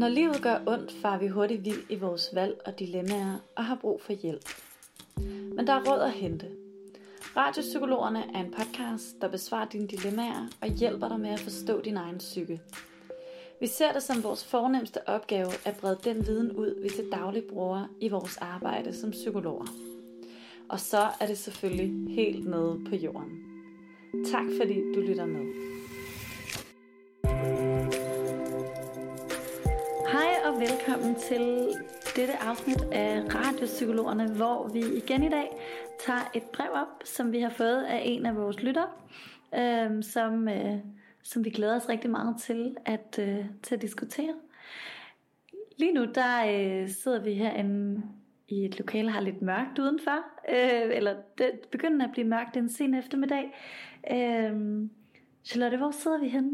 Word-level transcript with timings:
Når 0.00 0.08
livet 0.08 0.42
gør 0.42 0.58
ondt, 0.66 0.92
far 0.92 1.18
vi 1.18 1.28
hurtigt 1.28 1.64
vild 1.64 1.82
i 1.88 1.96
vores 1.96 2.30
valg 2.34 2.60
og 2.66 2.78
dilemmaer 2.78 3.38
og 3.56 3.64
har 3.64 3.74
brug 3.74 4.02
for 4.02 4.12
hjælp. 4.12 4.48
Men 5.56 5.66
der 5.66 5.72
er 5.72 5.84
råd 5.90 6.00
at 6.00 6.12
hente. 6.12 6.46
Radiopsykologerne 7.36 8.24
er 8.34 8.40
en 8.40 8.54
podcast, 8.58 9.20
der 9.20 9.28
besvarer 9.28 9.68
dine 9.68 9.86
dilemmaer 9.86 10.48
og 10.60 10.68
hjælper 10.68 11.08
dig 11.08 11.20
med 11.20 11.30
at 11.30 11.40
forstå 11.40 11.80
din 11.80 11.96
egen 11.96 12.18
psyke. 12.18 12.60
Vi 13.60 13.66
ser 13.66 13.92
det 13.92 14.02
som 14.02 14.24
vores 14.24 14.44
fornemmeste 14.44 15.08
opgave 15.08 15.50
at 15.64 15.76
brede 15.76 15.98
den 16.04 16.26
viden 16.26 16.52
ud, 16.52 16.82
vi 16.82 16.88
til 16.88 17.08
daglig 17.12 17.42
bruger 17.44 17.86
i 18.00 18.08
vores 18.08 18.36
arbejde 18.36 19.00
som 19.00 19.10
psykologer. 19.10 19.66
Og 20.68 20.80
så 20.80 21.08
er 21.20 21.26
det 21.26 21.38
selvfølgelig 21.38 22.14
helt 22.14 22.48
nede 22.48 22.80
på 22.88 22.94
jorden. 22.94 23.44
Tak 24.32 24.46
fordi 24.60 24.74
du 24.94 25.00
lytter 25.00 25.26
med. 25.26 25.79
Velkommen 30.60 31.14
til 31.14 31.68
dette 32.16 32.36
afsnit 32.42 32.82
af 32.92 33.22
Radiopsykologerne, 33.34 34.32
hvor 34.32 34.68
vi 34.68 34.80
igen 34.80 35.22
i 35.22 35.28
dag 35.28 35.48
tager 36.06 36.30
et 36.34 36.42
brev 36.42 36.68
op, 36.72 37.02
som 37.04 37.32
vi 37.32 37.40
har 37.40 37.50
fået 37.50 37.82
af 37.82 38.02
en 38.04 38.26
af 38.26 38.36
vores 38.36 38.62
lytter, 38.62 39.06
øh, 39.54 40.02
som, 40.02 40.48
øh, 40.48 40.74
som 41.22 41.44
vi 41.44 41.50
glæder 41.50 41.76
os 41.76 41.88
rigtig 41.88 42.10
meget 42.10 42.36
til 42.40 42.76
at, 42.84 43.18
øh, 43.18 43.44
til 43.62 43.74
at 43.74 43.82
diskutere. 43.82 44.34
Lige 45.76 45.92
nu 45.92 46.04
der 46.04 46.44
øh, 46.46 46.88
sidder 46.88 47.22
vi 47.22 47.34
herinde 47.34 48.02
i 48.48 48.64
et 48.64 48.78
lokale, 48.78 49.06
der 49.06 49.12
har 49.12 49.20
lidt 49.20 49.42
mørkt 49.42 49.78
udenfor, 49.78 50.24
øh, 50.48 50.96
eller 50.96 51.16
det 51.38 51.50
begynder 51.70 52.06
at 52.06 52.12
blive 52.12 52.28
mørkt 52.28 52.56
en 52.56 52.68
sen 52.68 52.94
eftermiddag. 52.94 53.44
Øh, 54.10 54.88
Charlotte, 55.44 55.76
hvor 55.76 55.90
sidder 55.90 56.20
vi 56.20 56.28
henne? 56.28 56.50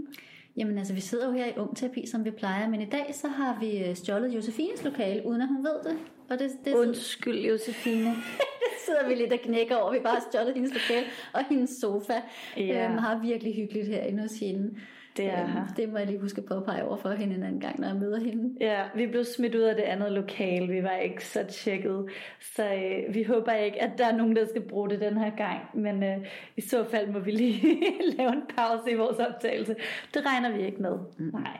Jamen 0.56 0.78
altså, 0.78 0.94
vi 0.94 1.00
sidder 1.00 1.26
jo 1.26 1.32
her 1.32 1.46
i 1.46 1.52
Ung 1.56 1.76
Terapi, 1.76 2.06
som 2.06 2.24
vi 2.24 2.30
plejer, 2.30 2.68
men 2.68 2.80
i 2.80 2.84
dag 2.84 3.10
så 3.14 3.28
har 3.28 3.58
vi 3.60 3.78
øh, 3.78 3.96
stjålet 3.96 4.34
Josefines 4.34 4.84
lokale, 4.84 5.26
uden 5.26 5.42
at 5.42 5.48
hun 5.48 5.64
ved 5.64 5.90
det. 5.90 5.98
Og 6.30 6.38
det, 6.38 6.50
det 6.64 6.74
Undskyld, 6.74 7.38
Josefine. 7.38 8.14
sidder 8.86 9.08
vi 9.08 9.14
lidt 9.14 9.32
og 9.32 9.38
knækker 9.38 9.76
over. 9.76 9.92
Vi 9.92 9.98
bare 9.98 10.14
har 10.14 10.26
stjålet 10.30 10.54
hendes 10.54 10.72
lokale 10.72 11.06
og 11.32 11.44
hendes 11.48 11.70
sofa. 11.70 12.14
Ja. 12.56 12.88
Øhm, 12.88 12.98
har 12.98 13.18
virkelig 13.18 13.54
hyggeligt 13.54 13.88
herinde 13.88 14.22
hos 14.22 14.38
hende. 14.38 14.74
Det 15.16 15.26
er 15.26 15.42
øhm, 15.42 15.52
her. 15.52 15.66
Det 15.76 15.88
må 15.88 15.98
jeg 15.98 16.06
lige 16.06 16.20
huske 16.20 16.38
at 16.38 16.44
påpege 16.44 16.84
over 16.84 16.96
for 16.96 17.10
hende 17.10 17.34
en 17.34 17.42
anden 17.42 17.60
gang, 17.60 17.80
når 17.80 17.88
jeg 17.88 17.96
møder 17.96 18.20
hende. 18.20 18.56
Ja, 18.60 18.82
vi 18.94 19.06
blev 19.06 19.24
smidt 19.24 19.54
ud 19.54 19.60
af 19.60 19.74
det 19.74 19.82
andet 19.82 20.12
lokal. 20.12 20.70
Vi 20.70 20.82
var 20.82 20.96
ikke 20.96 21.26
så 21.26 21.44
tjekket. 21.44 22.06
Så 22.40 22.74
øh, 22.74 23.14
vi 23.14 23.22
håber 23.22 23.52
ikke, 23.52 23.82
at 23.82 23.98
der 23.98 24.06
er 24.06 24.16
nogen, 24.16 24.36
der 24.36 24.46
skal 24.46 24.62
bruge 24.62 24.90
det 24.90 25.00
den 25.00 25.18
her 25.18 25.30
gang. 25.36 25.60
Men 25.74 26.02
øh, 26.02 26.26
i 26.56 26.60
så 26.60 26.84
fald 26.84 27.08
må 27.08 27.18
vi 27.18 27.30
lige 27.30 27.82
lave 28.18 28.32
en 28.32 28.42
pause 28.56 28.90
i 28.90 28.94
vores 28.94 29.18
optagelse. 29.18 29.76
Det 30.14 30.26
regner 30.26 30.56
vi 30.56 30.66
ikke 30.66 30.82
med. 30.82 30.98
Mm. 31.18 31.30
Nej. 31.32 31.58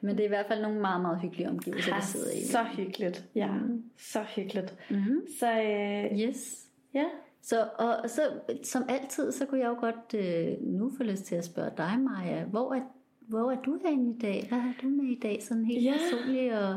Men 0.00 0.16
det 0.16 0.20
er 0.20 0.24
i 0.24 0.28
hvert 0.28 0.46
fald 0.46 0.62
nogle 0.62 0.80
meget, 0.80 1.02
meget 1.02 1.20
hyggelige 1.20 1.48
omgivelser, 1.48 1.94
der 1.94 2.00
sidder 2.00 2.32
i. 2.32 2.44
Så 2.44 2.62
hyggeligt. 2.62 3.24
Ja, 3.34 3.52
mm. 3.52 3.82
så 3.98 4.22
hyggeligt. 4.36 4.76
Mm-hmm. 4.90 5.20
Så 5.40 5.62
øh, 5.62 6.18
yes. 6.20 6.66
Ja. 6.94 7.04
Så, 7.42 7.68
og, 7.78 8.10
så 8.10 8.20
som 8.62 8.84
altid, 8.88 9.32
så 9.32 9.46
kunne 9.46 9.60
jeg 9.60 9.68
jo 9.68 9.76
godt 9.80 10.14
øh, 10.14 10.66
nu 10.66 10.92
få 10.96 11.02
lyst 11.02 11.24
til 11.24 11.34
at 11.34 11.44
spørge 11.44 11.70
dig, 11.76 11.98
Maja, 12.00 12.44
hvor 12.44 12.74
er 12.74 12.80
hvor 13.28 13.50
er 13.50 13.56
du 13.56 13.78
henne 13.86 14.10
i 14.10 14.18
dag? 14.18 14.44
Hvad 14.48 14.58
har 14.58 14.74
du 14.82 14.88
med 14.88 15.04
i 15.04 15.18
dag, 15.22 15.42
sådan 15.42 15.64
helt 15.64 15.84
ja. 15.84 15.92
personligt 15.92 16.54
og, 16.54 16.74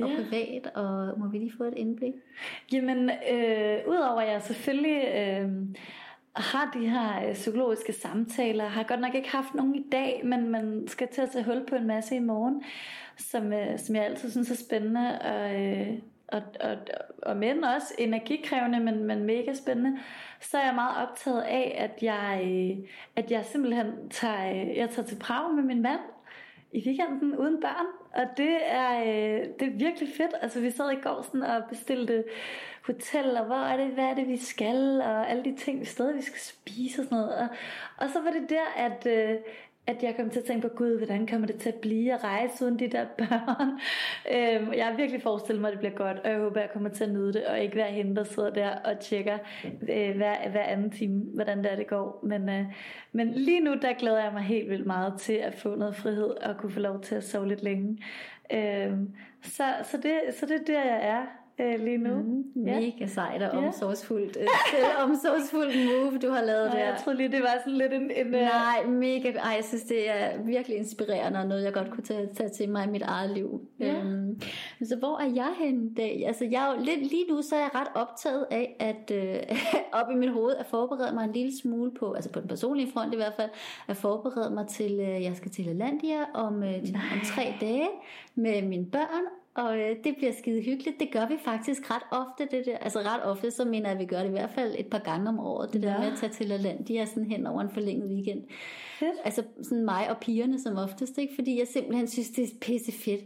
og 0.00 0.08
ja. 0.08 0.16
privat? 0.16 0.66
Og 0.74 1.18
må 1.18 1.28
vi 1.28 1.38
lige 1.38 1.52
få 1.56 1.64
et 1.64 1.74
indblik? 1.76 2.12
Jamen, 2.72 3.10
øh, 3.10 3.78
udover 3.88 4.20
at 4.20 4.32
jeg 4.32 4.42
selvfølgelig 4.42 5.04
øh, 5.16 5.50
har 6.36 6.70
de 6.74 6.88
her 6.88 7.28
øh, 7.28 7.34
psykologiske 7.34 7.92
samtaler, 7.92 8.64
har 8.64 8.82
godt 8.82 9.00
nok 9.00 9.14
ikke 9.14 9.30
haft 9.30 9.54
nogen 9.54 9.74
i 9.74 9.84
dag, 9.92 10.20
men 10.24 10.48
man 10.48 10.84
skal 10.86 11.08
til 11.08 11.20
at 11.20 11.30
tage 11.30 11.44
hul 11.44 11.66
på 11.68 11.74
en 11.74 11.86
masse 11.86 12.16
i 12.16 12.18
morgen, 12.18 12.62
som, 13.16 13.52
øh, 13.52 13.78
som 13.78 13.96
jeg 13.96 14.04
altid 14.04 14.30
synes 14.30 14.50
er 14.50 14.64
spændende. 14.66 15.18
Og, 15.20 15.62
øh, 15.62 15.98
og, 16.28 16.42
og, 16.60 16.76
og 17.22 17.36
men 17.36 17.64
også 17.64 17.94
energikrævende, 17.98 18.80
men, 18.80 19.04
men 19.04 19.24
mega 19.24 19.54
spændende, 19.54 19.98
så 20.42 20.58
er 20.58 20.64
jeg 20.64 20.74
meget 20.74 21.08
optaget 21.08 21.42
af, 21.42 21.74
at 21.78 22.02
jeg, 22.02 22.42
øh, 22.44 22.88
at 23.16 23.30
jeg 23.30 23.44
simpelthen 23.44 24.08
tager, 24.10 24.50
øh, 24.50 24.76
jeg 24.76 24.90
tager 24.90 25.08
til 25.08 25.18
Prag 25.18 25.54
med 25.54 25.62
min 25.62 25.82
mand 25.82 26.00
i 26.72 26.82
weekenden 26.86 27.36
uden 27.36 27.60
børn, 27.60 27.86
og 28.14 28.36
det 28.36 28.58
er, 28.62 29.00
øh, 29.00 29.46
det 29.60 29.68
er 29.68 29.78
virkelig 29.78 30.08
fedt. 30.16 30.34
Altså 30.42 30.60
vi 30.60 30.70
sad 30.70 30.90
i 30.90 31.00
går 31.02 31.22
sådan 31.22 31.42
og 31.42 31.62
bestilte 31.68 32.24
hotel, 32.86 33.36
og 33.36 33.44
hvor 33.44 33.56
er 33.56 33.76
det, 33.76 33.86
hvad 33.86 34.04
er 34.04 34.14
det 34.14 34.28
vi 34.28 34.36
skal, 34.36 35.00
og 35.00 35.30
alle 35.30 35.44
de 35.44 35.56
ting, 35.56 35.86
steder 35.86 36.12
vi 36.12 36.22
skal 36.22 36.40
spise 36.40 37.00
og 37.00 37.04
sådan 37.04 37.18
noget. 37.18 37.34
Og, 37.34 37.48
og 37.96 38.08
så 38.10 38.20
var 38.20 38.30
det 38.30 38.50
der, 38.50 38.64
at, 38.76 39.06
at 39.86 40.02
jeg 40.02 40.16
kom 40.16 40.30
til 40.30 40.38
at 40.38 40.44
tænke 40.44 40.68
på, 40.68 40.74
gud, 40.74 40.96
hvordan 40.96 41.26
kommer 41.26 41.46
det 41.46 41.56
til 41.56 41.68
at 41.68 41.74
blive 41.74 42.12
at 42.12 42.24
rejse 42.24 42.64
uden 42.64 42.78
de 42.78 42.88
der 42.88 43.06
børn? 43.18 43.68
Øhm, 44.36 44.72
jeg 44.72 44.86
har 44.86 44.96
virkelig 44.96 45.22
forestillet 45.22 45.60
mig, 45.60 45.68
at 45.68 45.72
det 45.72 45.78
bliver 45.78 45.94
godt, 45.94 46.18
og 46.18 46.30
jeg 46.30 46.38
håber, 46.38 46.56
at 46.56 46.62
jeg 46.62 46.70
kommer 46.72 46.88
til 46.88 47.04
at 47.04 47.10
nyde 47.10 47.32
det, 47.32 47.46
og 47.46 47.60
ikke 47.60 47.76
være 47.76 47.92
hende, 47.92 48.16
der 48.16 48.24
sidder 48.24 48.50
der 48.50 48.70
og 48.70 49.00
tjekker 49.00 49.38
øh, 49.64 50.16
hver, 50.16 50.48
hver 50.50 50.62
anden 50.62 50.90
time, 50.90 51.22
hvordan 51.34 51.58
det 51.58 51.72
er, 51.72 51.76
det 51.76 51.86
går. 51.86 52.20
Men, 52.22 52.48
øh, 52.48 52.64
men 53.12 53.32
lige 53.32 53.60
nu, 53.60 53.74
der 53.82 53.92
glæder 53.92 54.22
jeg 54.22 54.32
mig 54.32 54.42
helt 54.42 54.70
vildt 54.70 54.86
meget 54.86 55.20
til 55.20 55.32
at 55.32 55.54
få 55.54 55.74
noget 55.74 55.96
frihed, 55.96 56.30
og 56.30 56.56
kunne 56.56 56.72
få 56.72 56.80
lov 56.80 57.00
til 57.00 57.14
at 57.14 57.24
sove 57.24 57.48
lidt 57.48 57.62
længe. 57.62 57.98
Øhm, 58.52 59.14
så, 59.42 59.64
så, 59.82 59.96
det, 59.96 60.34
så 60.34 60.46
det 60.46 60.60
er 60.60 60.64
der, 60.64 60.84
jeg 60.84 61.06
er 61.08 61.41
øh, 61.58 61.84
lige 61.84 61.98
nu. 61.98 62.14
Mm, 62.14 62.66
ja. 62.66 62.80
Mega 62.80 63.06
sejt 63.06 63.42
og 63.42 63.58
omsorgsfuldt. 63.58 64.36
Øh, 64.40 64.46
omsorgsfuldt 65.04 65.76
move, 65.76 66.18
du 66.18 66.30
har 66.30 66.44
lavet 66.44 66.72
der. 66.72 66.78
Jeg 66.78 67.00
troede 67.04 67.16
lige, 67.16 67.32
det 67.32 67.40
var 67.40 67.54
sådan 67.58 67.78
lidt 67.78 67.92
en... 67.92 68.10
en 68.10 68.26
øh, 68.26 68.40
Nej, 68.40 68.86
mega. 68.86 69.30
Ej, 69.30 69.52
jeg 69.56 69.64
synes, 69.64 69.82
det 69.82 70.10
er 70.10 70.42
virkelig 70.42 70.76
inspirerende 70.76 71.40
og 71.40 71.46
noget, 71.46 71.64
jeg 71.64 71.72
godt 71.72 71.90
kunne 71.90 72.02
tage, 72.02 72.28
tage 72.34 72.48
til 72.48 72.68
mig 72.68 72.86
i 72.86 72.90
mit 72.90 73.02
eget 73.02 73.30
liv. 73.30 73.60
Ja. 73.80 73.94
Øhm, 73.94 74.40
så 74.84 74.96
hvor 74.96 75.18
er 75.18 75.30
jeg 75.34 75.52
henne 75.58 75.90
i 75.90 75.94
dag? 75.94 76.24
Altså, 76.26 76.44
jeg 76.44 76.68
er 76.68 76.74
jo 76.74 76.84
lidt, 76.84 77.00
lige 77.00 77.24
nu 77.28 77.42
så 77.42 77.56
er 77.56 77.60
jeg 77.60 77.70
ret 77.74 77.88
optaget 77.94 78.46
af, 78.50 78.76
at 78.80 79.10
øh, 79.14 79.56
op 80.00 80.10
i 80.10 80.14
mit 80.14 80.32
hoved 80.32 80.54
at 80.54 80.66
forberede 80.66 81.14
mig 81.14 81.24
en 81.24 81.32
lille 81.32 81.52
smule 81.62 81.90
på, 81.90 82.12
altså 82.12 82.32
på 82.32 82.40
den 82.40 82.48
personlige 82.48 82.92
front 82.92 83.12
i 83.12 83.16
hvert 83.16 83.34
fald, 83.36 83.50
at 83.88 83.96
forberede 83.96 84.54
mig 84.54 84.66
til, 84.68 84.92
øh, 85.00 85.22
jeg 85.22 85.36
skal 85.36 85.50
til 85.50 85.68
Alandia 85.68 86.24
om, 86.34 86.62
øh, 86.62 86.78
om 86.94 87.20
tre 87.24 87.54
dage 87.60 87.88
med 88.34 88.62
mine 88.62 88.86
børn, 88.86 89.41
og 89.54 89.78
øh, 89.78 89.96
det 90.04 90.16
bliver 90.16 90.32
skide 90.32 90.62
hyggeligt. 90.62 91.00
Det 91.00 91.10
gør 91.12 91.26
vi 91.26 91.34
faktisk 91.44 91.90
ret 91.90 92.02
ofte. 92.10 92.56
Det 92.56 92.66
der. 92.66 92.78
Altså 92.78 92.98
ret 92.98 93.22
ofte, 93.24 93.50
så 93.50 93.64
mener 93.64 93.88
jeg, 93.88 93.92
at 93.92 93.98
vi 93.98 94.04
gør 94.04 94.18
det 94.18 94.28
i 94.28 94.30
hvert 94.30 94.50
fald 94.50 94.74
et 94.78 94.86
par 94.86 94.98
gange 94.98 95.28
om 95.28 95.38
året. 95.40 95.72
Det 95.72 95.82
ja. 95.82 95.88
der 95.88 95.98
med 95.98 96.12
at 96.12 96.18
tage 96.18 96.32
til 96.32 96.46
land, 96.46 96.84
de 96.84 96.98
er 96.98 97.04
sådan 97.04 97.30
hen 97.30 97.46
over 97.46 97.60
en 97.60 97.70
forlænget 97.70 98.10
weekend. 98.10 98.42
Fedt. 98.98 99.16
Altså 99.24 99.42
sådan 99.62 99.84
mig 99.84 100.10
og 100.10 100.16
pigerne 100.16 100.60
som 100.60 100.76
oftest, 100.76 101.18
ikke? 101.18 101.34
fordi 101.34 101.58
jeg 101.58 101.66
simpelthen 101.66 102.08
synes, 102.08 102.30
det 102.30 102.44
er 102.44 102.48
pisse 102.60 102.92
fedt. 102.92 103.24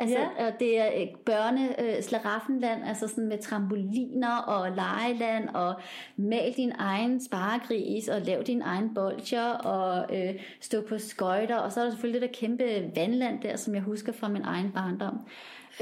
Altså, 0.00 0.18
ja. 0.18 0.46
og 0.46 0.52
det 0.60 0.78
er 0.78 0.90
et 0.94 1.10
børne 1.26 1.82
øh, 1.82 2.02
slaraffenland, 2.02 2.84
altså 2.84 3.08
sådan 3.08 3.28
med 3.28 3.38
trampoliner 3.38 4.36
og 4.36 4.70
legeland, 4.70 5.48
og 5.48 5.74
mal 6.16 6.52
din 6.56 6.72
egen 6.78 7.24
sparegris, 7.24 8.08
og 8.08 8.20
lav 8.20 8.42
din 8.42 8.62
egen 8.62 8.94
bolcher, 8.94 9.50
og 9.50 10.16
øh, 10.16 10.34
stå 10.60 10.80
på 10.88 10.98
skøjter, 10.98 11.56
og 11.56 11.72
så 11.72 11.80
er 11.80 11.84
der 11.84 11.90
selvfølgelig 11.90 12.20
det 12.20 12.28
der 12.28 12.34
kæmpe 12.34 12.90
vandland 12.96 13.42
der, 13.42 13.56
som 13.56 13.74
jeg 13.74 13.82
husker 13.82 14.12
fra 14.12 14.28
min 14.28 14.42
egen 14.42 14.72
barndom. 14.72 15.18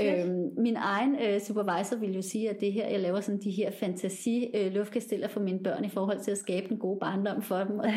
Øhm, 0.00 0.50
min 0.56 0.76
egen 0.76 1.16
øh, 1.22 1.40
supervisor 1.40 1.96
vil 1.96 2.14
jo 2.14 2.22
sige, 2.22 2.50
at 2.50 2.60
det 2.60 2.72
her, 2.72 2.88
jeg 2.88 3.00
laver 3.00 3.20
sådan 3.20 3.40
de 3.40 3.50
her 3.50 3.70
fantasi 3.70 4.50
øh, 4.54 4.72
luftkasteller 4.72 5.28
for 5.28 5.40
mine 5.40 5.58
børn 5.58 5.84
i 5.84 5.88
forhold 5.88 6.20
til 6.20 6.30
at 6.30 6.38
skabe 6.38 6.70
en 6.70 6.78
god 6.78 7.00
barndom 7.00 7.42
for 7.42 7.58
dem. 7.58 7.78
Og 7.78 7.86
det, 7.86 7.96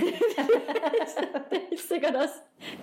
det 1.49 1.57
er 1.71 1.87
sikkert 1.89 2.15
også 2.15 2.33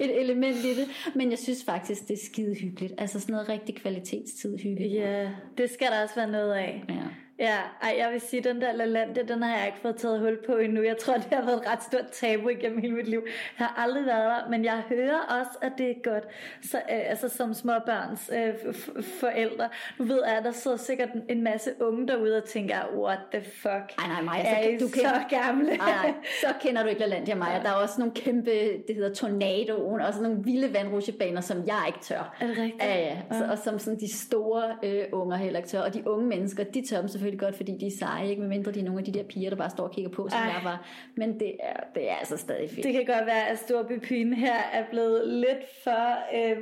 et 0.00 0.21
element 0.21 0.56
i 0.56 0.75
det. 0.75 0.88
Men 1.15 1.31
jeg 1.31 1.38
synes 1.38 1.65
faktisk, 1.65 2.09
det 2.09 2.15
er 2.15 2.25
skide 2.25 2.54
hyggeligt. 2.54 2.94
Altså 2.99 3.21
sådan 3.21 3.32
noget 3.32 3.49
rigtig 3.49 3.75
kvalitetstid 3.77 4.59
hyggeligt. 4.59 4.94
Ja, 4.94 5.31
det 5.59 5.71
skal 5.71 5.87
der 5.87 6.03
også 6.03 6.15
være 6.15 6.31
noget 6.31 6.53
af. 6.53 6.84
Ja. 6.88 7.05
Ja, 7.38 7.56
ej, 7.82 7.94
jeg 7.98 8.12
vil 8.12 8.20
sige, 8.20 8.42
den 8.42 8.60
der 8.60 8.72
LaLandia, 8.72 9.22
den 9.22 9.42
har 9.42 9.56
jeg 9.56 9.66
ikke 9.66 9.78
fået 9.82 9.97
taget 9.97 10.20
hul 10.20 10.38
på 10.47 10.56
endnu. 10.56 10.82
Jeg 10.82 10.97
tror, 10.97 11.14
det 11.14 11.24
har 11.32 11.44
været 11.44 11.56
et 11.56 11.69
ret 11.70 11.82
stort 11.82 12.06
tabu 12.12 12.48
igennem 12.48 12.80
hele 12.80 12.94
mit 12.94 13.08
liv. 13.08 13.22
Jeg 13.58 13.66
har 13.66 13.82
aldrig 13.82 14.06
været 14.06 14.24
der, 14.24 14.50
men 14.50 14.64
jeg 14.64 14.82
hører 14.88 15.19
også, 15.41 15.58
at 15.62 15.72
det 15.78 15.91
er 15.91 15.94
godt. 16.10 16.24
Så, 16.62 16.76
øh, 16.76 17.10
altså 17.10 17.28
som 17.28 17.54
småbørns 17.54 18.30
øh, 18.34 18.74
forældre. 19.20 19.68
Nu 19.98 20.04
ved 20.04 20.22
jeg, 20.27 20.36
at 20.36 20.44
der 20.44 20.50
sidder 20.50 20.77
sikkert 20.77 21.09
en 21.28 21.42
masse 21.42 21.71
unge 21.80 22.09
derude 22.09 22.36
og 22.36 22.44
tænker, 22.44 22.77
what 22.97 23.18
the 23.33 23.42
fuck? 23.50 23.98
Ej, 23.98 24.09
nej, 24.09 24.22
Maja, 24.22 24.42
er 24.42 24.78
så, 24.78 24.84
du 24.84 24.91
kender, 24.91 25.10
så 25.10 25.36
gamle? 25.36 25.71
Ej, 25.71 25.77
nej, 25.77 26.15
så 26.41 26.47
kender 26.60 26.83
du 26.83 26.88
ikke 26.88 27.00
LaLandia, 27.00 27.34
Maja. 27.34 27.62
Der 27.62 27.68
er 27.68 27.74
også 27.74 27.94
nogle 27.98 28.15
kæmpe, 28.15 28.50
det 28.88 28.94
hedder 28.94 29.15
tornadoen, 29.15 30.00
og 30.00 30.12
sådan 30.12 30.28
nogle 30.30 30.44
vilde 30.44 30.74
vandrutsjebaner, 30.74 31.41
som 31.41 31.66
jeg 31.66 31.84
ikke 31.86 31.98
tør. 32.03 32.36
Er 32.41 32.47
det 32.47 32.59
rigtigt? 32.59 32.84
Ja, 32.84 32.98
ja. 32.98 33.16
Så, 33.33 33.47
og 33.50 33.59
som 33.59 33.78
sådan 33.78 34.00
de 34.00 34.12
store 34.12 34.62
øh, 34.83 35.04
unger 35.12 35.36
heller 35.36 35.59
ikke 35.59 35.68
tør. 35.68 35.80
Og 35.80 35.94
de 35.94 36.09
unge 36.09 36.27
mennesker, 36.27 36.65
de 36.65 36.86
tør 36.88 36.98
dem 36.98 37.09
selvfølgelig 37.09 37.25
godt, 37.34 37.56
fordi 37.56 37.76
de 37.78 37.86
er 37.86 37.90
seje, 37.98 38.28
ikke? 38.28 38.40
medmindre 38.40 38.72
de 38.72 38.80
er 38.80 38.84
nogle 38.84 38.98
af 38.98 39.04
de 39.04 39.12
der 39.12 39.22
piger, 39.24 39.50
der 39.50 39.56
bare 39.56 39.70
står 39.70 39.84
og 39.84 39.90
kigger 39.90 40.10
på, 40.10 40.28
som 40.28 40.38
Ej. 40.38 40.44
jeg 40.44 40.60
var. 40.64 40.86
Men 41.14 41.40
det 41.40 41.56
er, 41.60 41.80
det 41.94 42.10
er 42.10 42.14
altså 42.14 42.36
stadig 42.36 42.70
fedt. 42.70 42.84
Det 42.84 42.92
kan 42.92 43.04
godt 43.06 43.26
være, 43.26 43.48
at 43.48 43.58
storbypigen 43.58 44.32
her 44.34 44.56
er 44.72 44.84
blevet 44.90 45.28
lidt 45.28 45.64
for 45.84 46.18
øh, 46.34 46.56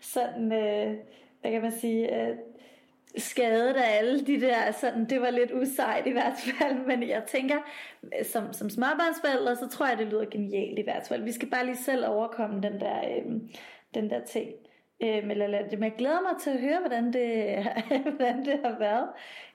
sådan, 0.00 0.52
øh, 0.52 0.94
hvad 1.40 1.50
kan 1.50 1.62
man 1.62 1.72
sige, 1.72 2.22
øh, 2.22 2.36
skadet 3.16 3.74
af 3.74 3.98
alle 3.98 4.26
de 4.26 4.40
der, 4.40 4.72
sådan, 4.72 5.04
det 5.04 5.20
var 5.20 5.30
lidt 5.30 5.52
usejt 5.52 6.06
i 6.06 6.10
hvert 6.10 6.34
fald, 6.44 6.86
men 6.86 7.08
jeg 7.08 7.22
tænker, 7.26 7.56
som, 8.22 8.52
som 8.52 8.70
småbarnsforældre, 8.70 9.56
så 9.56 9.68
tror 9.68 9.86
jeg, 9.86 9.98
det 9.98 10.06
lyder 10.06 10.24
genialt 10.30 10.78
i 10.78 10.82
hvert 10.82 11.06
fald. 11.08 11.22
Vi 11.22 11.32
skal 11.32 11.50
bare 11.50 11.66
lige 11.66 11.76
selv 11.76 12.06
overkomme 12.08 12.60
den 12.60 12.80
der, 12.80 12.98
øh, 12.98 13.32
den 13.94 14.10
der 14.10 14.20
ting. 14.24 14.50
Øhm, 15.04 15.30
eller 15.30 15.44
eller, 15.44 15.62
men 15.70 15.82
jeg 15.82 15.94
glæder 15.98 16.20
mig 16.20 16.40
til 16.40 16.50
at 16.50 16.60
høre, 16.60 16.80
hvordan 16.80 17.12
det, 17.12 17.56
hvordan 18.16 18.44
det 18.44 18.60
har 18.64 18.78
været. 18.78 19.08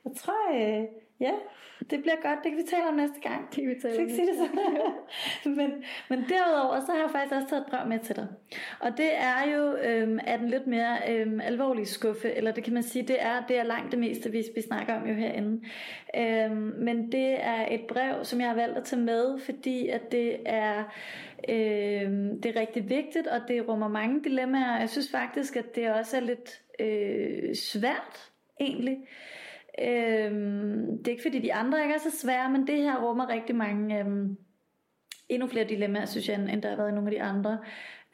Jeg 0.06 0.14
tror, 0.16 0.56
øh, 0.56 0.86
ja, 1.20 1.32
det 1.90 2.02
bliver 2.02 2.16
godt. 2.22 2.40
Det 2.44 2.52
kan 2.52 2.58
vi 2.58 2.68
tale 2.70 2.88
om 2.88 2.94
næste 2.94 3.20
gang. 3.22 3.48
Det 3.50 3.56
kan 3.56 3.70
vi 3.70 3.80
tale 3.82 3.96
om 3.96 4.02
ikke 4.02 4.14
sige 4.14 4.28
det 4.28 4.36
så? 4.36 4.48
men, 5.60 5.84
men 6.10 6.20
derudover, 6.30 6.80
så 6.80 6.92
har 6.92 7.00
jeg 7.00 7.10
faktisk 7.12 7.36
også 7.36 7.48
taget 7.48 7.62
et 7.62 7.68
brev 7.70 7.88
med 7.88 8.00
til 8.00 8.16
dig. 8.16 8.28
Og 8.80 8.98
det 8.98 9.16
er 9.16 9.52
jo 9.56 9.76
øhm, 9.76 10.20
at 10.24 10.40
den 10.40 10.50
lidt 10.50 10.68
mere 10.68 10.98
øhm, 11.10 11.42
alvorlige 11.42 11.86
skuffe, 11.86 12.32
eller 12.34 12.52
det 12.52 12.64
kan 12.64 12.74
man 12.74 12.84
sige, 12.84 13.08
det 13.08 13.18
er, 13.20 13.46
det 13.48 13.58
er 13.58 13.64
langt 13.64 13.92
det 13.92 14.00
meste, 14.00 14.32
vi, 14.32 14.44
vi 14.56 14.62
snakker 14.62 15.02
om 15.02 15.08
jo 15.08 15.14
herinde. 15.14 15.62
Øhm, 16.18 16.74
men 16.78 17.12
det 17.12 17.44
er 17.44 17.68
et 17.72 17.82
brev, 17.88 18.24
som 18.24 18.40
jeg 18.40 18.48
har 18.48 18.56
valgt 18.56 18.78
at 18.78 18.84
tage 18.84 19.02
med, 19.02 19.40
fordi 19.40 19.88
at 19.88 20.12
det 20.12 20.38
er, 20.46 20.84
øhm, 21.50 22.42
det 22.42 22.56
er 22.56 22.60
rigtig 22.60 22.90
vigtigt, 22.90 23.28
og 23.28 23.42
det 23.48 23.68
rummer 23.68 23.88
mange 23.88 24.24
dilemmaer. 24.24 24.80
Jeg 24.80 24.90
synes 24.90 25.12
faktisk, 25.12 25.56
at 25.56 25.76
det 25.76 25.92
også 25.94 26.18
er 26.18 26.22
lidt 26.22 26.62
øh, 26.80 27.56
svært, 27.56 28.32
egentlig. 28.60 28.98
Øhm, 29.82 30.98
det 30.98 31.08
er 31.08 31.12
ikke 31.12 31.24
fordi 31.24 31.40
de 31.40 31.54
andre 31.54 31.82
ikke 31.82 31.94
er 31.94 32.00
så 32.00 32.20
svære, 32.22 32.50
men 32.50 32.68
det 32.68 32.82
her 32.82 33.04
rummer 33.06 33.30
rigtig 33.30 33.56
mange, 33.56 34.00
øhm, 34.00 34.38
endnu 35.30 35.48
flere 35.48 35.68
dilemmaer, 35.68 36.06
synes 36.06 36.30
jeg, 36.30 36.36
end 36.36 36.62
der 36.62 36.70
har 36.70 36.78
været 36.78 36.92
i 36.92 36.96
nogle 36.96 37.10
af 37.10 37.16
de 37.16 37.22
andre. 37.22 37.60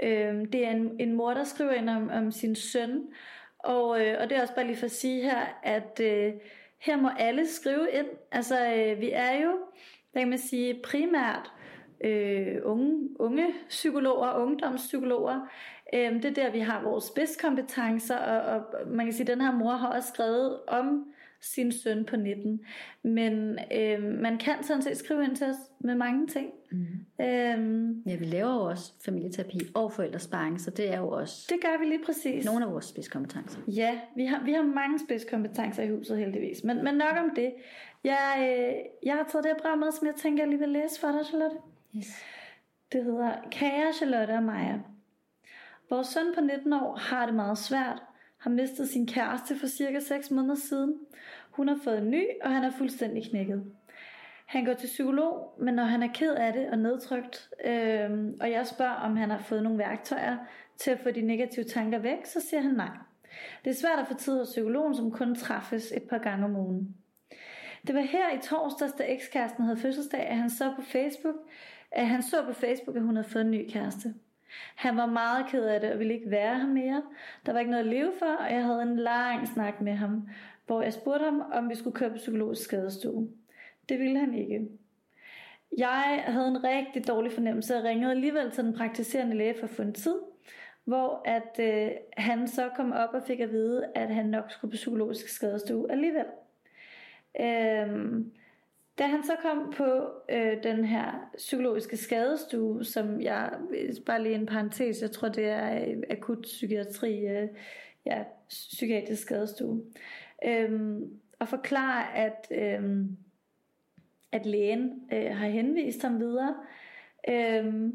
Øhm, 0.04 0.46
det 0.46 0.68
er 0.68 0.72
en, 0.72 0.92
en 1.00 1.14
mor, 1.14 1.34
der 1.34 1.44
skriver 1.44 1.72
ind 1.72 1.90
om, 1.90 2.10
om 2.10 2.32
sin 2.32 2.56
søn, 2.56 3.02
og, 3.60 4.02
øh, 4.02 4.18
og 4.22 4.30
det 4.30 4.38
er 4.38 4.42
også 4.42 4.56
bare 4.56 4.68
lige 4.68 4.78
for 4.78 4.86
at 4.86 4.92
sige 4.92 5.24
her, 5.24 5.60
at 5.64 6.00
øh, 6.04 6.34
her 6.80 6.98
må 6.98 7.10
alle 7.18 7.48
skrive 7.48 7.88
ind. 7.94 8.08
Altså, 8.32 8.74
øh, 8.74 9.02
vi 9.02 9.12
er 9.14 9.44
jo, 9.44 9.52
der 10.14 10.20
kan 10.20 10.30
man 10.30 10.38
sige, 10.38 10.82
primært 10.84 11.52
øh, 12.04 12.58
unge, 12.64 13.10
unge 13.20 13.48
psykologer, 13.70 14.34
ungdomspsykologer. 14.34 15.48
Øh, 15.94 16.14
det 16.14 16.26
er 16.26 16.34
der, 16.34 16.52
vi 16.52 16.60
har 16.60 16.84
vores 16.84 17.04
spidskompetencer, 17.04 18.18
og, 18.18 18.56
og 18.56 18.88
man 18.88 19.06
kan 19.06 19.14
sige, 19.14 19.32
at 19.32 19.38
den 19.38 19.42
her 19.42 19.52
mor 19.52 19.72
har 19.72 19.88
også 19.88 20.10
skrevet 20.10 20.60
om 20.68 21.06
sin 21.54 21.72
søn 21.72 22.06
på 22.06 22.16
19. 22.16 22.60
Men 23.04 23.60
øh, 23.74 24.04
man 24.04 24.38
kan 24.38 24.64
sådan 24.64 24.82
set 24.82 24.98
skrive 24.98 25.24
ind 25.24 25.36
til 25.36 25.48
os 25.48 25.56
med 25.80 25.96
mange 25.96 26.28
ting. 26.28 26.50
Mm. 26.72 27.26
Øhm, 27.26 28.04
Ja, 28.06 28.16
vi 28.16 28.26
laver 28.26 28.54
jo 28.54 28.62
også 28.62 28.92
familieterapi 29.06 29.60
og 29.76 29.92
forældresparing, 29.92 30.62
så 30.62 30.72
det 30.72 30.94
er 30.94 31.00
jo 31.00 31.10
også 31.10 31.46
det 31.50 31.58
gør 31.62 31.80
vi 31.80 31.86
lige 31.86 32.06
præcis. 32.06 32.46
nogle 32.46 32.66
af 32.66 32.72
vores 32.72 32.86
spidskompetencer. 32.86 33.60
Ja, 33.68 34.00
vi 34.16 34.26
har, 34.26 34.44
vi 34.44 34.54
har 34.54 34.64
mange 34.64 35.00
spidskompetencer 35.00 35.84
i 35.84 35.90
huset 35.90 36.18
heldigvis. 36.18 36.64
Men, 36.64 36.84
men 36.84 36.96
nok 36.96 37.18
om 37.24 37.32
det. 37.36 37.54
Jeg, 38.04 38.36
øh, 38.40 38.74
jeg 39.04 39.14
har 39.16 39.28
taget 39.32 39.44
det 39.44 39.52
her 39.52 39.60
brev 39.62 39.78
med, 39.78 39.92
som 39.92 40.08
jeg 40.08 40.16
tænker, 40.16 40.44
jeg 40.44 40.50
lige 40.50 40.60
vil 40.60 40.70
læse 40.70 41.00
for 41.00 41.08
dig, 41.12 41.26
Charlotte. 41.26 41.58
Yes. 41.98 42.08
Det 42.92 43.04
hedder 43.04 43.32
Kære 43.52 43.94
Charlotte 43.94 44.32
og 44.32 44.44
Maja. 44.44 44.80
Vores 45.90 46.08
søn 46.08 46.26
på 46.36 46.42
19 46.42 46.74
år 46.74 46.96
har 46.96 47.26
det 47.26 47.36
meget 47.36 47.58
svært. 47.58 48.04
Har 48.46 48.52
mistet 48.52 48.90
sin 48.90 49.08
kæreste 49.08 49.60
for 49.60 49.68
cirka 49.68 50.00
6 50.00 50.32
måneder 50.32 50.56
siden. 50.56 51.00
Hun 51.52 51.68
har 51.68 51.80
fået 51.84 51.98
en 51.98 52.10
ny, 52.10 52.24
og 52.44 52.52
han 52.52 52.64
er 52.64 52.72
fuldstændig 52.72 53.30
knækket. 53.30 53.64
Han 54.46 54.66
går 54.66 54.74
til 54.74 54.88
psykolog, 54.88 55.54
men 55.60 55.74
når 55.74 55.84
han 55.84 56.04
er 56.04 56.08
ked 56.14 56.34
af 56.34 56.54
det 56.54 56.70
og 56.70 56.78
nedtrykt, 56.78 57.50
øh, 57.66 58.34
og 58.42 58.52
jeg 58.52 58.68
spørger, 58.68 58.94
om 58.94 59.16
han 59.16 59.30
har 59.30 59.38
fået 59.38 59.64
nogle 59.64 59.78
værktøjer 59.78 60.38
til 60.78 60.92
at 60.92 61.00
få 61.00 61.12
de 61.12 61.22
negative 61.22 61.66
tanker 61.66 62.00
væk, 62.00 62.26
så 62.26 62.42
siger 62.50 62.62
han 62.62 62.72
nej. 62.72 62.98
Det 63.64 63.70
er 63.70 63.76
svært 63.76 64.00
at 64.00 64.08
få 64.08 64.14
tid 64.14 64.38
hos 64.38 64.48
psykologen, 64.48 64.96
som 64.96 65.12
kun 65.12 65.36
træffes 65.36 65.92
et 65.92 66.04
par 66.04 66.18
gange 66.18 66.46
om 66.46 66.56
ugen. 66.56 66.96
Det 67.88 67.96
var 67.96 68.02
her 68.02 68.38
i 68.38 68.40
torsdags, 68.44 68.94
da 68.94 69.04
ekskæresten 69.08 69.64
havde 69.64 69.78
fødselsdag, 69.78 70.22
at 70.22 70.38
han 70.38 70.50
så 70.50 70.74
på 70.76 70.82
Facebook, 70.82 71.36
at 71.92 72.08
han 72.08 72.24
så 72.24 72.44
på 72.46 72.54
Facebook, 72.54 72.98
at 72.98 73.04
hun 73.04 73.16
havde 73.16 73.30
fået 73.30 73.46
en 73.46 73.52
ny 73.52 73.70
kæreste. 73.70 74.14
Han 74.76 74.98
var 74.98 75.06
meget 75.06 75.46
ked 75.48 75.66
af 75.66 75.80
det 75.82 75.92
og 75.92 76.00
ville 76.00 76.14
ikke 76.14 76.32
være 76.32 76.60
her 76.60 76.68
mere. 76.68 77.04
Der 77.46 77.52
var 77.52 77.60
ikke 77.60 77.72
noget 77.72 77.84
at 77.84 77.90
leve 77.90 78.12
for, 78.20 78.26
og 78.26 78.54
jeg 78.54 78.64
havde 78.64 78.82
en 78.82 78.96
lang 78.96 79.48
snak 79.48 79.82
med 79.82 79.94
ham, 79.94 80.30
hvor 80.66 80.82
jeg 80.82 80.94
spurgte 80.94 81.26
ham, 81.26 81.44
om 81.54 81.70
vi 81.70 81.76
skulle 81.76 81.96
køre 81.96 82.10
på 82.10 82.18
psykologisk 82.18 82.62
skadestue. 82.62 83.30
Det 83.90 84.00
ville 84.00 84.20
han 84.20 84.34
ikke. 84.34 84.68
Jeg 85.78 86.24
havde 86.28 86.48
en 86.48 86.64
rigtig 86.64 87.08
dårlig 87.08 87.32
fornemmelse 87.32 87.78
og 87.78 87.84
ringede 87.84 88.12
alligevel 88.12 88.52
til 88.52 88.64
den 88.64 88.74
praktiserende 88.74 89.36
læge 89.36 89.56
for 89.60 89.64
at 89.64 89.70
få 89.70 89.82
en 89.82 89.94
tid, 89.94 90.16
hvor 90.84 91.22
at 91.26 91.60
øh, 91.60 91.92
han 92.18 92.48
så 92.48 92.70
kom 92.76 92.92
op 92.92 93.10
og 93.14 93.24
fik 93.28 93.40
at 93.40 93.52
vide, 93.52 93.86
at 93.96 94.16
han 94.16 94.26
nok 94.26 94.52
skulle 94.52 94.72
på 94.72 94.76
psykologisk 94.76 95.28
skadestue 95.28 95.92
alligevel. 95.92 96.26
Øhm, 97.42 98.32
da 98.98 99.04
han 99.04 99.24
så 99.24 99.36
kom 99.42 99.74
på 99.78 100.12
øh, 100.30 100.64
den 100.64 100.86
her 100.86 101.32
psykologiske 101.38 101.98
skadestue, 101.98 102.86
som 102.86 103.22
jeg, 103.22 103.54
øh, 103.70 103.94
bare 104.06 104.24
lige 104.24 104.36
en 104.36 104.46
parentes, 104.46 105.02
jeg 105.02 105.12
tror 105.12 105.30
det 105.30 105.46
er 105.46 105.88
øh, 105.88 106.04
akut 106.10 106.42
psykiatri, 106.42 107.28
øh, 107.28 107.50
ja, 108.06 108.24
psykiatrisk 108.50 109.22
skadestue, 109.22 109.84
øh, 110.46 111.02
og 111.40 111.48
forklare, 111.48 112.16
at, 112.16 112.48
øh, 112.52 113.06
at 114.32 114.46
lægen 114.46 115.10
øh, 115.14 115.36
har 115.36 115.48
henvist 115.48 116.02
ham 116.02 116.20
videre, 116.20 116.56
øh, 117.30 117.94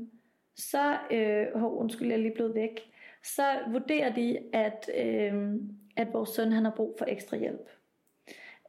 så, 0.56 0.98
øh, 1.10 1.46
oh, 1.54 1.80
undskyld, 1.80 2.08
jeg 2.08 2.16
er 2.16 2.22
lige 2.22 2.34
blevet 2.34 2.54
væk, 2.54 2.80
så 3.22 3.58
vurderer 3.70 4.14
de, 4.14 4.38
at, 4.52 4.90
øh, 4.98 5.54
at 5.96 6.12
vores 6.12 6.30
søn 6.30 6.52
han 6.52 6.64
har 6.64 6.74
brug 6.76 6.94
for 6.98 7.04
ekstra 7.08 7.36
hjælp. 7.36 7.79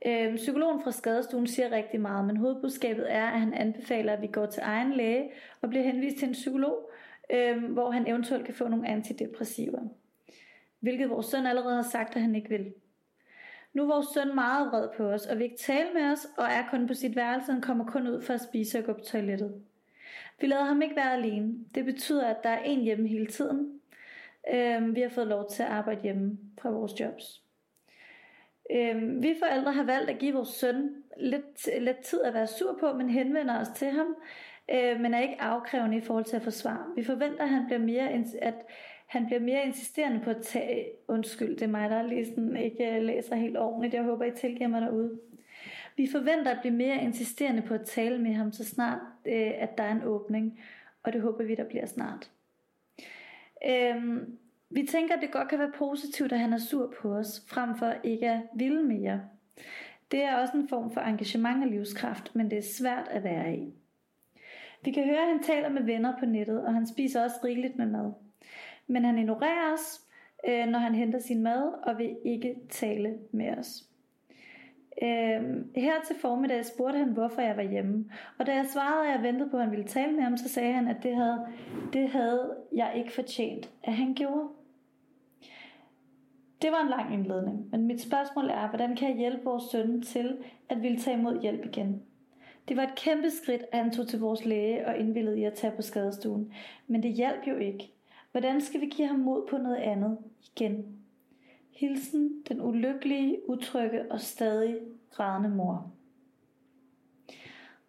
Øh, 0.05 0.35
psykologen 0.35 0.83
fra 0.83 0.91
skadestuen 0.91 1.47
siger 1.47 1.71
rigtig 1.71 2.01
meget, 2.01 2.25
men 2.25 2.37
hovedbudskabet 2.37 3.13
er, 3.13 3.25
at 3.25 3.39
han 3.39 3.53
anbefaler, 3.53 4.13
at 4.13 4.21
vi 4.21 4.27
går 4.27 4.45
til 4.45 4.61
egen 4.65 4.93
læge 4.93 5.31
og 5.61 5.69
bliver 5.69 5.83
henvist 5.83 6.17
til 6.17 6.27
en 6.27 6.33
psykolog, 6.33 6.91
øhm, 7.33 7.63
hvor 7.63 7.91
han 7.91 8.07
eventuelt 8.07 8.45
kan 8.45 8.53
få 8.53 8.67
nogle 8.67 8.87
antidepressiver. 8.87 9.81
Hvilket 10.79 11.09
vores 11.09 11.25
søn 11.25 11.45
allerede 11.45 11.75
har 11.75 11.89
sagt, 11.91 12.15
at 12.15 12.21
han 12.21 12.35
ikke 12.35 12.49
vil. 12.49 12.73
Nu 13.73 13.83
er 13.83 13.87
vores 13.87 14.07
søn 14.13 14.35
meget 14.35 14.67
vred 14.71 14.87
på 14.97 15.03
os, 15.03 15.25
og 15.25 15.37
vil 15.37 15.43
ikke 15.43 15.57
tale 15.57 15.89
med 15.93 16.11
os, 16.11 16.27
og 16.37 16.45
er 16.45 16.69
kun 16.69 16.87
på 16.87 16.93
sit 16.93 17.15
værelse, 17.15 17.51
og 17.51 17.61
kommer 17.61 17.85
kun 17.85 18.07
ud 18.07 18.21
for 18.21 18.33
at 18.33 18.41
spise 18.41 18.79
og 18.79 18.85
gå 18.85 18.93
på 18.93 18.99
toilettet. 18.99 19.61
Vi 20.41 20.47
lader 20.47 20.63
ham 20.63 20.81
ikke 20.81 20.95
være 20.95 21.13
alene. 21.13 21.53
Det 21.75 21.85
betyder, 21.85 22.27
at 22.27 22.43
der 22.43 22.49
er 22.49 22.63
en 22.63 22.81
hjemme 22.81 23.07
hele 23.07 23.27
tiden. 23.27 23.81
Øhm, 24.53 24.95
vi 24.95 25.01
har 25.01 25.09
fået 25.09 25.27
lov 25.27 25.49
til 25.49 25.63
at 25.63 25.69
arbejde 25.69 26.01
hjemme 26.01 26.37
fra 26.61 26.69
vores 26.69 26.99
jobs. 26.99 27.41
Øhm, 28.71 29.23
vi 29.23 29.35
forældre 29.39 29.73
har 29.73 29.83
valgt 29.83 30.09
at 30.09 30.19
give 30.19 30.33
vores 30.33 30.49
søn 30.49 30.89
lidt, 31.17 31.69
lidt 31.81 31.99
tid 31.99 32.21
at 32.21 32.33
være 32.33 32.47
sur 32.47 32.77
på, 32.79 32.93
men 32.93 33.09
henvender 33.09 33.59
os 33.59 33.69
til 33.75 33.87
ham, 33.87 34.15
øh, 34.71 34.99
men 34.99 35.13
er 35.13 35.21
ikke 35.21 35.41
afkrævende 35.41 35.97
i 35.97 36.01
forhold 36.01 36.25
til 36.25 36.35
at 36.35 36.41
forsvare. 36.41 36.85
Vi 36.95 37.03
forventer, 37.03 37.43
at 37.43 37.49
han 37.49 37.65
bliver 37.65 37.79
mere, 37.79 38.09
at 38.41 38.55
han 39.07 39.25
bliver 39.25 39.39
mere 39.39 39.65
insisterende 39.65 40.19
på 40.23 40.29
at 40.29 40.41
tage... 40.41 40.85
Undskyld, 41.07 41.49
det 41.49 41.61
er 41.61 41.67
mig, 41.67 41.89
der 41.89 42.01
lige 42.01 42.25
sådan 42.25 42.57
ikke 42.57 42.95
øh, 42.95 43.03
læser 43.03 43.35
helt 43.35 43.57
ordentligt. 43.57 43.93
Jeg 43.93 44.03
håber, 44.03 44.25
I 44.25 44.31
tilgiver 44.31 44.67
mig 44.67 44.81
derude. 44.81 45.19
Vi 45.97 46.07
forventer 46.11 46.51
at 46.51 46.57
blive 46.61 46.75
mere 46.75 47.03
insisterende 47.03 47.61
på 47.61 47.73
at 47.73 47.85
tale 47.85 48.21
med 48.21 48.33
ham, 48.33 48.51
så 48.51 48.65
snart 48.65 48.99
øh, 49.25 49.51
at 49.55 49.77
der 49.77 49.83
er 49.83 49.91
en 49.91 50.03
åbning, 50.03 50.59
og 51.03 51.13
det 51.13 51.21
håber 51.21 51.43
vi, 51.43 51.55
der 51.55 51.63
bliver 51.63 51.85
snart. 51.85 52.31
Øhm, 53.69 54.37
vi 54.71 54.87
tænker, 54.87 55.15
at 55.15 55.21
det 55.21 55.31
godt 55.31 55.47
kan 55.47 55.59
være 55.59 55.71
positivt, 55.75 56.31
at 56.31 56.39
han 56.39 56.53
er 56.53 56.57
sur 56.57 56.93
på 57.01 57.15
os, 57.15 57.43
frem 57.47 57.77
for 57.77 57.93
ikke 58.03 58.29
at 58.29 58.41
ville 58.55 58.83
mere. 58.83 59.21
Det 60.11 60.23
er 60.23 60.35
også 60.35 60.57
en 60.57 60.69
form 60.69 60.91
for 60.91 61.01
engagement 61.01 61.63
og 61.63 61.69
livskraft, 61.69 62.35
men 62.35 62.49
det 62.49 62.57
er 62.57 62.73
svært 62.77 63.07
at 63.07 63.23
være 63.23 63.55
i. 63.55 63.73
Vi 64.83 64.91
kan 64.91 65.05
høre, 65.05 65.21
at 65.21 65.27
han 65.27 65.43
taler 65.43 65.69
med 65.69 65.83
venner 65.83 66.19
på 66.19 66.25
nettet, 66.25 66.65
og 66.65 66.73
han 66.73 66.87
spiser 66.87 67.23
også 67.23 67.35
rigeligt 67.43 67.77
med 67.77 67.85
mad. 67.85 68.11
Men 68.87 69.05
han 69.05 69.17
ignorerer 69.17 69.73
os, 69.73 70.01
øh, 70.47 70.67
når 70.67 70.79
han 70.79 70.95
henter 70.95 71.19
sin 71.19 71.43
mad, 71.43 71.73
og 71.83 71.97
vil 71.97 72.17
ikke 72.25 72.55
tale 72.69 73.17
med 73.31 73.57
os. 73.57 73.91
Øhm, 75.03 75.71
her 75.75 75.93
til 76.07 76.15
formiddag 76.21 76.65
spurgte 76.65 76.99
han, 76.99 77.07
hvorfor 77.07 77.41
jeg 77.41 77.57
var 77.57 77.63
hjemme. 77.63 78.05
Og 78.37 78.47
da 78.47 78.55
jeg 78.55 78.65
svarede, 78.65 79.07
at 79.07 79.15
jeg 79.15 79.23
ventede 79.23 79.49
på, 79.49 79.57
at 79.57 79.63
han 79.63 79.71
ville 79.71 79.85
tale 79.85 80.11
med 80.11 80.23
ham, 80.23 80.37
så 80.37 80.49
sagde 80.49 80.73
han, 80.73 80.87
at 80.87 81.03
det 81.03 81.15
havde, 81.15 81.45
det 81.93 82.09
havde 82.09 82.55
jeg 82.73 82.93
ikke 82.95 83.11
fortjent, 83.11 83.69
at 83.83 83.93
han 83.93 84.13
gjorde. 84.13 84.47
Det 86.61 86.71
var 86.71 86.81
en 86.81 86.89
lang 86.89 87.13
indledning, 87.13 87.69
men 87.71 87.87
mit 87.87 88.01
spørgsmål 88.01 88.49
er, 88.49 88.69
hvordan 88.69 88.95
kan 88.95 89.09
jeg 89.09 89.17
hjælpe 89.17 89.43
vores 89.43 89.63
søn 89.63 90.01
til 90.01 90.37
at 90.69 90.81
ville 90.81 90.99
tage 90.99 91.17
imod 91.17 91.41
hjælp 91.41 91.65
igen? 91.65 92.01
Det 92.67 92.77
var 92.77 92.83
et 92.83 92.95
kæmpe 92.95 93.29
skridt, 93.29 93.63
at 93.71 93.79
han 93.79 93.91
tog 93.91 94.07
til 94.07 94.19
vores 94.19 94.45
læge 94.45 94.87
og 94.87 94.97
indvillede 94.97 95.39
i 95.39 95.43
at 95.43 95.53
tage 95.53 95.73
på 95.75 95.81
skadestuen. 95.81 96.53
Men 96.87 97.03
det 97.03 97.13
hjalp 97.13 97.47
jo 97.47 97.55
ikke. 97.55 97.91
Hvordan 98.31 98.61
skal 98.61 98.81
vi 98.81 98.85
give 98.85 99.07
ham 99.07 99.19
mod 99.19 99.47
på 99.49 99.57
noget 99.57 99.75
andet 99.75 100.17
igen? 100.43 100.85
Hilsen 101.71 102.43
den 102.49 102.61
ulykkelige, 102.61 103.49
utrygge 103.49 104.11
og 104.11 104.21
stadig 104.21 104.77
grædende 105.11 105.49
mor. 105.49 105.91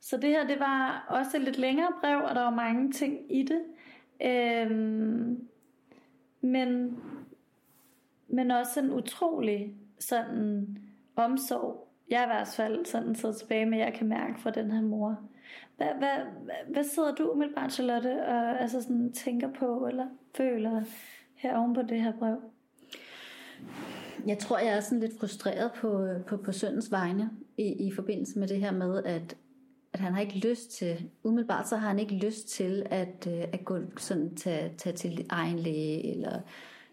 Så 0.01 0.17
det 0.17 0.31
her, 0.31 0.47
det 0.47 0.61
var 0.61 1.07
også 1.09 1.37
et 1.37 1.43
lidt 1.43 1.59
længere 1.59 1.93
brev, 2.01 2.23
og 2.25 2.35
der 2.35 2.43
var 2.43 2.51
mange 2.51 2.93
ting 2.93 3.19
i 3.29 3.43
det. 3.43 3.63
Øhm, 4.25 5.49
men, 6.41 6.97
men 8.33 8.51
også 8.51 8.81
en 8.81 8.93
utrolig 8.93 9.75
sådan 9.99 10.79
omsorg. 11.17 11.89
Jeg 12.11 12.21
er 12.21 12.25
i 12.25 12.35
hvert 12.35 12.49
fald 12.49 12.87
sådan 12.87 13.15
sidder 13.15 13.35
tilbage 13.35 13.67
med, 13.67 13.79
jeg 13.79 13.93
kan 13.95 14.09
mærke 14.09 14.41
fra 14.41 14.51
den 14.51 14.71
her 14.71 14.83
mor. 14.83 15.19
Hvad, 15.77 15.87
hvad, 15.99 16.17
hvad 16.69 16.85
sidder 16.85 17.15
du 17.15 17.31
umiddelbart, 17.31 17.73
Charlotte, 17.73 18.27
og 18.27 18.61
altså 18.61 18.83
sådan 18.83 19.13
tænker 19.13 19.53
på, 19.59 19.87
eller 19.87 20.07
føler 20.37 20.83
her 21.35 21.57
oven 21.57 21.75
på 21.75 21.83
det 21.83 22.03
her 22.03 22.13
brev? 22.19 22.37
Jeg 24.27 24.39
tror, 24.39 24.59
jeg 24.59 24.77
er 24.77 24.81
sådan 24.81 25.01
lidt 25.01 25.19
frustreret 25.21 25.73
på, 25.73 26.09
på, 26.27 26.37
på 26.37 26.53
søndens 26.53 26.91
vegne 26.91 27.31
i, 27.59 27.87
i 27.87 27.93
forbindelse 27.95 28.39
med 28.39 28.49
det 28.49 28.61
her 28.61 28.73
med, 28.73 29.05
at, 29.05 29.37
at 29.93 30.01
han 30.01 30.13
har 30.13 30.21
ikke 30.21 30.49
lyst 30.49 30.71
til, 30.71 31.11
umiddelbart 31.23 31.69
så 31.69 31.77
har 31.77 31.89
han 31.89 31.99
ikke 31.99 32.15
lyst 32.15 32.49
til 32.49 32.87
at, 32.91 33.29
øh, 33.31 33.45
at 33.53 33.65
gå 33.65 33.79
sådan, 33.97 34.35
tage, 34.35 34.75
tage 34.79 34.97
til 34.97 35.27
egen 35.29 35.59
læge 35.59 36.11
eller 36.11 36.41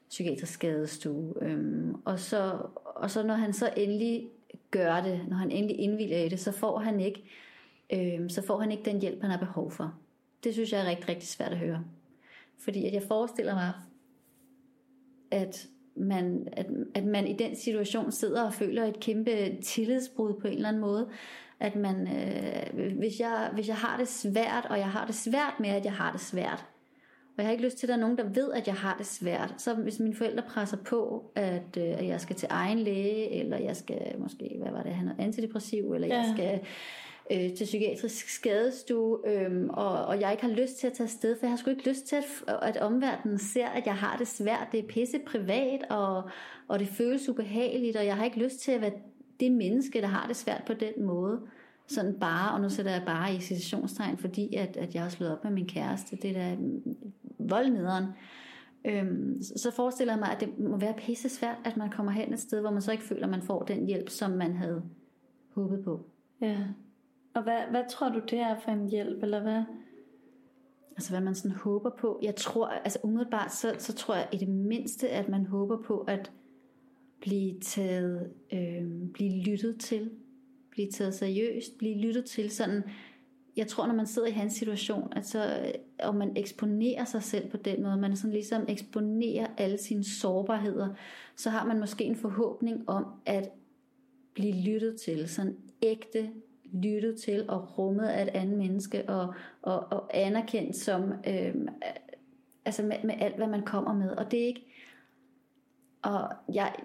psykiatrisk 0.10 0.54
skadestue. 0.54 1.34
Øhm, 1.42 1.96
og, 2.06 2.20
så, 2.20 2.58
og 2.86 3.12
så 3.12 3.24
når 3.24 3.34
han 3.34 3.54
så 3.54 3.74
endelig 3.78 4.30
gør 4.72 5.02
det, 5.02 5.22
når 5.28 5.38
han 5.38 5.52
endelig 5.52 5.80
indvilder 5.80 6.18
i 6.18 6.30
det, 6.30 6.40
så 6.40 6.52
får 6.52 6.80
han 6.80 7.00
ikke, 7.00 7.24
øhm, 7.94 8.30
så 8.30 8.42
får 8.42 8.60
han 8.60 8.72
ikke 8.72 8.86
den 8.86 9.02
hjælp, 9.02 9.22
han 9.22 9.32
har 9.32 9.38
behov 9.38 9.72
for. 9.72 9.94
Det 10.44 10.54
synes 10.54 10.72
jeg 10.72 10.82
er 10.82 10.90
rigtig, 10.90 11.10
rigtig 11.10 11.28
svært 11.28 11.52
at 11.52 11.58
høre. 11.58 11.84
Fordi 12.58 12.86
at 12.86 12.94
jeg 12.94 13.04
forestiller 13.04 13.54
mig, 13.54 13.74
at 15.32 15.68
man, 15.96 16.48
at, 16.52 16.66
at 16.96 17.06
man 17.06 17.28
i 17.28 17.34
den 17.34 17.56
situation 17.56 18.12
sidder 18.12 18.44
og 18.44 18.54
føler 18.54 18.86
et 18.86 19.00
kæmpe 19.00 19.62
tillidsbrud 19.62 20.34
på 20.34 20.48
en 20.48 20.54
eller 20.54 20.70
anden 20.70 20.82
måde. 20.82 21.10
At 21.60 21.76
man, 21.76 22.08
øh, 22.08 22.98
hvis, 22.98 23.20
jeg, 23.20 23.50
hvis 23.54 23.68
jeg 23.68 23.76
har 23.76 23.98
det 23.98 24.08
svært, 24.08 24.66
og 24.70 24.78
jeg 24.78 24.90
har 24.92 25.06
det 25.06 25.16
svært 25.16 25.54
med, 25.60 25.70
at 25.70 25.86
jeg 25.86 25.94
har 25.94 26.12
det 26.12 26.22
svært, 26.22 26.66
jeg 27.42 27.48
har 27.48 27.52
ikke 27.52 27.64
lyst 27.64 27.78
til, 27.78 27.86
at 27.86 27.90
der 27.90 27.96
er 27.96 28.00
nogen, 28.00 28.18
der 28.18 28.30
ved, 28.30 28.54
at 28.54 28.68
jeg 28.68 28.76
har 28.76 28.96
det 28.98 29.06
svært. 29.06 29.54
Så 29.58 29.74
hvis 29.74 30.00
mine 30.00 30.16
forældre 30.16 30.44
presser 30.50 30.78
på, 30.78 31.32
at, 31.36 31.78
øh, 31.78 31.84
at 31.84 32.08
jeg 32.08 32.22
skal 32.22 32.36
til 32.36 32.48
egen 32.52 32.80
læge, 32.80 33.32
eller 33.32 33.58
jeg 33.58 33.76
skal 33.76 34.16
måske, 34.18 34.56
hvad 34.62 34.72
var 34.72 34.84
det, 34.84 34.94
han 34.94 35.12
antidepressiv, 35.20 35.94
eller 35.94 36.08
ja. 36.08 36.16
jeg 36.16 36.34
skal 36.36 36.60
øh, 37.32 37.58
til 37.58 37.66
psykiatrisk 37.66 38.30
skadestue, 38.30 39.18
øh, 39.28 39.68
og, 39.70 40.06
og 40.06 40.22
jeg 40.22 40.32
ikke 40.32 40.44
har 40.44 40.52
lyst 40.52 40.78
til 40.80 40.88
at 40.88 40.94
tage 40.94 41.06
afsted, 41.06 41.36
for 41.40 41.46
jeg 41.46 41.52
har 41.52 41.58
sgu 41.58 41.70
ikke 41.70 41.90
lyst 41.90 42.06
til, 42.06 42.16
at, 42.16 42.26
at 42.62 42.78
omverdenen 42.78 43.38
ser, 43.38 43.68
at 43.68 43.86
jeg 43.86 43.96
har 43.96 44.18
det 44.18 44.28
svært. 44.28 44.68
Det 44.72 44.80
er 44.80 44.88
pisse 44.88 45.20
privat, 45.28 45.82
og, 45.90 46.24
og 46.68 46.80
det 46.80 46.88
føles 46.88 47.30
ubehageligt, 47.30 47.98
og 47.98 48.06
jeg 48.06 48.16
har 48.16 48.26
ikke 48.26 48.40
lyst 48.44 48.60
til 48.60 48.72
at 48.72 48.82
være 48.82 48.94
det 49.40 49.52
menneske, 49.52 50.02
der 50.02 50.08
har 50.08 50.28
det 50.28 50.36
svært 50.36 50.64
på 50.68 50.74
den 50.74 51.06
måde. 51.06 51.40
Sådan 51.90 52.20
bare, 52.20 52.54
og 52.54 52.62
nu 52.62 52.70
sætter 52.70 52.92
jeg 52.92 53.04
bare 53.06 53.36
i 53.36 53.40
situationstegn, 53.40 54.18
fordi 54.18 54.56
at, 54.56 54.78
at 54.78 54.96
jeg 54.96 55.04
har 55.04 55.10
slået 55.10 55.32
op 55.32 55.44
med 55.44 55.52
min 55.52 55.68
kæreste. 55.68 56.16
Det 56.22 56.30
er 56.30 56.34
da 56.34 56.58
voldnederen. 57.40 58.06
Øhm, 58.86 59.42
så 59.42 59.72
forestiller 59.72 60.14
jeg 60.14 60.20
mig, 60.20 60.32
at 60.32 60.40
det 60.40 60.60
må 60.60 60.78
være 60.78 60.94
pisse 60.98 61.30
svært, 61.30 61.58
at 61.66 61.78
man 61.78 61.90
kommer 61.90 62.12
hen 62.12 62.34
et 62.34 62.40
sted, 62.40 62.62
hvor 62.62 62.72
man 62.72 62.82
så 62.82 62.92
ikke 62.92 63.04
føler, 63.04 63.24
at 63.24 63.30
man 63.30 63.42
får 63.42 63.64
den 63.64 63.86
hjælp, 63.86 64.10
som 64.10 64.32
man 64.32 64.56
havde 64.56 64.84
håbet 65.50 65.84
på. 65.84 66.06
Ja. 66.42 66.58
Og 67.34 67.44
hvad, 67.44 67.60
hvad 67.72 67.84
tror 67.90 68.10
du, 68.10 68.22
det 68.30 68.40
er 68.40 68.56
for 68.64 68.72
en 68.72 68.90
hjælp, 68.90 69.24
eller 69.24 69.42
hvad? 69.42 69.64
Altså 70.92 71.12
hvad 71.12 71.22
man 71.22 71.36
sådan 71.36 71.58
håber 71.58 71.90
på. 72.00 72.20
Jeg 72.24 72.36
tror, 72.36 72.68
altså 72.68 73.00
umiddelbart, 73.04 73.54
så, 73.54 73.76
så 73.78 73.94
tror 73.94 74.16
jeg 74.16 74.28
i 74.34 74.38
det 74.38 74.50
mindste, 74.50 75.10
at 75.10 75.30
man 75.30 75.46
håber 75.46 75.82
på 75.82 76.00
at 76.00 76.32
blive 77.22 77.60
taget, 77.60 78.32
øh, 78.54 79.10
blive 79.14 79.44
lyttet 79.44 79.80
til, 79.80 80.12
blive 80.80 80.92
taget 80.92 81.14
seriøst, 81.14 81.78
blive 81.78 81.98
lyttet 81.98 82.26
til 82.26 82.50
sådan, 82.50 82.84
jeg 83.58 83.68
tror, 83.68 83.88
når 83.88 83.94
man 83.94 84.08
sidder 84.08 84.28
i 84.28 84.32
hans 84.32 84.54
situation, 84.54 85.14
at 85.16 85.26
så, 85.26 85.72
og 86.00 86.16
man 86.16 86.38
eksponerer 86.38 87.06
sig 87.06 87.24
selv 87.24 87.50
på 87.50 87.58
den 87.58 87.84
måde, 87.84 87.98
man 87.98 88.16
sådan 88.16 88.34
ligesom 88.34 88.66
eksponerer 88.68 89.48
alle 89.58 89.78
sine 89.78 90.04
sårbarheder, 90.04 90.88
så 91.36 91.50
har 91.50 91.66
man 91.66 91.80
måske 91.80 92.04
en 92.04 92.16
forhåbning 92.16 92.90
om 92.90 93.06
at 93.26 93.50
blive 94.34 94.54
lyttet 94.54 95.02
til, 95.02 95.30
sådan 95.30 95.58
ægte 95.82 96.30
lyttet 96.74 97.20
til 97.22 97.50
og 97.50 97.78
rummet 97.78 98.08
af 98.08 98.24
et 98.24 98.30
andet 98.30 98.58
menneske 98.58 99.10
og, 99.10 99.34
og, 99.62 99.80
og 99.80 100.10
anerkendt 100.14 100.76
som 100.76 101.14
øh, 101.28 101.56
altså 102.66 102.84
med, 102.84 102.98
med 103.04 103.16
alt 103.20 103.36
hvad 103.36 103.48
man 103.48 103.66
kommer 103.66 103.94
med. 103.94 104.12
Og 104.12 104.32
det 104.32 104.42
er 104.42 104.48
ikke 104.48 104.66
og 106.02 106.30
jeg 106.54 106.76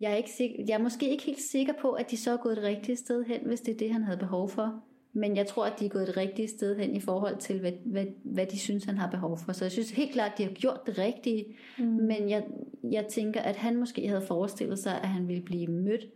jeg 0.00 0.12
er, 0.12 0.16
ikke 0.16 0.30
sikker, 0.30 0.56
jeg 0.68 0.74
er 0.74 0.82
måske 0.82 1.10
ikke 1.10 1.24
helt 1.24 1.40
sikker 1.40 1.72
på 1.80 1.90
at 1.90 2.10
de 2.10 2.16
så 2.16 2.32
er 2.32 2.36
gået 2.36 2.56
det 2.56 2.64
rigtige 2.64 2.96
sted 2.96 3.24
hen 3.24 3.40
hvis 3.46 3.60
det 3.60 3.74
er 3.74 3.78
det 3.78 3.92
han 3.92 4.02
havde 4.02 4.18
behov 4.18 4.48
for. 4.48 4.82
Men 5.12 5.36
jeg 5.36 5.46
tror 5.46 5.66
at 5.66 5.80
de 5.80 5.84
er 5.84 5.88
gået 5.88 6.06
det 6.06 6.16
rigtige 6.16 6.48
sted 6.48 6.78
hen 6.78 6.96
i 6.96 7.00
forhold 7.00 7.36
til 7.36 7.60
hvad, 7.60 7.72
hvad, 7.84 8.04
hvad 8.24 8.46
de 8.46 8.58
synes 8.58 8.84
han 8.84 8.98
har 8.98 9.10
behov 9.10 9.38
for. 9.38 9.52
Så 9.52 9.64
jeg 9.64 9.72
synes 9.72 9.90
helt 9.90 10.12
klart 10.12 10.32
at 10.32 10.38
de 10.38 10.42
har 10.42 10.50
gjort 10.50 10.80
det 10.86 10.98
rigtige. 10.98 11.44
Mm. 11.78 11.84
men 11.84 12.30
jeg, 12.30 12.44
jeg 12.90 13.06
tænker 13.06 13.40
at 13.40 13.56
han 13.56 13.76
måske 13.76 14.08
havde 14.08 14.22
forestillet 14.22 14.78
sig 14.78 15.00
at 15.02 15.08
han 15.08 15.28
ville 15.28 15.42
blive 15.42 15.66
mødt 15.66 16.06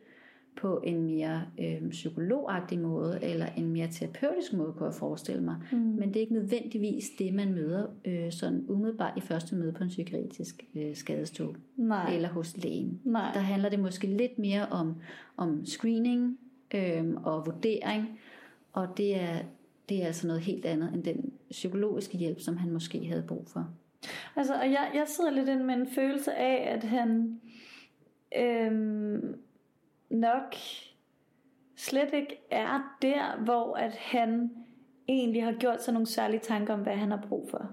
på 0.56 0.80
en 0.84 1.02
mere 1.02 1.42
øh, 1.60 1.90
psykologagtig 1.90 2.78
måde, 2.78 3.18
eller 3.22 3.46
en 3.56 3.68
mere 3.68 3.88
terapeutisk 3.90 4.52
måde, 4.52 4.72
kunne 4.72 4.86
jeg 4.86 4.94
forestille 4.94 5.42
mig. 5.42 5.56
Mm. 5.72 5.78
Men 5.78 6.08
det 6.08 6.16
er 6.16 6.20
ikke 6.20 6.32
nødvendigvis 6.32 7.10
det, 7.18 7.34
man 7.34 7.54
møder 7.54 7.86
øh, 8.04 8.32
sådan 8.32 8.64
umiddelbart 8.68 9.12
i 9.16 9.20
første 9.20 9.56
møde 9.56 9.72
på 9.72 9.82
en 9.82 9.88
psykiatrisk 9.88 10.64
øh, 10.74 10.96
skadestue, 10.96 11.54
Nej. 11.76 12.14
eller 12.14 12.28
hos 12.28 12.56
lægen. 12.56 13.00
Nej. 13.04 13.32
Der 13.34 13.40
handler 13.40 13.68
det 13.68 13.78
måske 13.78 14.06
lidt 14.06 14.38
mere 14.38 14.66
om, 14.66 14.94
om 15.36 15.66
screening 15.66 16.38
øh, 16.74 17.14
og 17.24 17.46
vurdering, 17.46 18.20
og 18.72 18.88
det 18.96 19.20
er, 19.20 19.38
det 19.88 20.02
er 20.02 20.06
altså 20.06 20.26
noget 20.26 20.42
helt 20.42 20.64
andet 20.64 20.94
end 20.94 21.04
den 21.04 21.32
psykologiske 21.50 22.18
hjælp, 22.18 22.40
som 22.40 22.56
han 22.56 22.72
måske 22.72 23.06
havde 23.06 23.24
brug 23.28 23.44
for. 23.46 23.68
Altså, 24.36 24.54
og 24.54 24.66
jeg, 24.66 24.90
jeg 24.94 25.04
sidder 25.06 25.30
lidt 25.30 25.66
med 25.66 25.74
en 25.74 25.86
følelse 25.86 26.34
af, 26.34 26.74
at 26.74 26.84
han... 26.84 27.40
Øh, 28.38 29.20
nok 30.14 30.54
slet 31.76 32.14
ikke 32.14 32.40
er 32.50 32.96
der, 33.02 33.44
hvor 33.44 33.76
at 33.76 33.96
han 33.96 34.50
egentlig 35.08 35.44
har 35.44 35.52
gjort 35.52 35.82
sig 35.82 35.94
nogle 35.94 36.06
særlige 36.06 36.40
tanker 36.40 36.74
om, 36.74 36.80
hvad 36.80 36.96
han 36.96 37.10
har 37.10 37.26
brug 37.28 37.48
for. 37.50 37.70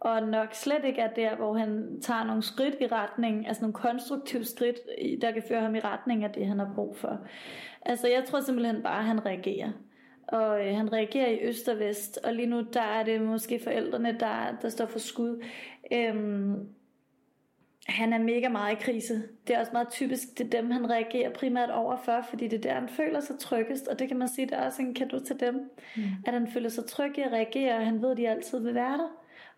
Og 0.00 0.22
nok 0.22 0.54
slet 0.54 0.84
ikke 0.84 1.00
er 1.00 1.14
der, 1.14 1.36
hvor 1.36 1.54
han 1.54 2.00
tager 2.00 2.24
nogle 2.24 2.42
skridt 2.42 2.74
i 2.80 2.86
retning, 2.86 3.46
altså 3.48 3.62
nogle 3.62 3.74
konstruktive 3.74 4.44
skridt, 4.44 4.76
der 5.22 5.30
kan 5.30 5.42
føre 5.48 5.60
ham 5.60 5.74
i 5.74 5.80
retning 5.80 6.24
af 6.24 6.30
det, 6.30 6.46
han 6.46 6.58
har 6.58 6.72
brug 6.74 6.96
for. 6.96 7.18
Altså 7.82 8.08
jeg 8.08 8.24
tror 8.24 8.40
simpelthen 8.40 8.82
bare, 8.82 8.98
at 8.98 9.04
han 9.04 9.26
reagerer. 9.26 9.70
Og 10.28 10.66
øh, 10.66 10.76
han 10.76 10.92
reagerer 10.92 11.30
i 11.30 11.38
øst 11.42 11.68
og 11.68 11.78
vest, 11.78 12.18
og 12.24 12.34
lige 12.34 12.46
nu 12.46 12.60
der 12.72 12.82
er 12.82 13.02
det 13.02 13.20
måske 13.20 13.60
forældrene, 13.64 14.16
der, 14.20 14.56
der 14.62 14.68
står 14.68 14.86
for 14.86 14.98
skud. 14.98 15.44
Øhm, 15.92 16.68
han 17.86 18.12
er 18.12 18.18
mega 18.18 18.48
meget 18.48 18.72
i 18.72 18.82
krise. 18.82 19.22
Det 19.46 19.56
er 19.56 19.60
også 19.60 19.72
meget 19.72 19.88
typisk, 19.88 20.38
det 20.38 20.46
er 20.46 20.60
dem, 20.60 20.70
han 20.70 20.90
reagerer 20.90 21.30
primært 21.30 21.70
overfor, 21.70 22.26
fordi 22.28 22.48
det 22.48 22.56
er 22.56 22.60
der, 22.60 22.74
han 22.74 22.88
føler 22.88 23.20
sig 23.20 23.38
tryggest, 23.38 23.88
og 23.88 23.98
det 23.98 24.08
kan 24.08 24.18
man 24.18 24.28
sige, 24.28 24.46
det 24.46 24.54
er 24.54 24.66
også 24.66 24.82
en 24.82 24.94
kado 24.94 25.24
til 25.24 25.40
dem, 25.40 25.70
mm. 25.96 26.02
at 26.26 26.32
han 26.32 26.48
føler 26.48 26.68
sig 26.68 26.84
tryg 26.86 27.18
i 27.18 27.20
at 27.20 27.32
reagere, 27.32 27.76
og 27.76 27.84
han 27.84 28.02
ved, 28.02 28.10
at 28.10 28.16
de 28.16 28.28
altid 28.28 28.60
vil 28.60 28.74
være 28.74 28.98
der. 28.98 29.08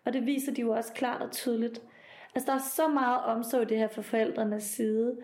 Og 0.05 0.13
det 0.13 0.25
viser 0.25 0.53
de 0.53 0.61
jo 0.61 0.71
også 0.71 0.93
klart 0.93 1.21
og 1.21 1.31
tydeligt. 1.31 1.81
Altså, 2.35 2.51
der 2.51 2.57
er 2.57 2.63
så 2.75 2.87
meget 2.87 3.21
omsorg 3.23 3.69
det 3.69 3.77
her 3.77 3.87
fra 3.87 4.01
forældrenes 4.01 4.63
side, 4.63 5.17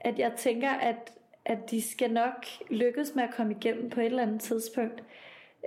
at 0.00 0.18
jeg 0.18 0.32
tænker, 0.36 0.70
at, 0.70 1.12
at 1.44 1.70
de 1.70 1.82
skal 1.90 2.12
nok 2.12 2.46
lykkes 2.70 3.14
med 3.14 3.24
at 3.24 3.34
komme 3.34 3.54
igennem 3.54 3.90
på 3.90 4.00
et 4.00 4.06
eller 4.06 4.22
andet 4.22 4.40
tidspunkt. 4.40 5.04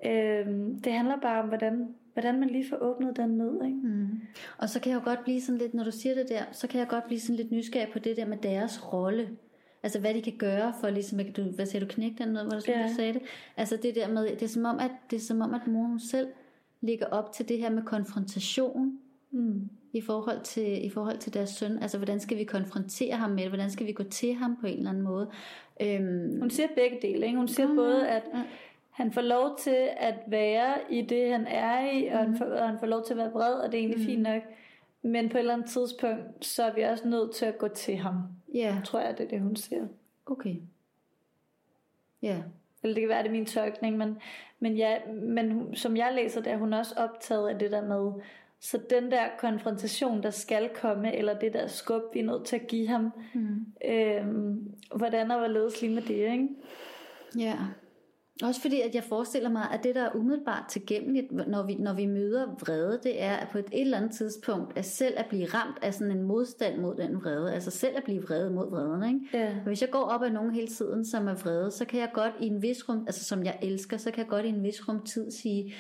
Øhm, 0.06 0.80
det 0.82 0.94
handler 0.94 1.20
bare 1.20 1.40
om, 1.44 1.48
hvordan 1.48 1.96
hvordan 2.20 2.40
man 2.40 2.50
lige 2.50 2.70
får 2.70 2.78
åbnet 2.82 3.18
den 3.18 3.30
ned. 3.30 3.66
Ikke? 3.66 3.78
Mm. 3.84 4.22
Og 4.58 4.70
så 4.70 4.80
kan 4.80 4.92
jeg 4.92 5.00
jo 5.00 5.04
godt 5.06 5.24
blive 5.24 5.42
sådan 5.42 5.58
lidt, 5.58 5.74
når 5.74 5.84
du 5.84 5.92
siger 5.92 6.16
det 6.16 6.30
der, 6.30 6.44
så 6.52 6.68
kan 6.68 6.80
jeg 6.80 6.88
godt 6.88 7.06
blive 7.08 7.20
sådan 7.20 7.36
lidt 7.36 7.52
nysgerrig 7.52 7.94
på 7.94 8.00
det 8.00 8.18
der 8.18 8.26
med 8.26 8.38
deres 8.38 8.94
rolle. 8.94 9.30
Altså 9.84 10.00
hvad 10.00 10.14
de 10.14 10.22
kan 10.22 10.38
gøre 10.38 10.74
for 10.82 10.90
ligesom, 10.90 11.20
du, 11.20 11.44
hvad 11.44 11.66
siger 11.66 11.80
du, 11.80 11.86
knække 11.90 12.24
den 12.24 12.28
noget, 12.28 12.48
hvor 12.48 12.60
du, 12.60 12.72
ja. 12.72 12.88
du 12.88 12.94
sagde 12.96 13.14
det? 13.14 13.22
Altså 13.58 13.78
det 13.84 13.96
der 13.96 14.08
med, 14.08 14.24
det 14.24 14.42
er 14.42 14.48
som 14.48 14.66
om, 14.66 14.80
at, 14.80 14.92
det 15.12 15.16
er 15.16 15.22
som 15.22 15.42
om, 15.42 15.54
at 15.54 15.68
mor 15.68 15.84
hun 15.84 16.00
selv 16.00 16.28
ligger 16.82 17.06
op 17.06 17.34
til 17.34 17.50
det 17.50 17.58
her 17.58 17.70
med 17.70 17.84
konfrontation. 17.84 19.00
Mm. 19.32 19.70
I, 19.94 20.02
forhold 20.02 20.42
til, 20.44 20.86
I 20.86 20.90
forhold 20.90 21.18
til 21.18 21.34
deres 21.34 21.50
søn 21.50 21.78
Altså 21.82 21.98
hvordan 21.98 22.20
skal 22.20 22.38
vi 22.38 22.44
konfrontere 22.44 23.16
ham 23.16 23.30
med 23.30 23.44
det 23.44 23.50
Hvordan 23.50 23.72
skal 23.72 23.88
vi 23.88 23.92
gå 23.92 24.04
til 24.04 24.34
ham 24.34 24.58
på 24.62 24.68
en 24.68 24.78
eller 24.78 24.90
anden 24.90 25.04
måde 25.04 25.30
øhm, 25.82 26.40
Hun 26.40 26.50
siger 26.50 26.68
begge 26.76 26.98
dele 27.02 27.26
ikke? 27.26 27.38
Hun 27.38 27.48
siger 27.48 27.68
mm, 27.68 27.76
både 27.76 28.08
at 28.08 28.24
ja 28.34 28.44
han 29.00 29.12
får 29.12 29.22
lov 29.22 29.58
til 29.60 29.90
at 29.98 30.16
være 30.28 30.76
i 30.90 31.02
det, 31.02 31.32
han 31.32 31.48
er 31.48 31.92
i, 31.92 32.08
og, 32.08 32.26
mm. 32.26 32.32
han, 32.32 32.38
får, 32.38 32.46
og 32.46 32.70
han 32.70 32.80
får 32.80 32.88
lov 32.88 33.06
til 33.06 33.14
at 33.14 33.18
være 33.18 33.32
vred, 33.32 33.54
og 33.54 33.72
det 33.72 33.78
er 33.78 33.82
egentlig 33.82 34.00
mm. 34.00 34.06
fint 34.06 34.22
nok. 34.22 34.42
Men 35.02 35.30
på 35.30 35.38
et 35.38 35.40
eller 35.40 35.54
andet 35.54 35.70
tidspunkt, 35.70 36.46
så 36.46 36.64
er 36.64 36.74
vi 36.74 36.82
også 36.82 37.08
nødt 37.08 37.36
til 37.36 37.46
at 37.46 37.58
gå 37.58 37.68
til 37.68 37.98
ham. 37.98 38.14
Ja. 38.54 38.60
Yeah. 38.60 38.84
Tror 38.84 39.00
jeg, 39.00 39.18
det 39.18 39.26
er 39.26 39.30
det, 39.30 39.42
hun 39.42 39.56
siger. 39.56 39.88
Okay. 40.26 40.56
Ja. 42.22 42.28
Yeah. 42.28 42.42
Eller 42.84 42.94
det 42.94 43.02
kan 43.02 43.10
være, 43.10 43.24
det 43.24 43.28
er 43.28 43.32
min 43.32 43.46
tolkning, 43.46 43.98
men, 43.98 44.18
men, 44.60 44.78
ja, 44.78 44.98
men 45.14 45.76
som 45.76 45.98
jeg 45.98 46.14
læser 46.16 46.42
det, 46.42 46.52
er 46.52 46.58
hun 46.58 46.74
også 46.74 46.96
optaget 46.98 47.50
af 47.50 47.60
det 47.60 47.72
der 47.72 47.82
med, 47.82 48.22
så 48.60 48.80
den 48.90 49.12
der 49.12 49.24
konfrontation, 49.38 50.24
der 50.24 50.30
skal 50.30 50.70
komme, 50.82 51.16
eller 51.16 51.40
det 51.40 51.54
der 51.54 51.68
skub, 51.68 52.02
vi 52.14 52.20
er 52.20 52.24
nødt 52.24 52.46
til 52.46 52.56
at 52.56 52.68
give 52.68 52.88
ham, 52.88 53.12
mm. 53.34 53.66
øhm, 53.86 54.74
hvordan 54.96 55.32
og 55.32 55.38
hvorledes 55.38 55.82
lige 55.82 55.96
med 55.96 56.02
det, 56.02 56.32
ikke? 56.32 56.48
Ja. 57.38 57.58
Også 58.44 58.62
fordi, 58.62 58.82
at 58.82 58.96
jeg 58.96 59.04
forestiller 59.04 59.50
mig, 59.50 59.68
at 59.72 59.84
det, 59.84 59.96
der 59.96 60.02
er 60.02 60.16
umiddelbart 60.16 60.64
tilgængeligt, 60.70 61.32
når 61.32 61.64
vi, 61.64 61.76
når 61.76 61.94
vi 61.94 62.06
møder 62.06 62.46
vrede, 62.48 63.00
det 63.04 63.22
er 63.22 63.36
at 63.36 63.48
på 63.52 63.58
et, 63.58 63.66
et 63.66 63.82
eller 63.82 63.98
andet 63.98 64.12
tidspunkt, 64.12 64.78
at 64.78 64.86
selv 64.86 65.14
at 65.18 65.26
blive 65.26 65.46
ramt 65.46 65.78
af 65.82 65.94
sådan 65.94 66.18
en 66.18 66.24
modstand 66.24 66.82
mod 66.82 66.96
den 66.96 67.16
vrede, 67.16 67.54
altså 67.54 67.72
selv 67.72 67.98
at 67.98 68.04
blive 68.04 68.22
vrede 68.22 68.52
mod 68.52 68.70
vreden. 68.70 69.14
Ikke? 69.14 69.38
Ja. 69.46 69.50
Og 69.50 69.68
hvis 69.68 69.82
jeg 69.82 69.90
går 69.90 70.04
op 70.04 70.24
af 70.24 70.32
nogen 70.32 70.52
hele 70.52 70.68
tiden, 70.68 71.06
som 71.06 71.28
er 71.28 71.36
vrede, 71.36 71.72
så 71.72 71.86
kan 71.86 72.00
jeg 72.00 72.10
godt 72.14 72.34
i 72.40 72.48
en 72.48 72.62
vis 72.62 72.90
rum, 72.90 73.04
altså 73.08 73.24
som 73.24 73.44
jeg 73.44 73.60
elsker, 73.62 73.98
så 73.98 74.12
kan 74.12 74.20
jeg 74.24 74.30
godt 74.30 74.46
i 74.46 74.50
en 74.50 74.64
vis 74.64 74.90
rum 74.90 75.02
tid 75.02 75.32
sige, 75.32 75.74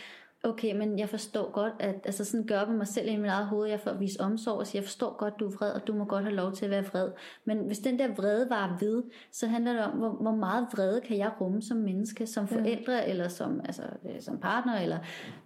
okay, 0.43 0.75
men 0.75 0.99
jeg 0.99 1.09
forstår 1.09 1.51
godt, 1.51 1.73
at 1.79 1.95
altså 2.05 2.25
sådan 2.25 2.45
gør 2.45 2.59
jeg 2.59 2.67
mig 2.67 2.87
selv 2.87 3.07
i 3.07 3.15
mit 3.15 3.29
eget 3.29 3.47
hoved, 3.47 3.69
jeg 3.69 3.79
får 3.79 3.91
at 3.91 3.99
vise 3.99 4.21
omsorg, 4.21 4.57
og 4.57 4.67
siger, 4.67 4.81
jeg 4.81 4.85
forstår 4.85 5.17
godt, 5.17 5.39
du 5.39 5.47
er 5.47 5.51
vred, 5.51 5.71
og 5.71 5.87
du 5.87 5.93
må 5.93 6.05
godt 6.05 6.23
have 6.23 6.35
lov 6.35 6.51
til 6.51 6.65
at 6.65 6.71
være 6.71 6.85
vred. 6.85 7.11
Men 7.45 7.57
hvis 7.57 7.79
den 7.79 7.99
der 7.99 8.15
vrede 8.15 8.49
var 8.49 8.77
ved, 8.79 9.03
så 9.31 9.47
handler 9.47 9.73
det 9.73 9.83
om, 9.83 9.91
hvor, 9.91 10.09
hvor 10.09 10.35
meget 10.35 10.67
vrede 10.73 11.01
kan 11.01 11.17
jeg 11.17 11.31
rumme 11.41 11.61
som 11.61 11.77
menneske, 11.77 12.27
som 12.27 12.47
forældre, 12.47 12.93
ja. 12.93 13.09
eller 13.09 13.27
som, 13.27 13.61
altså, 13.65 13.83
øh, 14.05 14.21
som 14.21 14.39
partner, 14.39 14.79
eller, 14.79 14.99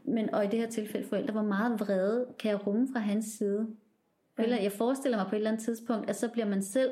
men, 0.04 0.34
og 0.34 0.46
i 0.46 0.48
det 0.48 0.60
her 0.60 0.70
tilfælde 0.70 1.08
forældre, 1.08 1.32
hvor 1.32 1.44
meget 1.44 1.80
vrede 1.80 2.26
kan 2.40 2.52
jeg 2.52 2.68
rumme 2.68 2.88
fra 2.94 3.00
hans 3.00 3.26
side? 3.26 3.68
Ja. 4.38 4.44
Eller, 4.44 4.62
jeg 4.62 4.72
forestiller 4.72 5.18
mig 5.18 5.28
på 5.28 5.36
et 5.36 5.38
eller 5.38 5.52
andet 5.52 5.66
tidspunkt, 5.66 6.10
at 6.10 6.16
så 6.16 6.30
bliver 6.30 6.48
man 6.48 6.64
selv 6.64 6.92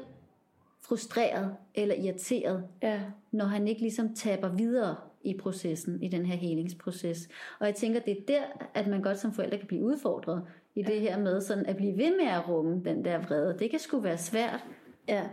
frustreret 0.82 1.56
eller 1.76 1.96
irriteret, 1.96 2.64
ja. 2.84 3.02
når 3.32 3.46
han 3.46 3.68
ikke 3.68 3.82
ligesom 3.82 4.16
taber 4.16 4.50
videre 4.50 4.96
i 5.24 5.38
processen, 5.38 6.04
i 6.04 6.08
den 6.08 6.26
her 6.26 6.36
helingsproces. 6.36 7.30
Og 7.60 7.68
jeg 7.68 7.76
tænker, 7.76 8.00
det 8.00 8.12
er 8.12 8.22
der, 8.28 8.42
at 8.74 8.88
man 8.88 9.02
godt 9.02 9.20
som 9.20 9.34
forældre 9.34 9.58
kan 9.58 9.68
blive 9.68 9.84
udfordret 9.84 10.44
i 10.76 10.84
det 10.84 11.02
her 11.02 11.20
med 11.20 11.42
sådan 11.42 11.66
at 11.66 11.78
blive 11.78 11.98
ved 11.98 12.18
med 12.18 12.28
at 12.28 12.50
rumme 12.50 12.82
den 12.86 13.06
der 13.06 13.22
vrede. 13.22 13.60
Det 13.60 13.70
kan 13.70 13.80
sgu 13.80 14.00
være 14.00 14.18
svært 14.18 14.66
ja. 15.08 15.24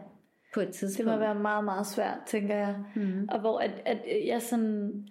på 0.54 0.60
et 0.60 0.68
tidspunkt. 0.68 1.10
Det 1.10 1.18
må 1.18 1.24
være 1.24 1.34
meget, 1.34 1.64
meget 1.64 1.86
svært, 1.86 2.18
tænker 2.26 2.56
jeg. 2.56 2.76
Mm. 2.96 3.28
Og 3.30 3.40
hvor 3.40 3.58
at, 3.58 3.70
at 3.84 3.98
jeg 4.26 4.42
sådan... 4.42 5.08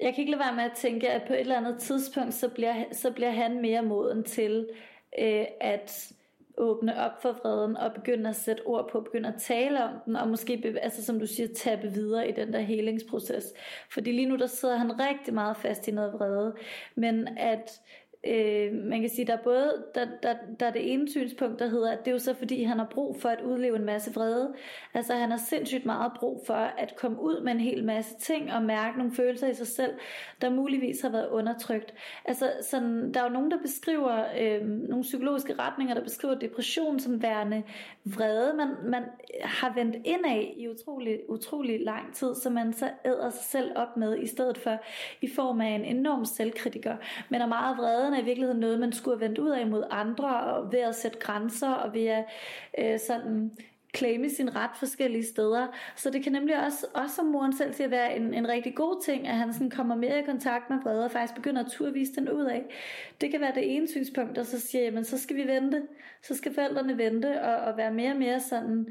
Jeg 0.00 0.14
kan 0.14 0.20
ikke 0.20 0.30
lade 0.30 0.40
være 0.40 0.56
med 0.56 0.64
at 0.64 0.76
tænke, 0.76 1.10
at 1.10 1.22
på 1.26 1.32
et 1.32 1.40
eller 1.40 1.56
andet 1.56 1.78
tidspunkt, 1.78 2.34
så 2.34 2.48
bliver, 2.48 2.74
så 2.92 3.12
bliver 3.12 3.30
han 3.30 3.62
mere 3.62 3.82
moden 3.82 4.24
til 4.24 4.68
øh, 5.18 5.44
at 5.60 6.12
åbne 6.58 7.04
op 7.04 7.22
for 7.22 7.32
vreden 7.32 7.76
og 7.76 7.92
begynde 7.92 8.30
at 8.30 8.36
sætte 8.36 8.66
ord 8.66 8.88
på, 8.92 9.00
begynde 9.00 9.28
at 9.28 9.40
tale 9.40 9.84
om 9.84 9.90
den, 10.06 10.16
og 10.16 10.28
måske, 10.28 10.78
altså 10.82 11.04
som 11.04 11.20
du 11.20 11.26
siger, 11.26 11.48
tabe 11.56 11.88
videre 11.92 12.28
i 12.28 12.32
den 12.32 12.52
der 12.52 12.60
helingsproces. 12.60 13.44
Fordi 13.90 14.12
lige 14.12 14.28
nu, 14.28 14.36
der 14.36 14.46
sidder 14.46 14.76
han 14.76 15.00
rigtig 15.00 15.34
meget 15.34 15.56
fast 15.56 15.88
i 15.88 15.90
noget 15.90 16.12
vrede, 16.12 16.54
men 16.94 17.28
at 17.38 17.80
Øh, 18.26 18.72
man 18.72 19.00
kan 19.00 19.10
sige, 19.10 19.26
der 19.26 19.32
er 19.32 19.42
både 19.44 19.84
der, 19.94 20.06
der, 20.22 20.34
der 20.60 20.66
er 20.66 20.70
det 20.70 20.92
ene 20.92 21.10
synspunkt, 21.10 21.58
der 21.58 21.66
hedder, 21.68 21.92
at 21.92 21.98
det 21.98 22.08
er 22.08 22.12
jo 22.12 22.18
så 22.18 22.34
fordi, 22.34 22.62
han 22.62 22.78
har 22.78 22.88
brug 22.90 23.20
for 23.20 23.28
at 23.28 23.40
udleve 23.40 23.76
en 23.76 23.84
masse 23.84 24.14
vrede. 24.14 24.54
Altså 24.94 25.14
han 25.14 25.30
har 25.30 25.40
sindssygt 25.48 25.86
meget 25.86 26.12
brug 26.16 26.42
for 26.46 26.54
at 26.54 26.96
komme 26.96 27.22
ud 27.22 27.40
med 27.40 27.52
en 27.52 27.60
hel 27.60 27.84
masse 27.84 28.18
ting 28.18 28.52
og 28.52 28.62
mærke 28.62 28.98
nogle 28.98 29.12
følelser 29.12 29.48
i 29.48 29.54
sig 29.54 29.66
selv, 29.66 29.92
der 30.40 30.50
muligvis 30.50 31.00
har 31.00 31.08
været 31.08 31.28
undertrykt. 31.28 31.94
Altså 32.24 32.52
sådan, 32.62 33.14
der 33.14 33.20
er 33.20 33.24
jo 33.24 33.30
nogen, 33.30 33.50
der 33.50 33.58
beskriver, 33.62 34.24
øh, 34.40 34.66
nogle 34.66 35.02
psykologiske 35.02 35.54
retninger, 35.58 35.94
der 35.94 36.02
beskriver 36.02 36.34
depression 36.34 37.00
som 37.00 37.22
værende 37.22 37.62
vrede, 38.04 38.54
man, 38.56 38.68
man 38.90 39.02
har 39.42 39.74
vendt 39.74 39.96
af 40.26 40.54
i 40.56 40.68
utrolig, 40.68 41.20
utrolig 41.28 41.80
lang 41.80 42.14
tid, 42.14 42.34
så 42.34 42.50
man 42.50 42.72
så 42.72 42.90
æder 43.04 43.30
sig 43.30 43.44
selv 43.44 43.72
op 43.76 43.96
med, 43.96 44.18
i 44.18 44.26
stedet 44.26 44.58
for 44.58 44.78
i 45.20 45.28
form 45.34 45.60
af 45.60 45.68
en 45.68 45.84
enorm 45.84 46.24
selvkritiker. 46.24 46.96
Men 47.28 47.40
er 47.40 47.46
meget 47.46 47.78
vrede 47.78 48.10
er 48.14 48.20
i 48.20 48.24
virkeligheden 48.24 48.60
noget, 48.60 48.80
man 48.80 48.92
skulle 48.92 49.16
have 49.16 49.28
vendt 49.28 49.38
ud 49.38 49.50
af 49.50 49.66
mod 49.66 49.84
andre, 49.90 50.40
og 50.40 50.72
ved 50.72 50.78
at 50.78 50.94
sætte 50.94 51.18
grænser, 51.18 51.72
og 51.72 51.94
ved 51.94 52.06
at 52.06 52.24
øh, 52.78 53.00
sådan 53.00 53.50
claime 53.94 54.30
sin 54.30 54.56
ret 54.56 54.70
forskellige 54.78 55.24
steder. 55.24 55.66
Så 55.96 56.10
det 56.10 56.22
kan 56.22 56.32
nemlig 56.32 56.64
også, 56.64 56.86
også 56.94 57.16
som 57.16 57.26
moren 57.26 57.56
selv 57.56 57.72
siger, 57.72 57.88
være 57.88 58.16
en, 58.16 58.34
en 58.34 58.48
rigtig 58.48 58.74
god 58.74 59.02
ting, 59.04 59.28
at 59.28 59.34
han 59.34 59.52
sådan 59.52 59.70
kommer 59.70 59.94
mere 59.94 60.18
i 60.18 60.22
kontakt 60.22 60.70
med 60.70 60.78
vrede 60.82 61.04
og 61.04 61.10
faktisk 61.10 61.34
begynder 61.34 61.64
at 61.64 61.70
turvise 61.70 62.14
den 62.14 62.28
ud 62.28 62.44
af. 62.44 62.64
Det 63.20 63.30
kan 63.30 63.40
være 63.40 63.54
det 63.54 63.76
ene 63.76 63.88
synspunkt, 63.88 64.38
og 64.38 64.46
så 64.46 64.60
siger 64.60 64.84
jamen 64.84 65.04
så 65.04 65.18
skal 65.18 65.36
vi 65.36 65.46
vente. 65.46 65.82
Så 66.22 66.36
skal 66.36 66.54
forældrene 66.54 66.98
vente 66.98 67.42
og, 67.42 67.56
og 67.56 67.76
være 67.76 67.94
mere 67.94 68.10
og 68.10 68.18
mere 68.18 68.40
sådan, 68.40 68.86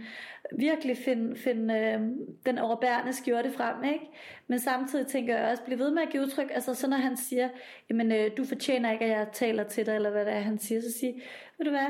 virkelig 0.58 0.98
finde, 0.98 1.36
finde 1.36 1.74
øh, 1.74 2.02
den 2.46 2.58
overbærende 2.58 3.14
skjorte 3.14 3.52
frem, 3.52 3.84
ikke? 3.84 4.06
Men 4.48 4.60
samtidig 4.60 5.08
tænker 5.08 5.38
jeg 5.38 5.52
også, 5.52 5.64
blive 5.64 5.80
ved 5.80 5.92
med 5.92 6.02
at 6.02 6.10
give 6.10 6.24
udtryk, 6.24 6.52
altså 6.54 6.74
så 6.74 6.88
når 6.88 6.98
han 6.98 7.18
siger, 7.18 7.50
jamen 7.90 8.12
øh, 8.12 8.32
du 8.38 8.44
fortjener 8.46 8.92
ikke, 8.92 9.06
at 9.06 9.12
jeg 9.12 9.28
taler 9.34 9.64
til 9.64 9.86
dig, 9.86 9.96
eller 9.96 10.10
hvad 10.10 10.26
det 10.26 10.34
er, 10.34 10.40
han 10.40 10.60
siger, 10.60 10.82
så 10.82 10.92
siger, 11.00 11.14
ved 11.58 11.66
du 11.66 11.72
hvad, 11.72 11.88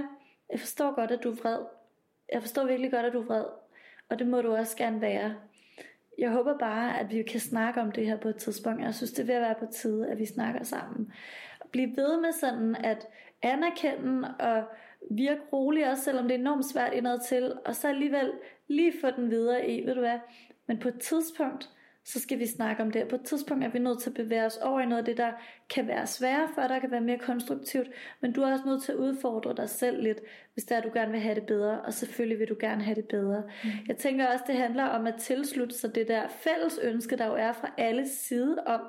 jeg 0.52 0.60
forstår 0.60 0.96
godt, 0.96 1.12
at 1.12 1.24
du 1.24 1.32
er 1.32 1.36
vred, 1.36 1.60
jeg 2.34 2.42
forstår 2.42 2.66
virkelig 2.66 2.92
godt, 2.92 3.06
at 3.06 3.14
du 3.14 3.22
er 3.22 3.26
vred, 3.26 3.46
og 4.10 4.20
det 4.20 4.28
må 4.28 4.42
du 4.42 4.56
også 4.56 4.78
gerne 4.78 5.02
være. 5.02 5.36
Jeg 6.18 6.30
håber 6.32 6.58
bare, 6.58 7.00
at 7.00 7.12
vi 7.12 7.24
kan 7.24 7.40
snakke 7.40 7.82
om 7.82 7.92
det 7.92 8.06
her 8.06 8.18
på 8.18 8.30
et 8.30 8.36
tidspunkt. 8.36 8.82
Jeg 8.82 8.94
synes, 8.94 9.12
det 9.12 9.28
vil 9.28 9.36
være 9.36 9.56
på 9.60 9.66
tide, 9.72 10.08
at 10.08 10.20
vi 10.20 10.26
snakker 10.26 10.64
sammen. 10.64 11.12
Og 11.60 11.70
blive 11.70 11.98
ved 11.98 12.22
med 12.22 12.32
sådan 12.32 12.76
at 12.76 13.08
anerkende 13.42 14.36
og 14.40 14.64
virke 15.12 15.42
rolig, 15.54 15.90
også 15.90 16.04
selvom 16.04 16.28
det 16.28 16.36
er 16.36 16.40
enormt 16.40 16.66
svært 16.66 16.94
indad 16.94 17.20
til, 17.28 17.54
og 17.66 17.76
så 17.76 17.88
alligevel 17.88 18.32
lige 18.68 18.94
få 19.02 19.12
den 19.12 19.32
videre 19.32 19.70
i, 19.70 19.86
ved 19.86 19.94
du 19.94 20.00
hvad, 20.00 20.20
men 20.68 20.80
på 20.80 20.88
et 20.88 21.00
tidspunkt, 21.00 21.70
så 22.06 22.20
skal 22.20 22.40
vi 22.40 22.46
snakke 22.48 22.84
om 22.84 22.92
det. 22.92 23.08
På 23.08 23.16
et 23.16 23.22
tidspunkt 23.22 23.64
er 23.64 23.70
vi 23.70 23.80
nødt 23.80 24.02
til 24.02 24.10
at 24.10 24.14
bevæge 24.14 24.46
os 24.46 24.58
over 24.58 24.80
i 24.80 24.86
noget 24.86 25.00
af 25.00 25.06
det, 25.06 25.18
der 25.18 25.32
kan 25.70 25.88
være 25.88 26.08
sværere 26.08 26.50
for 26.56 26.68
dig, 26.68 26.82
kan 26.82 26.92
være 26.92 27.02
mere 27.02 27.18
konstruktivt, 27.18 27.88
men 28.22 28.34
du 28.34 28.42
er 28.42 28.52
også 28.52 28.66
nødt 28.66 28.84
til 28.84 28.92
at 28.92 28.98
udfordre 28.98 29.54
dig 29.58 29.70
selv 29.70 30.04
lidt, 30.04 30.20
hvis 30.54 30.64
er, 30.64 30.78
at 30.78 30.84
du 30.84 30.90
gerne 30.94 31.12
vil 31.12 31.22
have 31.22 31.36
det 31.36 31.46
bedre, 31.46 31.82
og 31.82 31.94
selvfølgelig 31.94 32.40
vil 32.40 32.50
du 32.50 32.56
gerne 32.60 32.84
have 32.84 32.96
det 32.96 33.06
bedre. 33.06 33.44
Mm. 33.64 33.70
Jeg 33.88 33.98
tænker 33.98 34.28
også, 34.28 34.44
det 34.48 34.56
handler 34.56 34.84
om 34.84 35.08
at 35.08 35.16
tilslutte 35.20 35.76
sig 35.76 35.96
det 35.96 36.08
der 36.08 36.28
fælles 36.28 36.80
ønske, 36.84 37.18
der 37.18 37.26
jo 37.26 37.36
er 37.36 37.52
fra 37.52 37.72
alle 37.78 38.08
sider 38.10 38.62
om, 38.64 38.82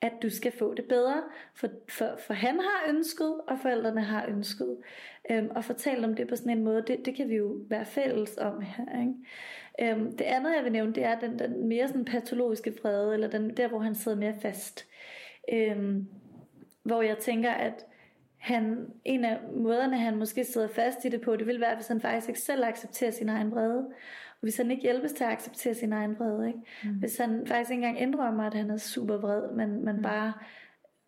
at 0.00 0.12
du 0.22 0.30
skal 0.30 0.52
få 0.58 0.74
det 0.74 0.84
bedre, 0.84 1.22
for, 1.54 1.68
for, 1.88 2.18
for 2.26 2.34
han 2.34 2.60
har 2.60 2.88
ønsket, 2.88 3.34
og 3.48 3.58
forældrene 3.62 4.02
har 4.02 4.26
ønsket. 4.28 4.76
Øhm, 5.30 5.50
og 5.50 5.64
fortælle 5.64 6.06
om 6.06 6.14
det 6.14 6.28
på 6.28 6.36
sådan 6.36 6.58
en 6.58 6.64
måde, 6.64 6.84
det, 6.86 7.00
det 7.04 7.16
kan 7.16 7.28
vi 7.28 7.34
jo 7.36 7.56
være 7.68 7.84
fælles 7.84 8.36
om 8.38 8.60
her. 8.60 9.00
Ikke? 9.00 9.14
Øhm, 9.82 10.16
det 10.16 10.24
andet, 10.24 10.56
jeg 10.56 10.64
vil 10.64 10.72
nævne, 10.72 10.92
det 10.92 11.04
er 11.04 11.20
den, 11.20 11.38
den 11.38 11.68
mere 11.68 11.88
sådan 11.88 12.04
patologiske 12.04 12.74
vrede, 12.82 13.14
eller 13.14 13.28
den, 13.28 13.56
der, 13.56 13.68
hvor 13.68 13.78
han 13.78 13.94
sidder 13.94 14.18
mere 14.18 14.34
fast. 14.42 14.86
Øhm, 15.52 16.08
hvor 16.82 17.02
jeg 17.02 17.18
tænker, 17.18 17.50
at 17.50 17.86
han, 18.38 18.86
en 19.04 19.24
af 19.24 19.38
måderne, 19.56 19.98
han 19.98 20.16
måske 20.16 20.44
sidder 20.44 20.68
fast 20.68 21.04
i 21.04 21.08
det 21.08 21.20
på, 21.20 21.36
det 21.36 21.46
vil 21.46 21.60
være, 21.60 21.74
hvis 21.74 21.88
han 21.88 22.00
faktisk 22.00 22.28
ikke 22.28 22.40
selv 22.40 22.64
accepterer 22.64 23.10
sin 23.10 23.28
egen 23.28 23.50
vrede. 23.50 23.78
Og 24.40 24.46
hvis 24.46 24.56
han 24.56 24.70
ikke 24.70 24.82
hjælpes 24.82 25.12
til 25.12 25.24
at 25.24 25.30
acceptere 25.30 25.74
sin 25.74 25.92
egen 25.92 26.18
vrede. 26.18 26.46
Ikke? 26.46 26.58
Mm. 26.84 26.90
Hvis 26.90 27.18
han 27.18 27.46
faktisk 27.46 27.70
ikke 27.70 27.86
engang 27.86 28.00
indrømmer, 28.00 28.44
at 28.44 28.54
han 28.54 28.70
er 28.70 28.76
super 28.76 29.16
vred, 29.16 29.52
men 29.56 29.84
man 29.84 29.96
mm. 29.96 30.02
bare 30.02 30.32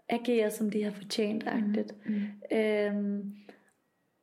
agerer, 0.09 0.48
som 0.48 0.70
de 0.70 0.85
har 0.85 0.90
fortjent. 0.90 1.44
Mm. 1.55 1.85
Mm. 2.05 2.57
Øhm, 2.57 3.35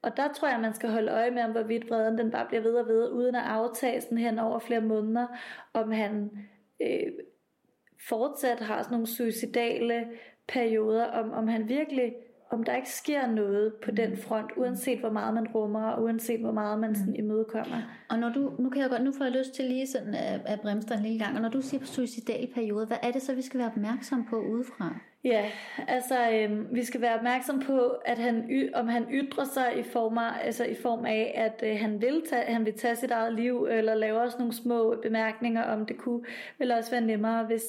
og 0.02 0.18
der 0.18 0.34
tror 0.34 0.48
jeg, 0.48 0.60
man 0.60 0.74
skal 0.74 0.90
holde 0.90 1.12
øje 1.12 1.32
med, 1.32 1.44
om 1.44 1.52
hvorvidt 1.52 1.90
vreden 1.90 2.18
den 2.18 2.32
bare 2.32 2.46
bliver 2.48 2.62
ved 2.62 2.74
og 2.74 2.88
ved, 2.88 3.10
uden 3.12 3.36
at 3.36 3.44
aftage 3.44 4.02
sådan 4.02 4.18
hen 4.18 4.40
over 4.40 4.60
flere 4.60 4.82
måneder, 4.82 5.28
om 5.74 5.92
han 5.92 6.32
øh, 6.82 7.12
fortsat 8.10 8.60
har 8.60 8.82
sådan 8.82 8.94
nogle 8.94 9.08
suicidale 9.08 10.08
perioder, 10.48 11.06
om, 11.06 11.32
om 11.32 11.48
han 11.48 11.70
virkelig 11.70 12.14
om 12.52 12.64
der 12.64 12.76
ikke 12.76 12.90
sker 12.90 13.28
noget 13.28 13.74
på 13.84 13.92
den 13.92 14.18
front, 14.18 14.52
uanset 14.58 15.00
hvor 15.00 15.10
meget 15.12 15.34
man 15.34 15.48
rummer, 15.48 15.88
og 15.90 16.04
uanset 16.04 16.40
hvor 16.40 16.52
meget 16.52 16.80
man 16.80 16.96
sådan 16.96 17.16
imødekommer. 17.16 17.82
Og 18.10 18.20
når 18.20 18.30
du, 18.30 18.54
nu 18.60 18.70
kan 18.70 18.82
jeg 18.82 18.90
godt, 18.90 19.04
nu 19.04 19.12
får 19.12 19.26
jeg 19.26 19.34
lyst 19.34 19.54
til 19.54 19.66
lige 19.66 19.88
sådan 19.88 20.14
at, 20.16 20.42
at 20.46 20.62
bremse 20.62 20.88
dig 20.90 20.96
en 20.96 21.04
lille 21.04 21.20
gang, 21.20 21.36
og 21.36 21.42
når 21.42 21.50
du 21.50 21.62
siger 21.62 21.82
på 21.82 21.86
suicidal 21.86 22.48
periode, 22.54 22.86
hvad 22.86 22.98
er 23.04 23.12
det 23.12 23.22
så, 23.22 23.36
vi 23.36 23.42
skal 23.42 23.58
være 23.58 23.68
opmærksom 23.68 24.26
på 24.30 24.42
udefra? 24.42 24.96
Ja, 25.24 25.52
altså 25.88 26.32
øh, 26.32 26.76
vi 26.76 26.84
skal 26.84 27.02
være 27.02 27.16
opmærksom 27.16 27.60
på, 27.60 27.80
at 28.06 28.18
han 28.18 28.44
y- 28.50 28.72
om 28.80 28.88
han 28.88 29.08
ytrer 29.12 29.46
sig 29.46 29.80
i 29.80 29.84
form 29.84 30.18
af, 30.18 30.46
altså 30.46 30.64
i 30.66 30.76
form 30.76 31.06
af 31.06 31.32
at 31.36 31.64
øh, 31.72 31.80
han 31.80 32.02
vil 32.02 32.22
tage, 32.30 32.54
han 32.54 32.66
vil 32.66 32.78
tage 32.78 32.96
sit 32.96 33.12
eget 33.12 33.34
liv 33.34 33.66
eller 33.66 33.96
lave 33.96 34.22
også 34.22 34.38
nogle 34.38 34.54
små 34.54 34.96
bemærkninger 35.02 35.64
om 35.64 35.86
det 35.86 35.98
kunne 35.98 36.24
vil 36.60 36.72
også 36.72 36.92
være 36.92 37.02
nemmere 37.02 37.46
hvis 37.46 37.64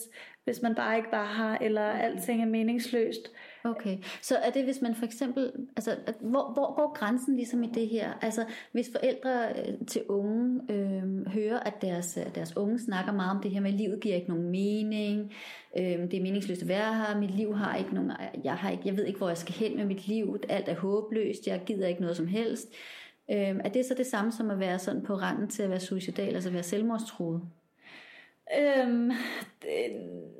hvis 0.44 0.62
man 0.62 0.74
bare 0.74 0.96
ikke 0.96 1.12
var 1.12 1.34
her 1.36 1.66
eller 1.66 1.82
alting 1.82 2.42
er 2.42 2.46
meningsløst. 2.46 3.32
Okay, 3.64 3.98
så 4.22 4.36
er 4.36 4.50
det 4.50 4.64
hvis 4.64 4.82
man 4.82 4.94
for 4.94 5.04
eksempel, 5.04 5.52
altså 5.76 5.96
hvor, 6.20 6.52
hvor 6.52 6.74
går 6.74 6.94
grænsen 6.94 7.36
ligesom 7.36 7.62
i 7.62 7.66
det 7.74 7.88
her? 7.88 8.12
Altså 8.22 8.44
hvis 8.72 8.90
forældre 8.92 9.48
øh, 9.48 9.86
til 9.86 10.02
unge 10.08 10.60
øh, 10.70 11.26
hører, 11.26 11.60
at 11.60 11.82
deres, 11.82 12.18
øh, 12.26 12.34
deres 12.34 12.56
unge 12.56 12.78
snakker 12.78 13.12
meget 13.12 13.30
om 13.30 13.42
det 13.42 13.50
her 13.50 13.60
med, 13.60 13.70
at 13.70 13.76
livet 13.76 14.00
giver 14.00 14.14
ikke 14.14 14.28
nogen 14.28 14.50
mening, 14.50 15.32
øh, 15.78 15.84
det 15.84 16.14
er 16.14 16.22
meningsløst 16.22 16.62
at 16.62 16.68
være 16.68 16.94
her, 16.94 17.20
mit 17.20 17.30
liv 17.30 17.54
har 17.54 17.76
ikke 17.76 17.94
nogen, 17.94 18.12
jeg, 18.44 18.54
har 18.54 18.70
ikke, 18.70 18.82
jeg 18.86 18.96
ved 18.96 19.04
ikke, 19.04 19.18
hvor 19.18 19.28
jeg 19.28 19.38
skal 19.38 19.54
hen 19.54 19.76
med 19.76 19.84
mit 19.84 20.08
liv, 20.08 20.40
alt 20.48 20.68
er 20.68 20.74
håbløst, 20.74 21.46
jeg 21.46 21.62
gider 21.66 21.88
ikke 21.88 22.00
noget 22.00 22.16
som 22.16 22.26
helst. 22.26 22.68
Øh, 23.30 23.56
er 23.64 23.68
det 23.68 23.84
så 23.84 23.94
det 23.94 24.06
samme 24.06 24.32
som 24.32 24.50
at 24.50 24.58
være 24.58 24.78
sådan 24.78 25.02
på 25.02 25.14
randen 25.14 25.48
til 25.48 25.62
at 25.62 25.70
være 25.70 25.80
suicidal, 25.80 26.34
altså 26.34 26.50
være 26.50 26.62
selvmordstruet? 26.62 27.42
Øhm, 28.58 29.12
det, 29.62 29.70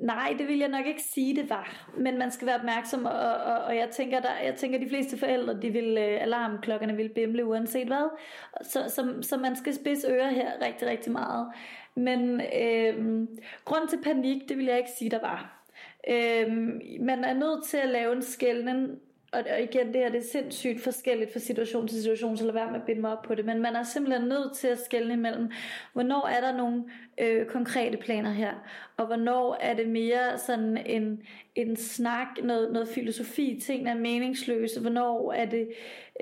nej, 0.01 0.35
det 0.37 0.47
vil 0.47 0.59
jeg 0.59 0.69
nok 0.69 0.85
ikke 0.85 1.01
sige, 1.01 1.35
det 1.35 1.49
var. 1.49 1.91
Men 1.97 2.17
man 2.17 2.31
skal 2.31 2.47
være 2.47 2.55
opmærksom, 2.55 3.05
og, 3.05 3.11
og, 3.11 3.57
og 3.63 3.75
jeg, 3.75 3.89
tænker, 3.89 4.19
der, 4.19 4.39
jeg 4.43 4.55
tænker, 4.55 4.79
de 4.79 4.89
fleste 4.89 5.17
forældre, 5.17 5.61
de 5.61 5.69
vil, 5.69 5.97
øh, 5.97 6.21
alarmklokkerne 6.21 6.95
vil 6.95 7.09
bimle 7.09 7.45
uanset 7.45 7.87
hvad. 7.87 8.09
Så, 8.61 8.89
så, 8.89 9.13
så 9.21 9.37
man 9.37 9.55
skal 9.55 9.75
spidse 9.75 10.07
ører 10.07 10.29
her 10.29 10.51
rigtig, 10.61 10.87
rigtig 10.87 11.11
meget. 11.11 11.47
Men 11.95 12.41
øhm, 12.61 13.27
grund 13.65 13.87
til 13.87 13.99
panik, 14.03 14.49
det 14.49 14.57
vil 14.57 14.65
jeg 14.65 14.77
ikke 14.77 14.91
sige, 14.97 15.11
der 15.11 15.19
var. 15.21 15.63
Øhm, 16.09 16.81
man 16.99 17.23
er 17.23 17.33
nødt 17.33 17.63
til 17.65 17.77
at 17.77 17.89
lave 17.89 18.15
en 18.15 18.21
skældning 18.21 18.99
og, 19.31 19.43
og 19.51 19.61
igen, 19.61 19.87
det 19.87 19.95
her 19.95 20.09
det 20.09 20.17
er 20.17 20.29
sindssygt 20.31 20.81
forskelligt 20.81 21.33
fra 21.33 21.39
situation 21.39 21.87
til 21.87 21.97
situation, 21.97 22.37
så 22.37 22.45
lad 22.45 22.53
være 22.53 22.71
med 22.71 22.79
at 22.79 22.85
binde 22.85 23.01
mig 23.01 23.11
op 23.11 23.21
på 23.21 23.35
det, 23.35 23.45
men 23.45 23.61
man 23.61 23.75
er 23.75 23.83
simpelthen 23.83 24.27
nødt 24.27 24.55
til 24.55 24.67
at 24.67 24.79
skelne 24.85 25.13
imellem, 25.13 25.51
hvornår 25.93 26.27
er 26.27 26.41
der 26.41 26.57
nogle 26.57 26.83
øh, 27.17 27.45
konkrete 27.45 27.97
planer 27.97 28.31
her, 28.31 28.51
og 28.97 29.05
hvornår 29.05 29.57
er 29.59 29.73
det 29.73 29.89
mere 29.89 30.37
sådan 30.37 30.77
en, 30.85 31.21
en 31.55 31.75
snak, 31.75 32.27
noget, 32.43 32.71
noget 32.71 32.87
filosofi, 32.87 33.61
ting 33.63 33.89
er 33.89 33.95
meningsløse, 33.95 34.81
hvornår 34.81 35.33
er 35.33 35.45
det 35.45 35.69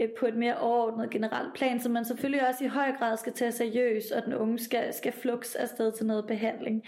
øh, 0.01 0.09
på 0.19 0.25
et 0.25 0.35
mere 0.35 0.57
overordnet 0.57 1.09
generelt 1.09 1.53
plan, 1.53 1.79
som 1.79 1.91
man 1.91 2.05
selvfølgelig 2.05 2.47
også 2.47 2.63
i 2.65 2.67
høj 2.67 2.91
grad 2.91 3.17
skal 3.17 3.33
tage 3.33 3.51
seriøst, 3.51 4.11
og 4.11 4.25
den 4.25 4.33
unge 4.33 4.59
skal, 4.59 4.93
skal 4.93 5.11
flux 5.11 5.55
afsted 5.55 5.91
til 5.91 6.05
noget 6.05 6.27
behandling. 6.27 6.83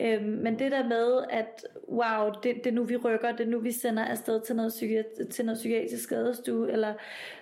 Øh, 0.00 0.22
men 0.24 0.58
det 0.58 0.72
der 0.72 0.88
med, 0.88 1.24
at 1.30 1.66
wow, 1.88 2.30
det, 2.42 2.54
det 2.64 2.66
er 2.66 2.74
nu 2.74 2.84
vi 2.84 2.96
rykker, 2.96 3.32
det 3.32 3.46
er 3.46 3.50
nu 3.50 3.58
vi 3.58 3.72
sender 3.72 4.04
afsted 4.04 4.40
til 4.40 4.56
noget, 4.56 4.72
psyki- 4.72 5.30
til 5.30 5.44
noget 5.44 5.58
psykiatrisk 5.58 6.02
skadestue, 6.02 6.72
eller 6.72 6.94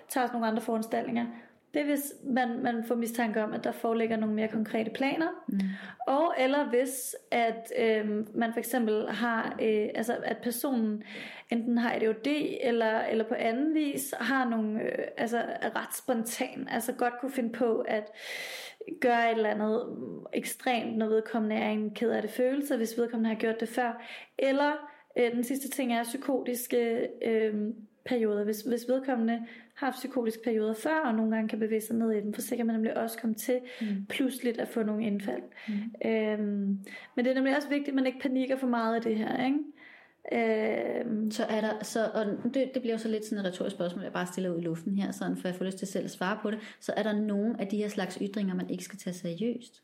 tager 0.09 0.27
os 0.27 0.33
nogle 0.33 0.47
andre 0.47 0.61
foranstaltninger, 0.61 1.25
det 1.73 1.81
er 1.81 1.85
hvis 1.85 2.13
man, 2.23 2.63
man 2.63 2.83
får 2.83 2.95
mistanke 2.95 3.43
om, 3.43 3.53
at 3.53 3.63
der 3.63 3.71
foreligger 3.71 4.17
nogle 4.17 4.35
mere 4.35 4.47
konkrete 4.47 4.91
planer. 4.91 5.27
Mm. 5.47 5.59
Og 6.07 6.33
eller 6.37 6.69
hvis 6.69 7.15
at 7.31 7.73
øh, 7.79 8.09
man 8.37 8.53
for 8.53 8.59
eksempel 8.59 9.09
har, 9.09 9.57
øh, 9.61 9.89
altså 9.95 10.17
at 10.23 10.37
personen 10.37 11.03
enten 11.49 11.77
har 11.77 11.93
ADHD 11.93 12.57
eller, 12.61 12.99
eller 13.01 13.23
på 13.23 13.33
anden 13.33 13.73
vis 13.73 14.13
har 14.19 14.49
nogle, 14.49 14.81
øh, 14.81 15.07
altså 15.17 15.37
er 15.37 15.75
ret 15.75 15.95
spontan, 15.95 16.67
altså 16.71 16.93
godt 16.93 17.13
kunne 17.21 17.31
finde 17.31 17.51
på 17.51 17.79
at 17.79 18.11
gøre 19.01 19.31
et 19.31 19.35
eller 19.35 19.49
andet 19.49 19.85
ekstremt, 20.33 20.97
når 20.97 21.07
vedkommende 21.07 21.55
er 21.55 21.69
en 21.69 21.93
ked 21.93 22.11
af 22.11 22.21
det 22.21 22.31
følelse, 22.31 22.77
hvis 22.77 22.97
vedkommende 22.97 23.29
har 23.29 23.39
gjort 23.39 23.59
det 23.59 23.69
før. 23.69 24.03
Eller 24.37 24.71
øh, 25.17 25.31
den 25.31 25.43
sidste 25.43 25.69
ting 25.69 25.93
er 25.93 26.03
psykotiske 26.03 27.07
øh, 27.25 27.53
perioder. 28.05 28.43
Hvis, 28.43 28.61
hvis 28.61 28.85
vedkommende 28.87 29.47
har 29.75 29.87
haft 29.87 29.95
psykotiske 29.95 30.43
perioder 30.43 30.73
før, 30.73 30.99
og 31.05 31.15
nogle 31.15 31.35
gange 31.35 31.49
kan 31.49 31.59
bevæge 31.59 31.81
sig 31.81 31.95
ned 31.95 32.11
i 32.11 32.21
dem, 32.21 32.33
for 32.33 32.41
så 32.41 32.55
kan 32.55 32.65
man 32.65 32.75
nemlig 32.75 32.97
også 32.97 33.17
komme 33.17 33.33
til 33.33 33.59
mm. 33.81 34.05
pludseligt 34.09 34.59
at 34.59 34.67
få 34.67 34.83
nogle 34.83 35.05
indfald. 35.05 35.41
Mm. 35.67 36.09
Øhm, 36.09 36.79
men 37.15 37.25
det 37.25 37.27
er 37.27 37.33
nemlig 37.33 37.55
også 37.55 37.69
vigtigt, 37.69 37.87
at 37.87 37.95
man 37.95 38.05
ikke 38.05 38.19
panikker 38.19 38.57
for 38.57 38.67
meget 38.67 38.95
af 38.95 39.01
det 39.01 39.17
her, 39.17 39.45
ikke? 39.45 39.59
Øhm. 40.33 41.31
Så 41.31 41.43
er 41.43 41.61
der, 41.61 41.83
så, 41.83 42.11
og 42.13 42.25
det, 42.43 42.71
det 42.73 42.81
bliver 42.81 42.93
jo 42.93 42.97
så 42.97 43.07
lidt 43.07 43.25
sådan 43.25 43.45
et 43.45 43.51
retorisk 43.51 43.75
spørgsmål, 43.75 44.03
jeg 44.03 44.13
bare 44.13 44.27
stiller 44.27 44.49
ud 44.49 44.57
i 44.59 44.63
luften 44.63 44.97
her, 44.97 45.11
sådan, 45.11 45.37
for 45.37 45.47
jeg 45.47 45.55
får 45.55 45.65
lyst 45.65 45.77
til 45.77 45.87
selv 45.87 46.05
at 46.05 46.11
svare 46.11 46.39
på 46.41 46.51
det. 46.51 46.59
Så 46.79 46.93
er 46.97 47.03
der 47.03 47.13
nogen 47.13 47.55
af 47.55 47.67
de 47.67 47.77
her 47.77 47.87
slags 47.87 48.17
ytringer, 48.21 48.55
man 48.55 48.69
ikke 48.69 48.83
skal 48.83 48.99
tage 48.99 49.13
seriøst? 49.13 49.83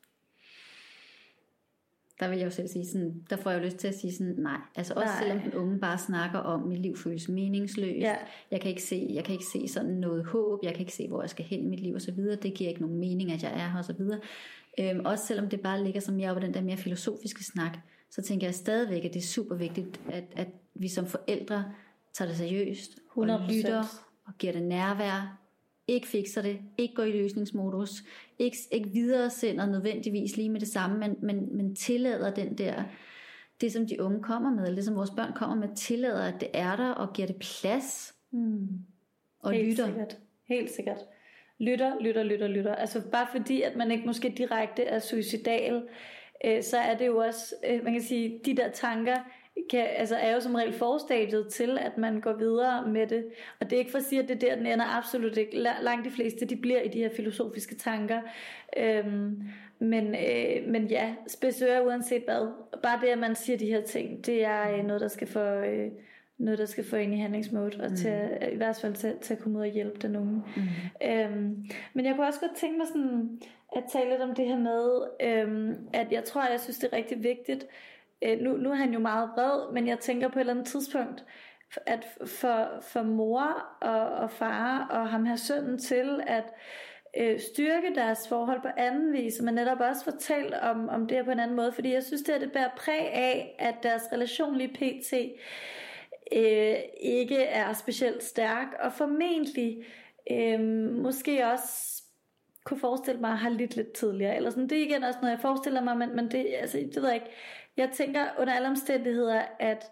Der 2.20 2.30
vil 2.30 2.38
jeg 2.38 2.46
jo 2.46 2.52
selv 2.52 2.68
sige 2.68 2.88
sådan, 2.88 3.24
der 3.30 3.36
får 3.36 3.52
jeg 3.52 3.60
jo 3.60 3.66
lyst 3.66 3.78
til 3.78 3.88
at 3.88 3.96
sige 4.00 4.14
sådan, 4.14 4.36
nej. 4.38 4.58
Altså 4.76 4.94
også 4.94 5.06
nej. 5.06 5.22
selvom 5.22 5.40
den 5.40 5.54
unge 5.54 5.80
bare 5.80 5.98
snakker 5.98 6.40
om, 6.40 6.60
mit 6.68 6.80
liv 6.80 6.98
føles 6.98 7.30
meningsløst. 7.30 8.00
Ja. 8.00 8.16
Jeg, 8.52 8.62
kan 8.62 8.70
ikke 8.70 8.84
se, 8.84 9.08
jeg 9.14 9.24
kan 9.24 9.34
ikke 9.34 9.46
se 9.54 9.68
sådan 9.68 9.94
noget 9.94 10.26
håb, 10.26 10.60
jeg 10.64 10.72
kan 10.72 10.80
ikke 10.80 10.94
se, 10.94 11.08
hvor 11.08 11.22
jeg 11.22 11.30
skal 11.30 11.46
hen 11.46 11.60
i 11.60 11.68
mit 11.68 11.80
liv 11.80 11.96
og 11.96 12.02
så 12.02 12.12
videre. 12.12 12.36
Det 12.36 12.54
giver 12.54 12.70
ikke 12.70 12.82
nogen 12.82 13.00
mening, 13.00 13.32
at 13.32 13.44
jeg 13.44 13.52
er 13.52 13.68
her 13.70 13.78
og 13.78 13.86
så 13.86 13.94
videre. 13.94 14.20
Øhm, 14.80 15.06
også 15.06 15.26
selvom 15.26 15.50
det 15.50 15.62
bare 15.62 15.84
ligger 15.84 16.02
som 16.02 16.20
jeg 16.20 16.34
på 16.34 16.40
den 16.40 16.54
der 16.54 16.62
mere 16.62 16.78
filosofiske 16.78 17.44
snak, 17.44 17.78
så 18.12 18.22
tænker 18.22 18.48
jeg 18.48 18.56
stadigvæk, 18.56 19.06
at 19.06 19.14
det 19.14 19.20
er 19.20 19.28
super 19.28 19.56
vigtigt, 19.56 20.02
at, 20.10 20.24
at 20.36 20.48
vi 20.74 20.88
som 20.88 21.06
forældre 21.06 21.66
tager 22.14 22.30
det 22.30 22.38
seriøst 22.38 22.92
100%. 22.92 23.20
og 23.20 23.40
lytter 23.50 23.84
og 24.26 24.34
giver 24.40 24.54
det 24.54 24.64
nærvær, 24.64 25.47
ikke 25.88 26.08
fikser 26.08 26.42
det, 26.42 26.60
ikke 26.78 26.96
går 26.96 27.04
i 27.04 27.12
løsningsmodus, 27.12 28.04
ikke, 28.40 28.58
ikke 28.72 28.90
videre 28.90 29.30
sender 29.30 29.66
nødvendigvis 29.66 30.38
lige 30.38 30.50
med 30.50 30.60
det 30.60 30.68
samme, 30.68 30.98
men, 30.98 31.16
men, 31.22 31.58
men 31.58 31.76
tillader 31.76 32.34
den 32.34 32.58
der, 32.58 32.84
det 33.62 33.72
som 33.72 33.88
de 33.88 34.02
unge 34.02 34.24
kommer 34.24 34.50
med, 34.50 34.64
eller 34.64 34.76
det 34.76 34.86
som 34.86 34.96
vores 34.96 35.12
børn 35.16 35.34
kommer 35.36 35.56
med, 35.56 35.76
tillader, 35.76 36.34
at 36.34 36.42
det 36.42 36.50
er 36.54 36.76
der, 36.76 36.90
og 36.90 37.14
giver 37.14 37.28
det 37.28 37.36
plads, 37.36 38.16
mm. 38.32 38.68
og 39.40 39.52
Helt 39.52 39.70
lytter. 39.70 39.86
Sikkert. 39.86 40.18
Helt 40.48 40.72
sikkert. 40.72 41.00
Lytter, 41.60 42.02
lytter, 42.02 42.24
lytter, 42.24 42.48
lytter. 42.48 42.76
Altså 42.76 43.02
bare 43.12 43.28
fordi, 43.32 43.62
at 43.62 43.76
man 43.76 43.92
ikke 43.92 44.06
måske 44.06 44.34
direkte 44.38 44.84
er 44.84 45.00
suicidal, 45.00 45.88
øh, 46.46 46.64
så 46.64 46.78
er 46.78 46.98
det 46.98 47.08
jo 47.08 47.18
også, 47.18 47.56
øh, 47.70 47.84
man 47.84 47.94
kan 47.94 48.02
sige, 48.02 48.42
de 48.46 48.56
der 48.56 48.72
tanker, 48.72 49.18
kan, 49.70 49.88
altså 49.96 50.16
er 50.16 50.34
jo 50.34 50.40
som 50.40 50.56
regel 50.56 50.74
forstadiet 50.74 51.48
til, 51.48 51.78
at 51.78 51.98
man 51.98 52.22
går 52.22 52.34
videre 52.34 52.88
med 52.88 53.08
det. 53.08 53.26
Og 53.60 53.70
det 53.70 53.74
er 53.74 53.80
ikke 53.80 53.92
for 53.92 53.98
at 53.98 54.04
sige, 54.04 54.22
at 54.22 54.28
det 54.28 54.36
er 54.44 54.50
der, 54.50 54.56
den 54.56 54.66
ender 54.66 54.98
absolut 54.98 55.38
ikke. 55.38 55.58
Langt 55.82 56.06
de 56.06 56.12
fleste, 56.12 56.46
de 56.46 56.56
bliver 56.56 56.82
i 56.82 56.88
de 56.88 56.98
her 56.98 57.10
filosofiske 57.16 57.76
tanker. 57.76 58.22
Øhm, 58.78 59.44
men, 59.80 60.16
øh, 60.16 60.68
men 60.68 60.88
ja, 60.88 61.16
spidsører 61.28 61.82
uanset 61.82 62.24
hvad. 62.24 62.54
Bare 62.84 63.02
det, 63.02 63.08
at 63.08 63.18
man 63.18 63.36
siger 63.36 63.58
de 63.58 63.66
her 63.66 63.82
ting, 63.82 64.26
det 64.26 64.46
er 64.46 64.78
øh, 64.78 64.86
noget, 64.86 65.02
der 65.02 65.08
skal 65.08 65.28
få... 65.28 65.40
Øh, 65.40 65.92
noget, 66.38 66.60
der 66.60 66.66
skal 66.66 66.84
få 66.84 66.96
ind 66.96 67.14
i 67.14 67.18
handlingsmode, 67.18 67.84
og 67.84 67.90
mm. 67.90 67.96
til, 67.96 68.30
i 68.52 68.56
hvert 68.56 68.76
fald 68.82 68.94
til, 68.94 69.14
til 69.22 69.34
at 69.34 69.40
komme 69.40 69.58
ud 69.58 69.64
og 69.64 69.70
hjælpe 69.70 70.00
den 70.02 70.16
unge. 70.16 70.44
Mm. 70.56 71.10
Øhm, 71.10 71.66
men 71.94 72.06
jeg 72.06 72.16
kunne 72.16 72.28
også 72.28 72.40
godt 72.40 72.56
tænke 72.56 72.78
mig 72.78 72.88
sådan, 72.88 73.40
at 73.76 73.84
tale 73.94 74.10
lidt 74.10 74.22
om 74.22 74.36
det 74.36 74.48
her 74.48 74.58
med, 74.58 75.02
øhm, 75.22 75.76
at 75.94 76.12
jeg 76.12 76.24
tror, 76.24 76.50
jeg 76.52 76.60
synes, 76.60 76.78
det 76.78 76.90
er 76.92 76.98
rigtig 76.98 77.24
vigtigt, 77.24 77.68
øh, 78.22 78.40
nu, 78.40 78.58
nu 78.58 78.72
er 78.72 78.76
han 78.76 78.94
jo 78.94 79.00
meget 79.00 79.30
vred, 79.36 79.74
men 79.74 79.88
jeg 79.88 80.00
tænker 80.00 80.28
på 80.28 80.40
et 80.40 80.42
eller 80.42 80.54
andet 80.54 80.68
tidspunkt, 80.68 81.26
at 81.86 82.08
for, 82.26 82.70
for 82.82 83.04
mor 83.04 83.66
og, 83.82 84.10
og 84.10 84.32
far 84.32 84.88
og 84.90 85.10
ham 85.10 85.26
her 85.26 85.36
sønnen 85.36 85.78
til 85.78 86.22
at 86.28 86.44
øh, 87.18 87.40
styrke 87.40 87.96
deres 87.96 88.28
forhold 88.28 88.62
på 88.62 88.68
anden 88.78 89.14
vis, 89.14 89.42
men 89.42 89.54
netop 89.54 89.80
også 89.80 90.04
fortælle 90.04 90.62
om, 90.62 90.90
om 90.90 91.08
det 91.08 91.18
her 91.18 91.24
på 91.24 91.32
en 91.32 91.40
anden 91.40 91.56
måde, 91.56 91.72
fordi 91.72 91.94
jeg 91.94 92.04
synes, 92.04 92.22
det, 92.22 92.34
at 92.34 92.42
det 92.42 92.52
bærer 92.52 92.70
præg 92.78 93.14
af, 93.14 93.56
at 93.60 93.76
deres 93.84 94.04
relation 94.12 94.58
lige 94.58 94.74
pt. 94.74 95.14
Øh, 96.32 96.76
ikke 97.02 97.44
er 97.44 97.74
specielt 97.74 98.24
stærk, 98.24 98.68
og 98.80 98.94
formentlig 98.94 99.86
øh, 100.32 100.60
måske 101.04 101.46
også 101.46 102.04
kunne 102.64 102.80
forestille 102.80 103.22
mig 103.22 103.32
at 103.32 103.38
have 103.38 103.54
lidt 103.54 103.76
lidt 103.76 103.94
tidligere, 103.94 104.36
eller 104.36 104.50
sådan, 104.50 104.70
det 104.70 104.78
er 104.78 104.86
igen 104.86 105.04
også 105.04 105.20
noget, 105.22 105.34
jeg 105.34 105.42
forestiller 105.42 105.84
mig, 105.84 105.98
men, 105.98 106.16
men 106.16 106.32
det, 106.32 106.46
altså, 106.60 106.78
det 106.78 106.96
ved 106.96 107.06
jeg 107.06 107.16
ikke, 107.16 107.36
jeg 107.78 107.90
tænker 107.94 108.26
under 108.40 108.54
alle 108.54 108.68
omstændigheder, 108.68 109.42
at 109.60 109.92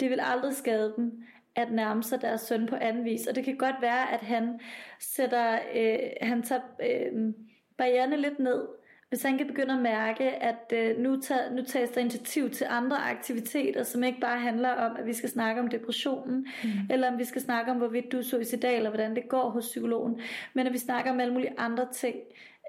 det 0.00 0.10
vil 0.10 0.20
aldrig 0.22 0.54
skade 0.54 0.92
dem 0.96 1.22
at 1.56 1.72
nærme 1.72 2.02
sig 2.02 2.22
deres 2.22 2.40
søn 2.40 2.66
på 2.66 2.76
anden 2.76 3.04
vis. 3.04 3.26
Og 3.26 3.34
det 3.34 3.44
kan 3.44 3.56
godt 3.56 3.76
være, 3.80 4.12
at 4.12 4.20
han 4.20 4.60
sætter, 5.00 5.58
øh, 5.74 5.98
han 6.22 6.42
tager 6.42 6.60
øh, 6.82 7.34
barrierne 7.78 8.16
lidt 8.16 8.38
ned, 8.38 8.66
hvis 9.08 9.22
han 9.22 9.38
kan 9.38 9.46
begynde 9.46 9.74
at 9.74 9.82
mærke, 9.82 10.24
at 10.24 10.72
øh, 10.74 10.98
nu, 10.98 11.20
tager, 11.20 11.50
nu 11.50 11.62
tages 11.64 11.90
der 11.90 12.00
initiativ 12.00 12.50
til 12.50 12.66
andre 12.70 12.96
aktiviteter, 12.96 13.82
som 13.82 14.04
ikke 14.04 14.20
bare 14.20 14.40
handler 14.40 14.70
om, 14.70 14.96
at 14.96 15.06
vi 15.06 15.12
skal 15.12 15.28
snakke 15.28 15.60
om 15.60 15.68
depressionen, 15.68 16.46
mm. 16.64 16.70
eller 16.90 17.10
om 17.12 17.18
vi 17.18 17.24
skal 17.24 17.42
snakke 17.42 17.70
om, 17.70 17.76
hvorvidt 17.76 18.12
du 18.12 18.18
er 18.18 18.22
suicidal, 18.22 18.76
eller 18.76 18.90
hvordan 18.90 19.16
det 19.16 19.28
går 19.28 19.50
hos 19.50 19.64
psykologen, 19.64 20.20
men 20.54 20.66
at 20.66 20.72
vi 20.72 20.78
snakker 20.78 21.10
om 21.10 21.20
alle 21.20 21.32
mulige 21.32 21.54
andre 21.58 21.86
ting, 21.92 22.16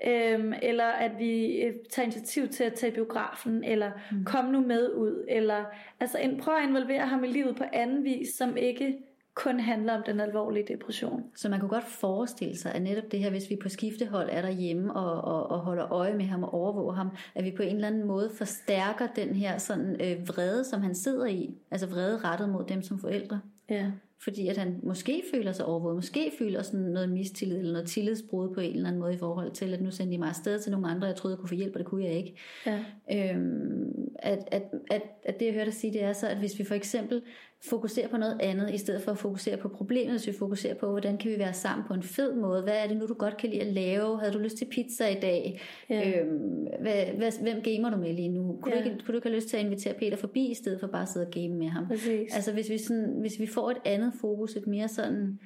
Øhm, 0.06 0.54
eller 0.62 0.86
at 0.86 1.12
vi 1.20 1.62
øh, 1.62 1.74
tager 1.90 2.04
initiativ 2.04 2.48
til 2.48 2.64
at 2.64 2.74
tage 2.74 2.92
biografen, 2.92 3.64
eller 3.64 3.92
mm. 4.12 4.26
kom 4.26 4.46
nu 4.46 4.62
med 4.62 4.94
ud, 4.94 5.26
eller 5.28 5.66
altså 6.00 6.18
en, 6.18 6.40
prøv 6.40 6.54
at 6.56 6.70
involvere 6.70 7.08
ham 7.08 7.24
i 7.24 7.28
livet 7.28 7.56
på 7.56 7.64
anden 7.74 8.04
vis, 8.04 8.30
som 8.30 8.58
ikke 8.58 8.98
kun 9.34 9.60
handler 9.60 9.94
om 9.94 10.04
den 10.06 10.20
alvorlige 10.20 10.66
depression. 10.68 11.24
Så 11.36 11.50
man 11.50 11.60
kunne 11.60 11.70
godt 11.70 11.84
forestille 11.84 12.58
sig, 12.58 12.76
at 12.76 12.82
netop 12.82 13.12
det 13.12 13.20
her, 13.20 13.30
hvis 13.30 13.50
vi 13.50 13.56
på 13.62 13.70
skiftehold 13.70 14.30
er 14.32 14.42
derhjemme 14.42 14.94
og, 14.96 15.22
og, 15.22 15.52
og 15.52 15.60
holder 15.60 15.92
øje 15.94 16.14
med 16.14 16.26
ham 16.26 16.44
og 16.44 16.54
overvåger 16.54 16.94
ham, 16.94 17.10
at 17.36 17.44
vi 17.44 17.52
på 17.52 17.64
en 17.64 17.76
eller 17.76 17.88
anden 17.88 18.08
måde 18.08 18.32
forstærker 18.38 19.08
den 19.16 19.36
her 19.36 19.58
sådan 19.58 20.02
øh, 20.02 20.28
vrede, 20.28 20.64
som 20.64 20.82
han 20.82 20.96
sidder 20.96 21.26
i, 21.26 21.56
altså 21.72 21.88
vrede 21.88 22.18
rettet 22.18 22.50
mod 22.50 22.64
dem 22.64 22.82
som 22.82 23.00
forældre. 23.00 23.42
Ja. 23.70 23.92
Fordi 24.24 24.48
at 24.48 24.58
han 24.58 24.80
måske 24.84 25.24
føler 25.34 25.52
sig 25.52 25.66
overvåget, 25.66 25.96
måske 25.96 26.32
føler 26.40 26.62
sådan 26.62 26.80
noget 26.80 27.10
mistillid 27.10 27.58
eller 27.58 27.72
noget 27.72 27.88
tillidsbrud 27.88 28.54
på 28.54 28.60
en 28.60 28.76
eller 28.76 28.88
anden 28.88 29.02
måde 29.02 29.14
i 29.14 29.18
forhold 29.18 29.52
til, 29.52 29.74
at 29.74 29.82
nu 29.82 29.92
sendte 29.92 30.14
de 30.14 30.18
mig 30.18 30.30
afsted 30.30 30.60
til 30.60 30.72
nogle 30.72 30.88
andre, 30.88 31.08
jeg 31.08 31.16
troede, 31.16 31.36
jeg 31.36 31.40
kunne 31.40 31.50
få 31.50 31.56
hjælp, 31.56 31.74
og 31.74 31.80
det 31.80 31.88
kunne 31.88 32.04
jeg 32.04 32.14
ikke. 32.14 32.36
Ja. 32.66 32.80
Øhm, 33.14 34.10
at, 34.20 34.40
at, 34.52 34.64
at, 34.92 35.02
at 35.24 35.40
det 35.40 35.46
jeg 35.46 35.54
hørte 35.54 35.66
dig 35.66 35.74
sige, 35.74 35.94
det 35.94 36.04
er 36.04 36.14
så, 36.14 36.28
at 36.28 36.38
hvis 36.38 36.60
vi 36.60 36.64
for 36.64 36.76
eksempel 36.76 37.22
fokuserer 37.64 38.08
på 38.08 38.18
noget 38.18 38.38
andet, 38.42 38.74
i 38.74 38.78
stedet 38.78 39.02
for 39.02 39.12
at 39.12 39.18
fokusere 39.18 39.58
på 39.58 39.68
problemet, 39.68 40.12
hvis 40.12 40.28
vi 40.28 40.34
fokuserer 40.34 40.76
på, 40.76 40.90
hvordan 40.90 41.18
kan 41.18 41.32
vi 41.32 41.40
være 41.40 41.54
sammen 41.54 41.88
på 41.88 41.94
en 41.94 42.04
fed 42.04 42.36
måde, 42.36 42.64
hvad 42.64 42.84
er 42.84 42.88
det 42.88 42.98
nu, 42.98 43.06
du 43.06 43.14
godt 43.14 43.38
kan 43.38 43.50
lide 43.50 43.62
at 43.62 43.74
lave, 43.74 44.20
havde 44.20 44.34
du 44.34 44.40
lyst 44.40 44.58
til 44.58 44.66
pizza 44.66 45.08
i 45.08 45.20
dag, 45.20 45.62
ja. 45.90 46.22
øhm, 46.22 46.68
hvad, 46.82 47.06
hvad, 47.18 47.32
hvem 47.42 47.62
gamer 47.62 47.90
du 47.90 47.98
med 47.98 48.14
lige 48.14 48.30
nu, 48.30 48.60
kunne, 48.62 48.76
ja. 48.76 48.82
du 48.82 48.90
ikke, 48.90 49.00
kunne 49.06 49.12
du 49.12 49.18
ikke 49.18 49.28
have 49.28 49.36
lyst 49.36 49.48
til 49.48 49.58
at 49.58 49.64
invitere 49.64 49.94
Peter 49.94 50.18
forbi, 50.18 50.52
i 50.52 50.54
stedet 50.54 50.80
for 50.80 50.88
bare 50.88 51.02
at 51.02 51.10
sidde 51.10 51.26
og 51.26 51.32
game 51.32 51.56
med 51.56 51.68
ham. 51.68 51.88
Præcis. 51.88 52.36
Altså 52.36 52.54
hvis 52.54 52.70
vi, 52.70 52.78
sådan, 52.78 53.16
hvis 53.20 53.40
vi 53.40 53.48
får 53.48 53.72
et 53.72 53.78
andet 53.86 54.14
fokus, 54.22 54.56
et 54.56 54.68
mere 54.68 54.88
sådan 54.88 55.40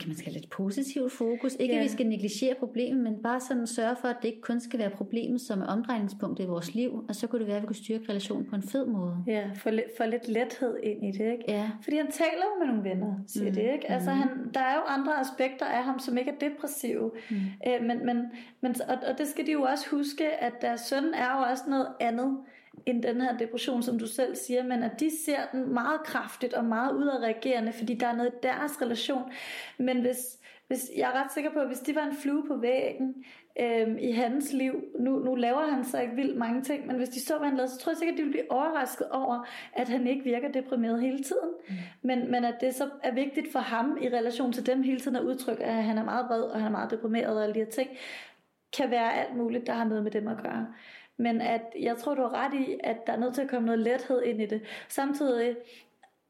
kan 0.00 0.08
man 0.08 0.16
skal 0.16 0.32
lidt 0.32 0.50
positivt 0.50 1.12
fokus. 1.12 1.56
Ikke 1.60 1.74
ja. 1.74 1.80
at 1.80 1.84
vi 1.84 1.88
skal 1.88 2.06
negligere 2.06 2.54
problemet, 2.54 3.02
men 3.02 3.22
bare 3.22 3.40
sådan 3.40 3.66
sørge 3.66 3.96
for, 4.00 4.08
at 4.08 4.16
det 4.22 4.28
ikke 4.28 4.40
kun 4.40 4.60
skal 4.60 4.78
være 4.78 4.90
problemet, 4.90 5.40
som 5.40 5.60
er 5.60 5.66
omdrejningspunktet 5.66 6.44
i 6.44 6.46
vores 6.46 6.74
liv, 6.74 7.04
og 7.08 7.14
så 7.14 7.26
kunne 7.26 7.38
det 7.38 7.46
være, 7.48 7.56
at 7.56 7.62
vi 7.62 7.66
kunne 7.66 7.76
styrke 7.76 8.04
relationen 8.08 8.46
på 8.46 8.56
en 8.56 8.62
fed 8.62 8.86
måde. 8.86 9.16
Ja, 9.26 9.50
få 9.56 9.70
lidt, 9.70 9.86
få 9.96 10.04
lidt 10.04 10.28
lethed 10.28 10.76
ind 10.82 11.04
i 11.04 11.18
det, 11.18 11.32
ikke? 11.32 11.44
Ja. 11.48 11.70
Fordi 11.82 11.96
han 11.96 12.10
taler 12.10 12.44
jo 12.54 12.64
med 12.64 12.66
nogle 12.66 12.90
venner, 12.90 13.14
siger 13.26 13.48
mm. 13.48 13.54
det, 13.54 13.72
ikke? 13.72 13.90
Altså, 13.90 14.10
mm. 14.10 14.16
han, 14.16 14.28
der 14.54 14.60
er 14.60 14.74
jo 14.74 14.82
andre 14.86 15.20
aspekter 15.20 15.66
af 15.66 15.84
ham, 15.84 15.98
som 15.98 16.18
ikke 16.18 16.30
er 16.30 16.48
depressive. 16.48 17.10
Mm. 17.30 17.36
Øh, 17.66 17.86
men, 17.86 18.06
men, 18.06 18.16
men, 18.60 18.74
og, 18.88 18.96
og 19.10 19.18
det 19.18 19.28
skal 19.28 19.46
de 19.46 19.52
jo 19.52 19.62
også 19.62 19.90
huske, 19.90 20.28
at 20.28 20.52
deres 20.60 20.80
søn 20.80 21.04
er 21.14 21.38
jo 21.38 21.50
også 21.50 21.64
noget 21.68 21.88
andet 22.00 22.36
end 22.86 23.02
den 23.02 23.20
her 23.20 23.36
depression, 23.36 23.82
som 23.82 23.98
du 23.98 24.06
selv 24.06 24.36
siger, 24.36 24.62
men 24.62 24.82
at 24.82 25.00
de 25.00 25.10
ser 25.24 25.40
den 25.52 25.74
meget 25.74 26.02
kraftigt 26.04 26.54
og 26.54 26.64
meget 26.64 26.92
udadreagerende, 26.92 27.72
fordi 27.72 27.94
der 27.94 28.06
er 28.06 28.16
noget 28.16 28.30
i 28.30 28.38
deres 28.42 28.82
relation. 28.82 29.22
Men 29.78 30.00
hvis, 30.00 30.38
hvis 30.66 30.90
jeg 30.96 31.10
er 31.14 31.24
ret 31.24 31.32
sikker 31.32 31.50
på, 31.50 31.58
at 31.58 31.66
hvis 31.66 31.78
de 31.78 31.94
var 31.94 32.06
en 32.06 32.16
flue 32.16 32.46
på 32.48 32.56
væggen 32.56 33.24
øhm, 33.60 33.98
i 33.98 34.10
hans 34.10 34.52
liv, 34.52 34.84
nu, 34.98 35.18
nu 35.18 35.34
laver 35.34 35.66
han 35.66 35.84
så 35.84 36.00
ikke 36.00 36.14
vildt 36.14 36.36
mange 36.36 36.62
ting, 36.62 36.86
men 36.86 36.96
hvis 36.96 37.08
de 37.08 37.20
så, 37.20 37.38
hvad 37.38 37.48
han 37.48 37.56
lavede, 37.56 37.72
så 37.72 37.78
tror 37.78 37.92
jeg 37.92 37.96
sikkert, 37.96 38.14
at 38.14 38.18
de 38.18 38.22
ville 38.22 38.32
blive 38.32 38.52
overrasket 38.52 39.08
over, 39.08 39.46
at 39.72 39.88
han 39.88 40.06
ikke 40.06 40.24
virker 40.24 40.52
deprimeret 40.52 41.00
hele 41.00 41.22
tiden. 41.22 41.50
Mm. 41.68 41.74
Men, 42.02 42.30
men 42.30 42.44
at 42.44 42.54
det 42.60 42.74
så 42.74 42.90
er 43.02 43.14
vigtigt 43.14 43.52
for 43.52 43.58
ham 43.58 43.98
i 44.00 44.08
relation 44.08 44.52
til 44.52 44.66
dem 44.66 44.82
hele 44.82 45.00
tiden 45.00 45.16
at 45.16 45.22
udtrykke, 45.22 45.64
at 45.64 45.84
han 45.84 45.98
er 45.98 46.04
meget 46.04 46.26
vred, 46.28 46.42
og 46.42 46.58
han 46.58 46.66
er 46.66 46.70
meget 46.70 46.90
deprimeret 46.90 47.36
og 47.36 47.42
alle 47.42 47.54
de 47.54 47.58
her 47.58 47.70
ting, 47.70 47.90
kan 48.76 48.90
være 48.90 49.14
alt 49.14 49.36
muligt, 49.36 49.66
der 49.66 49.72
har 49.72 49.84
noget 49.84 50.02
med 50.02 50.10
dem 50.10 50.28
at 50.28 50.36
gøre. 50.42 50.66
Men 51.18 51.40
at 51.40 51.62
jeg 51.80 51.96
tror, 51.96 52.14
du 52.14 52.22
har 52.22 52.34
ret 52.34 52.54
i, 52.54 52.76
at 52.84 52.96
der 53.06 53.12
er 53.12 53.18
nødt 53.18 53.34
til 53.34 53.42
at 53.42 53.48
komme 53.48 53.66
noget 53.66 53.80
lethed 53.80 54.22
ind 54.22 54.42
i 54.42 54.46
det. 54.46 54.62
Samtidig 54.88 55.56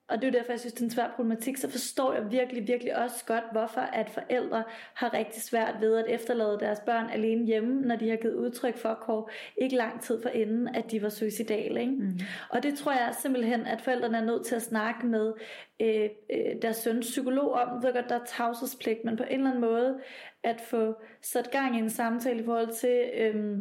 og 0.09 0.23
det 0.23 0.29
er 0.29 0.33
derfor, 0.33 0.53
jeg 0.53 0.61
synes, 0.61 0.73
det 0.73 0.81
er 0.81 0.85
en 0.85 0.91
svær 0.91 1.11
problematik, 1.17 1.57
så 1.57 1.71
forstår 1.71 2.15
jeg 2.15 2.33
virkelig, 2.33 2.69
virkelig 2.69 2.97
også 2.97 3.25
godt, 3.27 3.45
hvorfor 3.53 3.81
at 3.81 4.11
forældre 4.11 4.65
har 4.95 5.15
rigtig 5.15 5.43
svært 5.43 5.75
ved 5.81 5.97
at 5.97 6.05
efterlade 6.09 6.59
deres 6.61 6.81
børn 6.81 7.11
alene 7.11 7.47
hjemme, 7.47 7.81
når 7.81 7.97
de 7.97 8.09
har 8.09 8.17
givet 8.17 8.35
udtryk 8.35 8.77
for 8.77 8.95
kår, 8.95 9.31
ikke 9.57 9.77
lang 9.77 10.01
tid 10.01 10.23
for 10.23 10.29
inden, 10.29 10.69
at 10.75 10.91
de 10.91 11.03
var 11.03 11.09
suicidale. 11.09 11.81
Ikke? 11.81 11.93
Mm. 11.93 12.19
Og 12.51 12.63
det 12.63 12.75
tror 12.79 12.93
jeg 12.93 13.15
simpelthen, 13.21 13.67
at 13.67 13.81
forældrene 13.81 14.19
er 14.19 14.25
nødt 14.25 14.47
til 14.47 14.55
at 14.55 14.63
snakke 14.63 15.07
med 15.07 15.33
øh, 15.81 16.09
øh, 16.33 16.63
deres 16.63 16.77
søns 16.77 17.07
psykolog 17.07 17.53
om. 17.53 17.69
Jeg 17.69 17.83
ved 17.83 17.93
godt, 17.93 18.09
der 18.09 18.21
er 18.21 18.25
tavshedspligt, 18.27 19.05
men 19.05 19.17
på 19.17 19.23
en 19.23 19.35
eller 19.35 19.47
anden 19.47 19.61
måde 19.61 20.01
at 20.43 20.61
få 20.61 20.95
sat 21.23 21.51
gang 21.51 21.77
i 21.77 21.79
en 21.79 21.91
samtale 21.91 22.41
i 22.41 22.45
forhold 22.45 22.73
til... 22.73 23.11
Øh, 23.17 23.59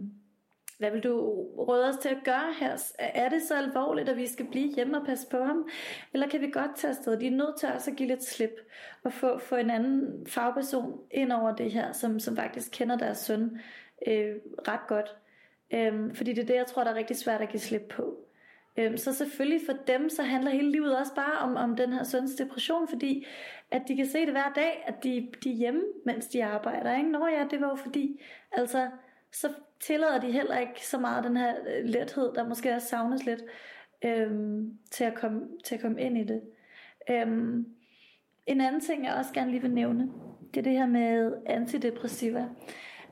hvad 0.79 0.91
vil 0.91 1.03
du 1.03 1.19
råde 1.57 1.89
os 1.89 1.97
til 1.97 2.09
at 2.09 2.23
gøre 2.23 2.53
her? 2.59 2.77
Er 2.99 3.29
det 3.29 3.41
så 3.41 3.57
alvorligt, 3.57 4.09
at 4.09 4.17
vi 4.17 4.27
skal 4.27 4.45
blive 4.45 4.75
hjemme 4.75 4.97
og 4.97 5.05
passe 5.05 5.27
på 5.31 5.37
ham? 5.37 5.69
Eller 6.13 6.27
kan 6.27 6.41
vi 6.41 6.49
godt 6.49 6.75
tage 6.75 6.91
afsted? 6.91 7.19
De 7.19 7.27
er 7.27 7.31
nødt 7.31 7.57
til 7.59 7.69
også 7.69 7.91
at 7.91 7.97
give 7.97 8.07
lidt 8.07 8.23
slip 8.23 8.55
og 9.03 9.13
få, 9.13 9.37
få 9.37 9.55
en 9.55 9.69
anden 9.69 10.27
fagperson 10.27 10.99
ind 11.11 11.31
over 11.31 11.55
det 11.55 11.71
her, 11.71 11.91
som, 11.91 12.19
som 12.19 12.35
faktisk 12.35 12.71
kender 12.71 12.97
deres 12.97 13.17
søn 13.17 13.59
øh, 14.07 14.35
ret 14.67 14.87
godt. 14.87 15.15
Øhm, 15.73 16.15
fordi 16.15 16.33
det 16.33 16.41
er 16.41 16.45
det, 16.45 16.55
jeg 16.55 16.65
tror, 16.65 16.83
der 16.83 16.91
er 16.91 16.95
rigtig 16.95 17.17
svært 17.17 17.41
at 17.41 17.49
give 17.49 17.59
slip 17.59 17.87
på. 17.89 18.17
Øhm, 18.77 18.97
så 18.97 19.13
selvfølgelig 19.13 19.61
for 19.65 19.73
dem, 19.87 20.09
så 20.09 20.23
handler 20.23 20.51
hele 20.51 20.71
livet 20.71 20.97
også 20.97 21.15
bare 21.15 21.37
om, 21.39 21.55
om 21.55 21.75
den 21.75 21.93
her 21.93 22.03
søns 22.03 22.35
depression, 22.35 22.87
fordi 22.87 23.25
at 23.71 23.81
de 23.87 23.95
kan 23.95 24.05
se 24.05 24.19
det 24.19 24.31
hver 24.31 24.51
dag, 24.55 24.83
at 24.87 25.03
de, 25.03 25.31
de 25.43 25.51
er 25.51 25.55
hjemme, 25.55 25.81
mens 26.05 26.27
de 26.27 26.43
arbejder. 26.43 26.97
Ikke? 26.97 27.11
Nå 27.11 27.27
ja, 27.27 27.45
det 27.51 27.61
var 27.61 27.69
jo 27.69 27.75
fordi, 27.75 28.21
altså, 28.51 28.89
så 29.31 29.49
tillader 29.85 30.19
de 30.19 30.31
heller 30.31 30.57
ikke 30.57 30.87
så 30.87 30.99
meget 30.99 31.23
den 31.23 31.37
her 31.37 31.55
øh, 31.67 31.85
lethed, 31.85 32.33
der 32.35 32.47
måske 32.47 32.75
også 32.75 32.87
savnes 32.87 33.25
lidt, 33.25 33.43
øhm, 34.05 34.77
til, 34.91 35.03
at 35.03 35.15
komme, 35.15 35.41
til 35.63 35.75
at 35.75 35.81
komme 35.81 36.01
ind 36.01 36.17
i 36.17 36.23
det. 36.23 36.41
Øhm, 37.09 37.65
en 38.47 38.61
anden 38.61 38.81
ting, 38.81 39.05
jeg 39.05 39.13
også 39.13 39.33
gerne 39.33 39.51
lige 39.51 39.61
vil 39.61 39.73
nævne, 39.73 40.11
det 40.53 40.59
er 40.59 40.63
det 40.63 40.73
her 40.73 40.87
med 40.87 41.33
antidepressiva. 41.45 42.49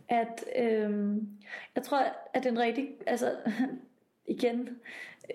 At 0.10 0.46
øhm, 0.60 1.28
jeg 1.76 1.84
tror, 1.84 2.04
at 2.34 2.44
den 2.44 2.60
rigtig, 2.60 2.90
altså 3.08 3.36
igen, 4.36 4.70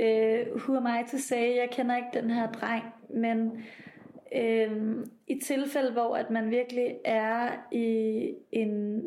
øh, 0.01 0.47
who 0.57 0.77
am 0.77 0.87
I 0.87 1.11
to 1.11 1.19
say, 1.19 1.57
jeg 1.57 1.69
kender 1.73 1.97
ikke 1.97 2.21
den 2.21 2.31
her 2.31 2.53
dreng, 2.53 2.85
men 3.11 3.65
øh, 4.37 4.97
i 5.27 5.41
tilfælde, 5.45 5.93
hvor 5.93 6.17
at 6.17 6.31
man 6.31 6.51
virkelig 6.51 6.97
er 7.05 7.67
i 7.73 8.35
en 8.53 9.03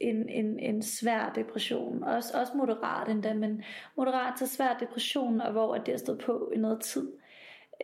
en, 0.00 0.28
en, 0.28 0.58
en 0.58 0.82
svær 0.82 1.32
depression. 1.34 2.04
Også, 2.04 2.38
også 2.40 2.52
moderat 2.56 3.08
endda, 3.08 3.34
men 3.34 3.62
moderat 3.96 4.34
til 4.38 4.48
svær 4.48 4.76
depression, 4.80 5.40
og 5.40 5.52
hvor 5.52 5.74
det 5.74 5.88
har 5.88 5.98
stået 5.98 6.18
på 6.18 6.52
i 6.54 6.58
noget 6.58 6.80
tid. 6.80 7.12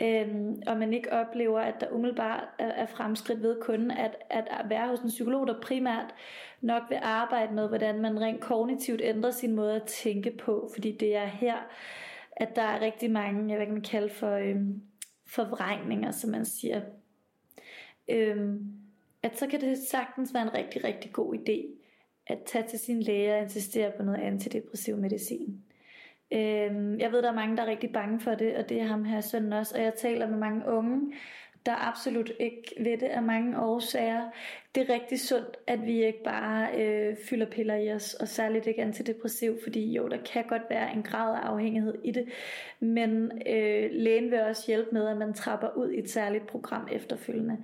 Øhm, 0.00 0.62
og 0.66 0.76
man 0.76 0.92
ikke 0.92 1.12
oplever, 1.12 1.60
at 1.60 1.74
der 1.80 1.90
umiddelbart 1.90 2.44
er, 2.58 2.66
er 2.68 2.86
fremskridt 2.86 3.42
ved 3.42 3.60
kun 3.62 3.90
at, 3.90 4.16
at 4.30 4.48
være 4.68 4.88
hos 4.88 5.00
en 5.00 5.08
psykolog, 5.08 5.46
der 5.46 5.60
primært 5.60 6.14
nok 6.60 6.82
vil 6.88 6.98
arbejde 7.02 7.54
med, 7.54 7.68
hvordan 7.68 8.00
man 8.00 8.20
rent 8.20 8.40
kognitivt 8.40 9.00
ændrer 9.04 9.30
sin 9.30 9.54
måde 9.54 9.76
at 9.76 9.82
tænke 9.82 10.30
på, 10.30 10.70
fordi 10.74 10.96
det 10.96 11.16
er 11.16 11.26
her, 11.26 11.56
at 12.32 12.56
der 12.56 12.62
er 12.62 12.80
rigtig 12.80 13.10
mange, 13.10 13.52
jeg 13.52 13.58
vil 13.60 13.66
kan 13.66 13.80
kalde 13.80 14.10
for 14.10 14.32
øhm, 14.32 14.82
forvrængninger, 15.26 16.10
som 16.10 16.30
man 16.30 16.44
siger. 16.44 16.80
Øhm, 18.08 18.85
at 19.26 19.38
så 19.38 19.46
kan 19.46 19.60
det 19.60 19.78
sagtens 19.78 20.34
være 20.34 20.42
en 20.42 20.54
rigtig, 20.54 20.84
rigtig 20.84 21.12
god 21.12 21.34
idé 21.34 21.82
at 22.26 22.38
tage 22.46 22.64
til 22.68 22.78
sin 22.78 23.02
læge 23.02 23.34
og 23.34 23.42
insistere 23.42 23.92
på 23.96 24.02
noget 24.02 24.20
antidepressiv 24.20 24.96
medicin. 24.96 25.62
Øhm, 26.32 26.98
jeg 26.98 27.12
ved, 27.12 27.22
der 27.22 27.30
er 27.30 27.34
mange, 27.34 27.56
der 27.56 27.62
er 27.62 27.66
rigtig 27.66 27.92
bange 27.92 28.20
for 28.20 28.34
det, 28.34 28.56
og 28.56 28.68
det 28.68 28.80
er 28.80 28.84
ham 28.84 29.04
her 29.04 29.20
sønnen 29.20 29.52
også, 29.52 29.74
og 29.74 29.82
jeg 29.82 29.94
taler 29.94 30.28
med 30.30 30.38
mange 30.38 30.62
unge, 30.66 31.12
der 31.66 31.88
absolut 31.88 32.32
ikke 32.38 32.74
ved 32.80 32.98
det 32.98 33.06
af 33.06 33.22
mange 33.22 33.60
årsager. 33.60 34.30
Det 34.74 34.90
er 34.90 34.94
rigtig 34.94 35.20
sundt, 35.20 35.56
at 35.66 35.86
vi 35.86 36.04
ikke 36.04 36.22
bare 36.24 36.82
øh, 36.82 37.16
fylder 37.28 37.46
piller 37.46 37.74
i 37.74 37.92
os, 37.92 38.14
og 38.14 38.28
særligt 38.28 38.66
ikke 38.66 38.82
antidepressiv, 38.82 39.58
fordi 39.62 39.92
jo, 39.92 40.08
der 40.08 40.16
kan 40.32 40.44
godt 40.48 40.62
være 40.70 40.92
en 40.92 41.02
grad 41.02 41.34
af 41.34 41.40
afhængighed 41.40 41.94
i 42.04 42.10
det, 42.10 42.28
men 42.80 43.42
øh, 43.46 43.90
lægen 43.92 44.30
vil 44.30 44.40
også 44.40 44.64
hjælpe 44.66 44.90
med, 44.92 45.08
at 45.08 45.16
man 45.16 45.34
trapper 45.34 45.76
ud 45.76 45.90
i 45.90 45.98
et 45.98 46.10
særligt 46.10 46.46
program 46.46 46.88
efterfølgende. 46.92 47.56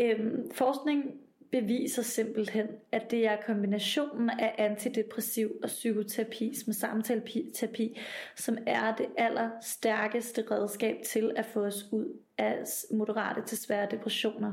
Øh, 0.00 0.32
forskning 0.52 1.04
beviser 1.50 2.02
simpelthen, 2.02 2.66
at 2.92 3.10
det 3.10 3.26
er 3.26 3.36
kombinationen 3.46 4.30
af 4.30 4.54
antidepressiv 4.58 5.52
og 5.62 5.68
psykoterapi 5.68 6.54
med 6.66 6.74
samtaleterapi, 6.74 8.00
som 8.36 8.58
er 8.66 8.96
det 8.96 9.06
allerstærkeste 9.16 10.44
redskab 10.50 10.96
til 11.04 11.32
at 11.36 11.46
få 11.46 11.60
os 11.60 11.88
ud 11.92 12.27
af 12.38 12.64
moderate 12.90 13.42
til 13.42 13.58
svære 13.58 13.88
depressioner. 13.90 14.52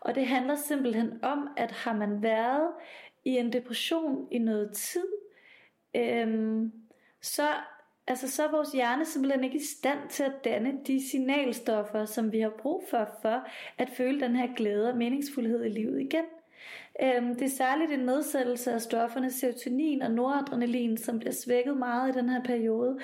Og 0.00 0.14
det 0.14 0.26
handler 0.26 0.56
simpelthen 0.56 1.24
om, 1.24 1.48
at 1.56 1.72
har 1.72 1.92
man 1.92 2.22
været 2.22 2.70
i 3.24 3.30
en 3.30 3.52
depression 3.52 4.28
i 4.30 4.38
noget 4.38 4.72
tid, 4.72 5.06
øhm, 5.96 6.72
så, 7.22 7.48
altså, 8.06 8.30
så 8.30 8.44
er 8.44 8.50
vores 8.50 8.72
hjerne 8.72 9.04
simpelthen 9.04 9.44
ikke 9.44 9.56
i 9.56 9.64
stand 9.78 9.98
til 10.08 10.22
at 10.22 10.44
danne 10.44 10.80
de 10.86 11.10
signalstoffer, 11.10 12.04
som 12.04 12.32
vi 12.32 12.40
har 12.40 12.52
brug 12.58 12.84
for, 12.90 13.08
for 13.22 13.44
at 13.78 13.90
føle 13.90 14.20
den 14.20 14.36
her 14.36 14.54
glæde 14.54 14.90
og 14.90 14.96
meningsfuldhed 14.96 15.64
i 15.64 15.68
livet 15.68 16.00
igen. 16.00 16.24
Øhm, 17.02 17.34
det 17.34 17.44
er 17.44 17.56
særligt 17.56 17.92
en 17.92 17.98
nedsættelse 17.98 18.72
af 18.72 18.80
stofferne 18.80 19.30
serotonin 19.30 20.02
og 20.02 20.10
noradrenalin, 20.10 20.96
som 20.96 21.18
bliver 21.18 21.32
svækket 21.32 21.76
meget 21.76 22.16
i 22.16 22.18
den 22.18 22.28
her 22.28 22.42
periode. 22.42 22.98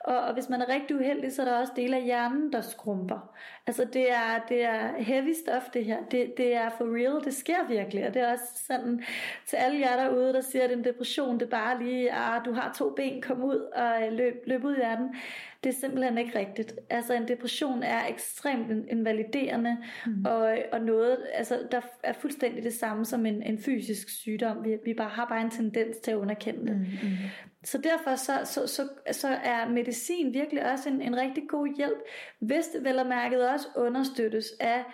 Og, 0.00 0.18
og 0.18 0.34
hvis 0.34 0.48
man 0.48 0.60
er 0.60 0.68
rigtig 0.68 0.96
uheldig, 0.96 1.32
så 1.32 1.42
er 1.42 1.46
der 1.46 1.58
også 1.58 1.72
dele 1.76 1.96
af 1.96 2.02
hjernen, 2.02 2.52
der 2.52 2.60
skrumper. 2.60 3.34
Altså 3.66 3.84
det 3.84 4.12
er, 4.12 4.40
det 4.48 4.64
er 4.64 5.02
heavy 5.02 5.32
stuff 5.32 5.70
det 5.74 5.84
her. 5.84 5.98
Det, 6.10 6.34
det 6.36 6.54
er 6.54 6.70
for 6.78 6.84
real, 6.84 7.24
det 7.24 7.34
sker 7.34 7.68
virkelig. 7.68 8.06
Og 8.06 8.14
det 8.14 8.22
er 8.22 8.32
også 8.32 8.64
sådan 8.66 9.04
til 9.46 9.56
alle 9.56 9.80
jer 9.80 9.96
derude, 9.96 10.32
der 10.32 10.40
siger, 10.40 10.64
at 10.64 10.72
en 10.72 10.84
depression, 10.84 11.34
det 11.34 11.42
er 11.42 11.50
bare 11.50 11.82
lige, 11.82 12.12
ah, 12.12 12.44
du 12.44 12.52
har 12.52 12.72
to 12.78 12.90
ben, 12.90 13.22
kom 13.22 13.44
ud 13.44 13.56
og 13.56 14.06
øh, 14.06 14.12
løb, 14.12 14.42
løb 14.46 14.64
ud 14.64 14.76
i 14.76 14.80
verden. 14.80 15.14
Det 15.64 15.70
er 15.70 15.80
simpelthen 15.80 16.18
ikke 16.18 16.38
rigtigt. 16.38 16.74
Altså 16.90 17.14
en 17.14 17.28
depression 17.28 17.82
er 17.82 18.06
ekstremt 18.08 18.88
invaliderende, 18.90 19.76
mm. 20.06 20.24
og, 20.24 20.58
og 20.72 20.80
noget, 20.80 21.18
altså 21.34 21.58
der 21.70 21.80
er 22.02 22.12
fuldstændig 22.12 22.64
det 22.64 22.72
samme 22.72 23.04
som 23.04 23.26
en, 23.26 23.42
en 23.42 23.58
fysisk 23.58 24.08
sygdom. 24.08 24.64
Vi, 24.64 24.76
vi 24.84 24.94
bare 24.94 25.08
har 25.08 25.26
bare 25.26 25.40
en 25.40 25.50
tendens 25.50 25.96
til 25.96 26.10
at 26.10 26.16
underkende 26.16 26.66
det. 26.66 26.76
Mm. 26.76 26.86
Mm. 27.02 27.16
Så 27.64 27.78
derfor 27.78 28.16
så, 28.16 28.32
så, 28.44 28.66
så, 28.66 28.88
så 29.12 29.28
er 29.28 29.68
medicin 29.68 30.34
virkelig 30.34 30.72
også 30.72 30.88
en, 30.88 31.02
en 31.02 31.16
rigtig 31.16 31.42
god 31.48 31.76
hjælp, 31.76 31.98
hvis 32.38 32.66
det 32.66 32.84
vel 32.84 32.98
og 32.98 33.06
mærket 33.06 33.48
også 33.48 33.66
understøttes 33.76 34.46
af 34.60 34.84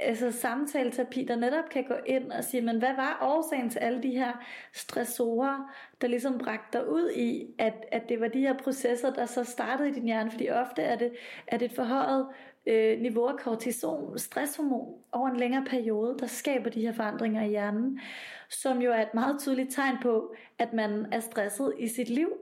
altså 0.00 0.30
samtaleterapi, 0.30 1.24
der 1.24 1.36
netop 1.36 1.68
kan 1.70 1.84
gå 1.84 1.94
ind 2.06 2.32
og 2.32 2.44
sige, 2.44 2.60
men 2.60 2.78
hvad 2.78 2.94
var 2.96 3.18
årsagen 3.22 3.70
til 3.70 3.78
alle 3.78 4.02
de 4.02 4.10
her 4.10 4.32
stressorer, 4.72 5.74
der 6.00 6.08
ligesom 6.08 6.38
bragte 6.38 6.78
dig 6.78 6.88
ud 6.88 7.10
i, 7.10 7.46
at, 7.58 7.74
at 7.92 8.08
det 8.08 8.20
var 8.20 8.28
de 8.28 8.40
her 8.40 8.58
processer, 8.58 9.12
der 9.12 9.26
så 9.26 9.44
startede 9.44 9.88
i 9.88 9.92
din 9.92 10.04
hjerne, 10.04 10.30
fordi 10.30 10.48
ofte 10.48 10.82
er 10.82 10.96
det, 10.96 11.12
er 11.46 11.56
det 11.56 11.70
et 11.70 11.76
forhøjet 11.76 12.26
øh, 12.66 13.00
niveau 13.00 13.26
af 13.26 13.38
kortison, 13.38 14.18
stresshormon, 14.18 14.94
over 15.12 15.28
en 15.28 15.36
længere 15.36 15.64
periode, 15.64 16.16
der 16.18 16.26
skaber 16.26 16.70
de 16.70 16.80
her 16.80 16.92
forandringer 16.92 17.42
i 17.42 17.48
hjernen, 17.48 18.00
som 18.48 18.82
jo 18.82 18.92
er 18.92 19.02
et 19.02 19.14
meget 19.14 19.40
tydeligt 19.40 19.74
tegn 19.74 19.96
på, 20.02 20.34
at 20.58 20.72
man 20.72 21.06
er 21.12 21.20
stresset 21.20 21.74
i 21.78 21.88
sit 21.88 22.08
liv, 22.08 22.32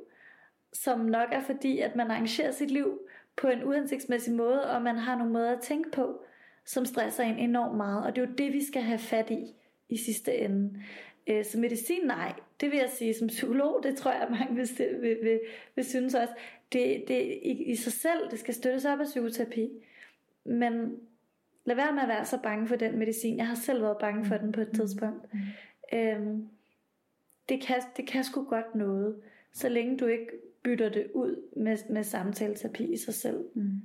som 0.72 1.00
nok 1.00 1.28
er 1.32 1.40
fordi, 1.40 1.78
at 1.78 1.96
man 1.96 2.10
arrangerer 2.10 2.50
sit 2.50 2.70
liv 2.70 2.98
på 3.36 3.48
en 3.48 3.64
uhensigtsmæssig 3.64 4.34
måde, 4.34 4.70
og 4.70 4.82
man 4.82 4.96
har 4.96 5.16
nogle 5.16 5.32
måder 5.32 5.52
at 5.52 5.60
tænke 5.60 5.90
på, 5.90 6.22
som 6.70 6.84
stresser 6.84 7.24
en 7.24 7.38
enormt 7.38 7.76
meget, 7.76 8.04
og 8.04 8.16
det 8.16 8.22
er 8.22 8.26
jo 8.26 8.32
det, 8.38 8.52
vi 8.52 8.64
skal 8.64 8.82
have 8.82 8.98
fat 8.98 9.30
i 9.30 9.54
i 9.88 9.96
sidste 9.96 10.36
ende. 10.36 10.82
Øh, 11.26 11.44
så 11.44 11.58
medicin, 11.58 12.06
nej, 12.06 12.32
det 12.60 12.70
vil 12.70 12.78
jeg 12.78 12.90
sige 12.90 13.14
som 13.14 13.28
psykolog, 13.28 13.80
det 13.82 13.96
tror 13.96 14.12
jeg, 14.12 14.22
at 14.22 14.30
mange 14.30 14.54
vil, 14.54 14.68
vil, 15.00 15.18
vil, 15.22 15.40
vil 15.74 15.84
synes 15.84 16.14
også, 16.14 16.34
det, 16.72 17.04
det 17.08 17.38
i, 17.42 17.62
i 17.64 17.76
sig 17.76 17.92
selv, 17.92 18.30
det 18.30 18.38
skal 18.38 18.54
støttes 18.54 18.84
op 18.84 19.00
af 19.00 19.06
psykoterapi. 19.06 19.70
Men 20.44 20.96
lad 21.64 21.76
være 21.76 21.92
med 21.92 22.02
at 22.02 22.08
være 22.08 22.24
så 22.24 22.38
bange 22.42 22.66
for 22.66 22.76
den 22.76 22.98
medicin. 22.98 23.36
Jeg 23.36 23.46
har 23.46 23.54
selv 23.54 23.82
været 23.82 23.98
bange 24.00 24.24
for 24.24 24.36
den 24.36 24.52
på 24.52 24.60
et 24.60 24.68
mm. 24.68 24.74
tidspunkt. 24.74 25.34
Mm. 25.34 25.98
Øhm, 25.98 26.48
det, 27.48 27.62
kan, 27.62 27.82
det 27.96 28.06
kan 28.06 28.24
sgu 28.24 28.44
godt 28.44 28.74
noget, 28.74 29.16
så 29.52 29.68
længe 29.68 29.96
du 29.96 30.06
ikke 30.06 30.32
bytter 30.62 30.88
det 30.88 31.06
ud 31.14 31.42
med, 31.56 31.76
med 31.90 32.04
samtaleterapi 32.04 32.92
i 32.92 32.96
sig 32.96 33.14
selv. 33.14 33.44
Mm. 33.54 33.80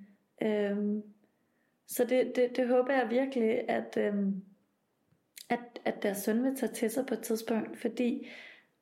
Øhm, 0.48 1.04
så 1.88 2.06
det, 2.06 2.36
det, 2.36 2.56
det 2.56 2.67
håber 2.67 2.93
jeg 2.93 3.10
virkelig, 3.10 3.69
at, 3.69 3.98
øhm, 3.98 4.43
at, 5.50 5.60
at 5.86 6.04
deres 6.04 6.17
søn 6.17 6.43
vil 6.43 6.56
tage 6.56 6.74
til 6.74 6.89
sig 6.89 7.06
på 7.06 7.13
et 7.13 7.21
tidspunkt, 7.21 7.78
fordi 7.80 8.28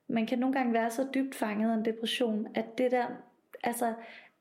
man 0.08 0.28
kan 0.28 0.40
nogle 0.40 0.56
gange 0.56 0.74
være 0.74 0.92
så 0.92 1.08
dybt 1.14 1.36
fanget 1.36 1.72
af 1.72 1.76
en 1.76 1.86
depression, 1.86 2.48
at 2.56 2.66
det 2.78 2.92
der, 2.92 3.08
altså, 3.64 3.94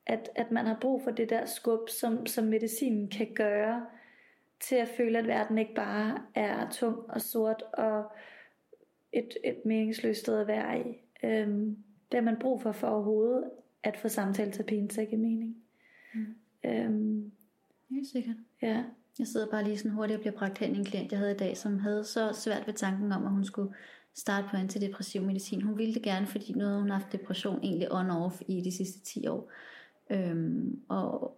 at, 0.05 0.29
at 0.35 0.51
man 0.51 0.65
har 0.65 0.77
brug 0.81 1.01
for 1.03 1.11
det 1.11 1.29
der 1.29 1.45
skub, 1.45 1.89
som, 1.89 2.25
som 2.25 2.45
medicinen 2.45 3.07
kan 3.07 3.33
gøre, 3.35 3.85
til 4.59 4.75
at 4.75 4.87
føle, 4.87 5.17
at 5.19 5.27
verden 5.27 5.57
ikke 5.57 5.75
bare 5.75 6.21
er 6.35 6.69
tung 6.69 7.09
og 7.09 7.21
sort 7.21 7.61
og 7.73 8.11
et, 9.11 9.37
et 9.43 9.65
meningsløst 9.65 10.19
sted 10.19 10.39
at 10.39 10.47
være 10.47 10.79
i. 10.79 11.01
Øhm, 11.23 11.77
det 12.11 12.17
har 12.17 12.21
man 12.21 12.39
brug 12.39 12.61
for 12.61 12.71
for 12.71 12.87
overhovedet 12.87 13.49
at 13.83 13.97
få 13.97 14.07
samtaleterapien 14.07 14.87
til 14.87 15.01
at 15.01 15.09
give 15.09 15.21
mening. 15.21 15.57
Mm. 16.13 16.35
Øhm, 16.65 17.31
Helt 17.89 18.07
sikkert. 18.07 18.35
Ja. 18.63 18.83
Jeg 19.19 19.27
sidder 19.27 19.51
bare 19.51 19.63
lige 19.63 19.77
sådan 19.77 19.91
hurtigt 19.91 20.17
og 20.17 20.21
bliver 20.21 20.37
bragt 20.37 20.57
hen 20.57 20.75
i 20.75 20.79
en 20.79 20.85
klient, 20.85 21.11
jeg 21.11 21.19
havde 21.19 21.35
i 21.35 21.37
dag, 21.37 21.57
som 21.57 21.79
havde 21.79 22.03
så 22.03 22.33
svært 22.33 22.67
ved 22.67 22.73
tanken 22.73 23.11
om, 23.11 23.25
at 23.25 23.31
hun 23.31 23.45
skulle 23.45 23.73
starte 24.13 24.47
på 24.51 24.57
antidepressiv 24.57 25.21
medicin. 25.21 25.61
Hun 25.61 25.77
ville 25.77 25.93
det 25.93 26.03
gerne, 26.03 26.27
fordi 26.27 26.53
nu 26.53 26.65
havde 26.65 26.79
hun 26.79 26.89
haft 26.89 27.11
depression 27.11 27.59
egentlig 27.63 27.91
on-off 27.91 28.41
i 28.47 28.61
de 28.61 28.71
sidste 28.71 28.99
10 28.99 29.27
år. 29.27 29.51
Øhm, 30.09 30.81
og 30.89 31.37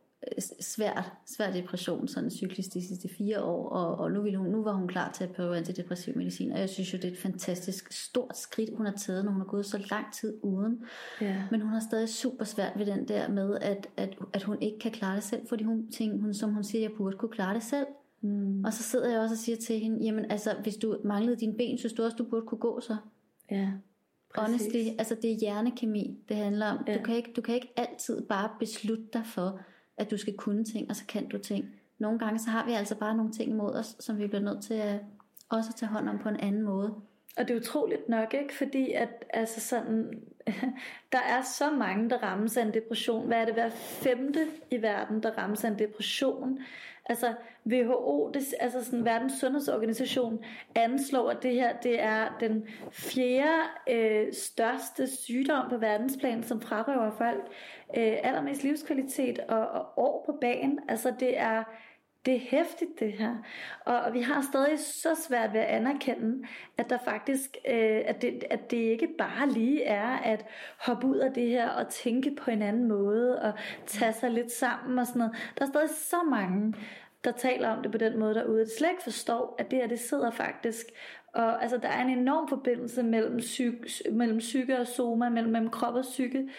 svær, 0.60 1.22
svær 1.26 1.52
depression, 1.52 2.08
sådan 2.08 2.32
cyklisk 2.32 2.74
de 2.74 2.88
sidste 2.88 3.10
fire 3.18 3.42
år, 3.44 3.70
og, 3.70 3.96
og 3.96 4.12
nu, 4.12 4.22
ville 4.22 4.38
hun, 4.38 4.48
nu 4.48 4.64
var 4.64 4.74
hun 4.74 4.88
klar 4.88 5.12
til 5.12 5.24
at 5.24 5.32
prøve 5.32 5.58
antidepressiv 5.58 6.18
medicin, 6.18 6.52
og 6.52 6.60
jeg 6.60 6.70
synes 6.70 6.94
jo, 6.94 6.98
det 6.98 7.06
er 7.06 7.12
et 7.12 7.18
fantastisk 7.18 7.92
stort 7.92 8.38
skridt, 8.38 8.70
hun 8.78 8.86
har 8.86 8.94
taget, 8.94 9.26
når 9.26 9.32
hun 9.32 9.42
har 9.42 9.48
gået 9.48 9.66
så 9.66 9.86
lang 9.92 10.14
tid 10.14 10.34
uden. 10.44 10.84
Ja. 11.22 11.44
Men 11.52 11.62
hun 11.62 11.70
har 11.70 11.80
stadig 11.80 12.10
super 12.10 12.46
svært 12.46 12.80
ved 12.80 12.86
den 12.86 13.08
der 13.08 13.30
med, 13.30 13.58
at, 13.62 13.88
at, 13.98 14.18
at 14.34 14.44
hun 14.44 14.62
ikke 14.62 14.80
kan 14.80 14.92
klare 14.92 15.16
det 15.16 15.24
selv, 15.24 15.48
fordi 15.48 15.64
hun 15.64 15.92
tænker, 15.92 16.18
hun, 16.18 16.34
som 16.34 16.54
hun 16.54 16.64
siger, 16.64 16.82
jeg 16.82 16.92
burde 16.98 17.18
kunne 17.18 17.32
klare 17.32 17.56
det 17.56 17.64
selv. 17.64 17.86
Mm. 18.22 18.64
Og 18.64 18.74
så 18.74 18.84
sidder 18.84 19.10
jeg 19.10 19.20
også 19.20 19.34
og 19.34 19.38
siger 19.38 19.58
til 19.58 19.80
hende, 19.80 20.06
jamen 20.06 20.32
altså, 20.32 20.56
hvis 20.64 20.76
du 20.76 20.98
manglede 21.04 21.36
dine 21.36 21.54
ben, 21.54 21.78
synes 21.78 21.94
du 21.94 22.04
også, 22.04 22.18
du 22.18 22.24
burde 22.24 22.46
kunne 22.46 22.60
gå 22.60 22.80
så? 22.80 22.96
Ja. 23.52 23.72
Præcis. 24.36 24.62
Honestly, 24.62 24.96
altså 24.98 25.16
det 25.22 25.32
er 25.32 25.36
hjernekemi, 25.40 26.18
det 26.30 26.38
handler 26.38 26.66
om. 26.66 26.78
Ja. 26.88 26.98
Du, 26.98 27.04
kan 27.04 27.16
ikke, 27.16 27.34
du 27.36 27.42
kan 27.42 27.56
ikke 27.56 27.74
altid 27.76 28.22
bare 28.22 28.50
beslutte 28.60 29.04
dig 29.14 29.26
for, 29.26 29.60
at 29.98 30.12
du 30.12 30.18
skal 30.18 30.38
kunne 30.38 30.64
ting, 30.64 30.90
og 30.90 30.96
så 30.96 31.04
kan 31.08 31.30
du 31.30 31.38
ting. 31.38 31.66
Nogle 32.00 32.20
gange 32.20 32.40
så 32.40 32.50
har 32.50 32.66
vi 32.66 32.72
altså 32.72 32.96
bare 32.96 33.16
nogle 33.16 33.32
ting 33.32 33.52
imod 33.52 33.74
os, 33.74 33.96
som 34.00 34.18
vi 34.18 34.28
bliver 34.28 34.44
nødt 34.44 34.64
til 34.64 34.74
at 34.74 35.00
også 35.50 35.70
at 35.70 35.76
tage 35.76 35.90
hånd 35.90 36.10
om 36.10 36.20
på 36.20 36.30
en 36.30 36.40
anden 36.40 36.62
måde. 36.62 36.96
Og 37.38 37.48
det 37.48 37.52
er 37.52 37.60
utroligt 37.60 38.10
nok, 38.10 38.34
ikke? 38.34 38.54
Fordi 38.54 38.92
at, 38.92 39.26
altså 39.30 39.62
sådan, 39.62 40.22
der 41.14 41.20
er 41.20 41.42
så 41.42 41.72
mange, 41.72 42.10
der 42.10 42.18
rammes 42.18 42.58
af 42.58 42.62
en 42.62 42.74
depression. 42.74 43.28
Hvad 43.28 43.38
er 43.38 43.46
det 43.46 43.54
hver 43.54 43.70
femte 43.70 44.48
i 44.72 44.82
verden, 44.82 45.24
der 45.24 45.32
rammes 45.32 45.64
af 45.64 45.70
en 45.70 45.80
depression? 45.80 46.60
Altså 47.06 47.34
WHO, 47.68 48.32
det, 48.34 48.44
altså 48.60 48.86
sådan 48.86 49.06
verdens 49.06 49.34
sundhedsorganisation, 49.34 50.44
anslår, 50.76 51.30
at 51.30 51.44
det 51.44 51.54
her 51.54 51.78
det 51.78 52.02
er 52.02 52.38
den 52.40 52.68
fjerde 52.92 53.64
øh, 53.90 54.34
største 54.34 55.08
sygdom 55.08 55.70
på 55.70 55.78
verdensplan, 55.78 56.44
som 56.44 56.62
frarøver 56.62 57.12
folk 57.12 57.46
øh, 57.98 58.14
allermest 58.24 58.64
livskvalitet 58.64 59.40
og, 59.40 59.68
og 59.68 59.86
år 59.98 60.24
på 60.26 60.38
banen. 60.42 60.80
Altså 60.88 61.14
det 61.20 61.40
er 61.40 61.64
det 62.26 62.36
er 62.36 62.40
hæftigt 62.40 63.00
det 63.00 63.14
her. 63.14 63.36
Og, 63.86 64.00
og 64.00 64.14
vi 64.14 64.22
har 64.22 64.42
stadig 64.42 64.80
så 64.80 65.16
svært 65.28 65.54
ved 65.54 65.60
at 65.60 65.66
anerkende, 65.66 66.48
at 66.78 66.90
der 66.90 66.98
faktisk, 67.06 67.58
øh, 67.68 68.02
at, 68.06 68.22
det, 68.22 68.44
at 68.50 68.72
det 68.72 68.78
ikke 68.78 69.08
bare 69.18 69.50
lige 69.50 69.84
er 69.84 70.08
at 70.08 70.46
hoppe 70.78 71.08
ud 71.08 71.18
af 71.18 71.34
det 71.34 71.50
her 71.50 71.70
og 71.70 71.90
tænke 71.90 72.36
på 72.36 72.52
en 72.52 72.62
anden 72.62 72.88
måde 72.88 73.42
og 73.42 73.54
tage 73.86 74.14
sig 74.14 74.32
lidt 74.32 74.52
sammen 74.52 75.00
og 75.00 75.08
sådan 75.08 75.20
noget. 75.20 75.36
Der 75.58 75.66
er 75.66 75.70
stadig 75.70 75.90
så 75.90 76.18
mange, 76.30 76.74
der 77.24 77.32
taler 77.32 77.70
om 77.70 77.84
det 77.84 77.92
på 77.92 77.98
den 77.98 78.20
måde 78.20 78.34
derude, 78.34 78.62
at 78.62 78.68
slet 78.78 78.90
ikke 78.90 79.04
forstår, 79.04 79.56
at 79.60 79.72
det 79.72 79.80
her, 79.80 79.88
det 79.88 80.00
sidder 80.00 80.32
faktisk 80.32 80.86
og 81.36 81.62
altså, 81.62 81.78
der 81.78 81.88
er 81.88 82.04
en 82.04 82.20
enorm 82.20 82.48
forbindelse 82.48 83.04
mellem, 83.04 83.38
psyk, 83.38 83.74
mellem 84.12 84.38
psyke 84.38 84.80
og 84.80 84.88
soma, 84.88 85.30
mellem, 85.30 85.52
mellem 85.52 85.70
krop 85.70 85.94
og 85.96 86.04
psyke, 86.04 86.50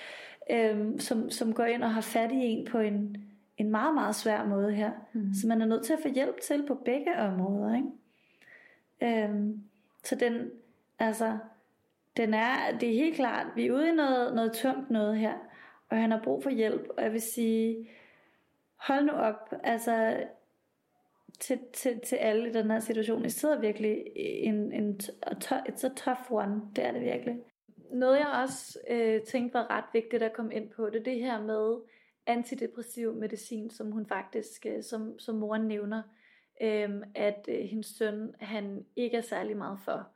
øh, 0.50 0.78
som, 0.98 1.30
som 1.30 1.52
går 1.52 1.64
ind 1.64 1.82
og 1.82 1.94
har 1.94 2.00
fat 2.00 2.32
i 2.32 2.36
en 2.36 2.66
på 2.66 2.78
en, 2.78 3.16
en 3.58 3.70
meget, 3.70 3.94
meget 3.94 4.14
svær 4.14 4.44
måde 4.44 4.72
her. 4.72 4.90
Mm. 5.12 5.34
Så 5.34 5.46
man 5.46 5.62
er 5.62 5.66
nødt 5.66 5.84
til 5.84 5.92
at 5.92 5.98
få 6.02 6.08
hjælp 6.08 6.40
til 6.40 6.66
på 6.66 6.74
begge 6.74 7.16
områder. 7.16 7.74
Ikke? 7.74 9.24
Øhm, 9.24 9.62
så 10.04 10.14
den, 10.14 10.50
altså, 10.98 11.38
den 12.16 12.34
er, 12.34 12.78
det 12.80 12.88
er 12.88 12.94
helt 12.94 13.16
klart, 13.16 13.46
vi 13.56 13.66
er 13.66 13.72
ude 13.72 13.88
i 13.88 13.92
noget, 13.92 14.34
noget 14.34 14.52
tungt 14.52 14.90
noget 14.90 15.16
her, 15.18 15.34
og 15.88 15.96
han 15.96 16.10
har 16.10 16.20
brug 16.24 16.42
for 16.42 16.50
hjælp, 16.50 16.88
og 16.96 17.02
jeg 17.02 17.12
vil 17.12 17.20
sige, 17.20 17.88
hold 18.76 19.04
nu 19.04 19.12
op, 19.12 19.54
altså, 19.62 20.24
til, 21.38 21.58
til, 21.72 22.00
til 22.00 22.16
alle 22.16 22.48
i 22.48 22.52
den 22.52 22.70
her 22.70 22.80
situation. 22.80 23.24
I 23.24 23.30
sidder 23.30 23.60
virkelig 23.60 24.04
en, 24.16 24.72
en 24.72 25.00
it's 25.50 25.86
a 25.86 25.90
tough 25.96 26.30
one, 26.30 26.62
det 26.76 26.86
er 26.86 26.92
det 26.92 27.00
virkelig. 27.00 27.36
Noget 27.92 28.18
jeg 28.18 28.42
også 28.42 28.78
øh, 28.90 29.20
tænkte 29.20 29.54
var 29.54 29.70
ret 29.70 29.84
vigtigt 29.92 30.22
at 30.22 30.32
komme 30.32 30.54
ind 30.54 30.68
på, 30.70 30.86
det 30.86 31.00
er 31.00 31.04
det 31.04 31.20
her 31.20 31.42
med, 31.42 31.76
antidepressiv 32.26 33.14
medicin, 33.14 33.70
som 33.70 33.92
hun 33.92 34.06
faktisk, 34.06 34.66
øh, 34.66 34.82
som, 34.82 35.18
som 35.18 35.34
moren 35.34 35.68
nævner, 35.68 36.02
øhm, 36.62 37.02
at 37.14 37.48
øh, 37.48 37.64
hendes 37.64 37.86
søn, 37.86 38.34
han 38.40 38.86
ikke 38.96 39.16
er 39.16 39.20
særlig 39.20 39.56
meget 39.56 39.78
for 39.84 40.08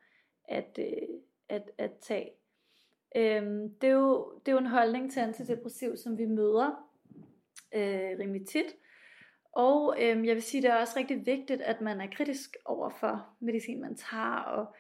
at, 0.49 0.79
øh, 0.79 1.09
at, 1.49 1.71
at 1.79 1.93
tage. 2.01 2.31
Øhm, 3.17 3.75
det, 3.81 3.89
er 3.89 3.93
jo, 3.93 4.33
det 4.39 4.49
er 4.49 4.53
jo 4.53 4.59
en 4.59 4.67
holdning 4.67 5.13
til 5.13 5.21
antidepressiv, 5.21 5.97
som 5.97 6.19
vi 6.19 6.27
møder 6.27 6.91
øh, 7.75 8.19
rimelig 8.19 8.47
tit. 8.47 8.77
Og 9.53 9.97
øhm, 10.01 10.25
jeg 10.25 10.35
vil 10.35 10.43
sige, 10.43 10.63
det 10.63 10.71
er 10.71 10.81
også 10.81 10.99
rigtig 10.99 11.27
vigtigt, 11.27 11.61
at 11.61 11.81
man 11.81 12.01
er 12.01 12.07
kritisk 12.13 12.57
over 12.65 12.91
for 12.91 13.27
medicin, 13.41 13.81
man 13.81 13.97
tager, 13.97 14.37
og 14.37 14.75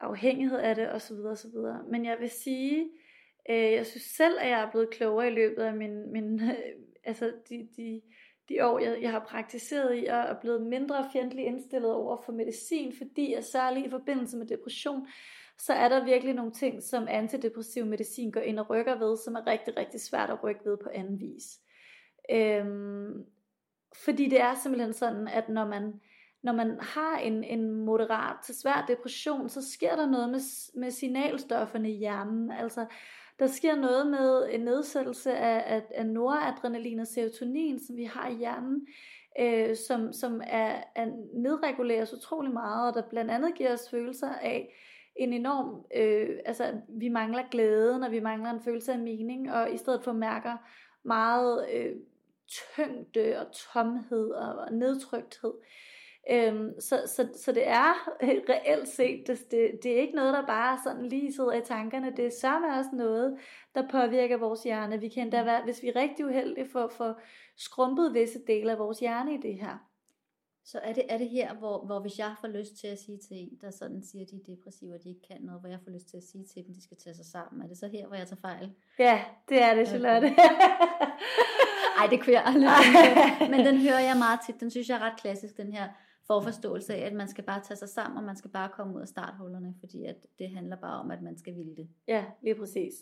afhængighed 0.00 0.58
af 0.58 0.74
det 0.74 0.92
osv. 0.92 1.14
osv. 1.14 1.56
Men 1.90 2.04
jeg 2.04 2.16
vil 2.20 2.30
sige, 2.30 2.90
Øh, 3.50 3.72
jeg 3.72 3.86
synes 3.86 4.02
selv, 4.02 4.34
at 4.40 4.48
jeg 4.48 4.60
er 4.60 4.70
blevet 4.70 4.90
klogere 4.90 5.26
i 5.26 5.34
løbet 5.34 5.62
af 5.62 5.74
min, 5.74 6.12
min 6.12 6.40
øh, 6.42 6.54
altså 7.04 7.32
de, 7.48 7.68
de, 7.76 8.02
de 8.48 8.66
år, 8.66 8.78
jeg, 8.78 9.02
jeg 9.02 9.10
har 9.10 9.24
praktiseret 9.28 10.02
i, 10.02 10.04
og 10.04 10.16
er 10.16 10.40
blevet 10.40 10.62
mindre 10.66 11.08
fjendtlig 11.12 11.44
indstillet 11.44 11.92
over 11.92 12.16
for 12.24 12.32
medicin, 12.32 12.92
fordi 12.98 13.34
jeg 13.34 13.44
særligt 13.44 13.86
i 13.86 13.90
forbindelse 13.90 14.36
med 14.36 14.46
depression, 14.46 15.06
så 15.58 15.72
er 15.72 15.88
der 15.88 16.04
virkelig 16.04 16.34
nogle 16.34 16.52
ting, 16.52 16.82
som 16.82 17.06
antidepressiv 17.08 17.86
medicin 17.86 18.30
går 18.30 18.40
ind 18.40 18.58
og 18.58 18.70
rykker 18.70 18.98
ved, 18.98 19.16
som 19.16 19.34
er 19.34 19.46
rigtig, 19.46 19.76
rigtig 19.76 20.00
svært 20.00 20.30
at 20.30 20.44
rykke 20.44 20.60
ved 20.64 20.76
på 20.76 20.88
anden 20.94 21.20
vis. 21.20 21.60
Øhm, 22.30 23.24
fordi 24.04 24.28
det 24.28 24.40
er 24.40 24.54
simpelthen 24.54 24.92
sådan, 24.92 25.28
at 25.28 25.48
når 25.48 25.66
man, 25.66 26.00
når 26.42 26.52
man 26.52 26.78
har 26.80 27.18
en, 27.18 27.44
en 27.44 27.72
moderat 27.72 28.36
til 28.44 28.54
svær 28.54 28.84
depression, 28.88 29.48
så 29.48 29.70
sker 29.72 29.96
der 29.96 30.06
noget 30.06 30.30
med, 30.30 30.40
med 30.80 30.90
signalstofferne 30.90 31.90
i 31.90 31.96
hjernen. 31.96 32.50
Altså, 32.50 32.86
der 33.40 33.46
sker 33.46 33.76
noget 33.76 34.06
med 34.06 34.48
en 34.50 34.60
nedsættelse 34.60 35.36
af, 35.36 35.76
af, 35.76 35.82
af 35.94 36.06
noradrenalin 36.06 37.00
og 37.00 37.06
serotonin, 37.06 37.78
som 37.86 37.96
vi 37.96 38.04
har 38.04 38.28
i 38.28 38.34
hjernen, 38.34 38.86
øh, 39.40 39.76
som, 39.76 40.12
som 40.12 40.40
er, 40.46 40.82
er 40.94 41.06
nedreguleres 41.34 42.14
utrolig 42.14 42.52
meget, 42.52 42.88
og 42.88 42.94
der 42.94 43.08
blandt 43.10 43.30
andet 43.30 43.54
giver 43.54 43.72
os 43.72 43.90
følelser 43.90 44.32
af 44.32 44.74
en 45.16 45.32
enorm, 45.32 45.86
øh, 45.96 46.38
altså 46.44 46.80
vi 46.88 47.08
mangler 47.08 47.42
glæden, 47.50 48.02
og 48.02 48.10
vi 48.10 48.20
mangler 48.20 48.50
en 48.50 48.62
følelse 48.62 48.92
af 48.92 48.98
mening, 48.98 49.52
og 49.52 49.72
i 49.72 49.76
stedet 49.76 50.04
for 50.04 50.12
mærker 50.12 50.56
meget 51.02 51.66
øh, 51.72 51.96
tyngde 52.48 53.38
og 53.38 53.46
tomhed 53.52 54.30
og, 54.30 54.54
og 54.54 54.72
nedtrykthed. 54.72 55.52
Øhm, 56.30 56.80
så, 56.80 57.02
så, 57.06 57.28
så 57.34 57.52
det 57.52 57.68
er 57.68 58.08
reelt 58.24 58.88
set, 58.88 59.26
det, 59.26 59.50
det, 59.50 59.70
det 59.82 59.92
er 59.92 60.00
ikke 60.00 60.14
noget, 60.14 60.34
der 60.34 60.46
bare 60.46 60.78
sådan 60.84 61.06
lige 61.06 61.32
sidder 61.32 61.52
i 61.52 61.60
tankerne. 61.64 62.12
Det 62.16 62.26
er 62.26 62.30
sørme 62.40 62.78
også 62.78 62.90
noget, 62.92 63.38
der 63.74 63.88
påvirker 63.90 64.36
vores 64.36 64.62
hjerne. 64.62 65.00
Vi 65.00 65.08
kan 65.08 65.22
endda 65.22 65.42
være, 65.42 65.64
hvis 65.64 65.82
vi 65.82 65.88
er 65.88 65.96
rigtig 65.96 66.26
uheldige 66.26 66.68
for, 66.72 66.88
for 66.88 67.20
skrumpet 67.56 68.14
visse 68.14 68.40
dele 68.46 68.72
af 68.72 68.78
vores 68.78 69.00
hjerne 69.00 69.34
i 69.34 69.40
det 69.42 69.54
her. 69.54 69.86
Så 70.64 70.78
er 70.78 70.92
det, 70.92 71.04
er 71.08 71.18
det 71.18 71.28
her, 71.28 71.54
hvor, 71.54 71.86
hvor 71.86 72.00
hvis 72.00 72.18
jeg 72.18 72.34
får 72.40 72.48
lyst 72.48 72.76
til 72.76 72.86
at 72.86 72.98
sige 72.98 73.18
til 73.18 73.36
en, 73.36 73.58
der 73.60 73.70
sådan 73.70 74.02
siger, 74.02 74.24
at 74.24 74.30
de 74.30 74.36
er 74.36 74.54
depressive, 74.54 74.94
og 74.94 75.02
de 75.04 75.08
ikke 75.08 75.28
kan 75.28 75.40
noget, 75.40 75.60
hvor 75.60 75.68
jeg 75.68 75.78
får 75.84 75.90
lyst 75.90 76.08
til 76.08 76.16
at 76.16 76.22
sige 76.22 76.44
til 76.44 76.66
dem, 76.66 76.74
de 76.74 76.82
skal 76.82 76.96
tage 76.96 77.14
sig 77.14 77.24
sammen, 77.24 77.62
er 77.62 77.68
det 77.68 77.78
så 77.78 77.88
her, 77.88 78.06
hvor 78.06 78.16
jeg 78.16 78.26
tager 78.26 78.40
fejl? 78.40 78.72
Ja, 78.98 79.24
det 79.48 79.62
er 79.62 79.74
det, 79.74 79.88
Charlotte. 79.88 80.28
Ej, 81.98 82.06
det 82.10 82.22
kunne 82.22 82.32
jeg 82.32 82.42
aldrig 82.46 82.70
Men 83.52 83.66
den 83.66 83.78
hører 83.78 84.00
jeg 84.00 84.16
meget 84.18 84.40
tit. 84.46 84.60
Den 84.60 84.70
synes 84.70 84.88
jeg 84.88 84.96
er 84.96 85.02
ret 85.10 85.20
klassisk, 85.20 85.56
den 85.56 85.72
her 85.72 85.88
forforståelse 86.30 86.94
af, 86.94 87.06
at 87.06 87.12
man 87.12 87.28
skal 87.28 87.44
bare 87.44 87.60
tage 87.60 87.76
sig 87.76 87.88
sammen, 87.88 88.18
og 88.18 88.24
man 88.24 88.36
skal 88.36 88.50
bare 88.50 88.68
komme 88.68 88.96
ud 88.96 89.00
af 89.00 89.08
starthullerne, 89.08 89.74
fordi 89.80 90.04
at 90.04 90.16
det 90.38 90.50
handler 90.50 90.76
bare 90.76 91.00
om, 91.00 91.10
at 91.10 91.22
man 91.22 91.38
skal 91.38 91.56
ville 91.56 91.76
det. 91.76 91.88
Ja, 92.08 92.24
lige 92.42 92.54
præcis. 92.54 92.94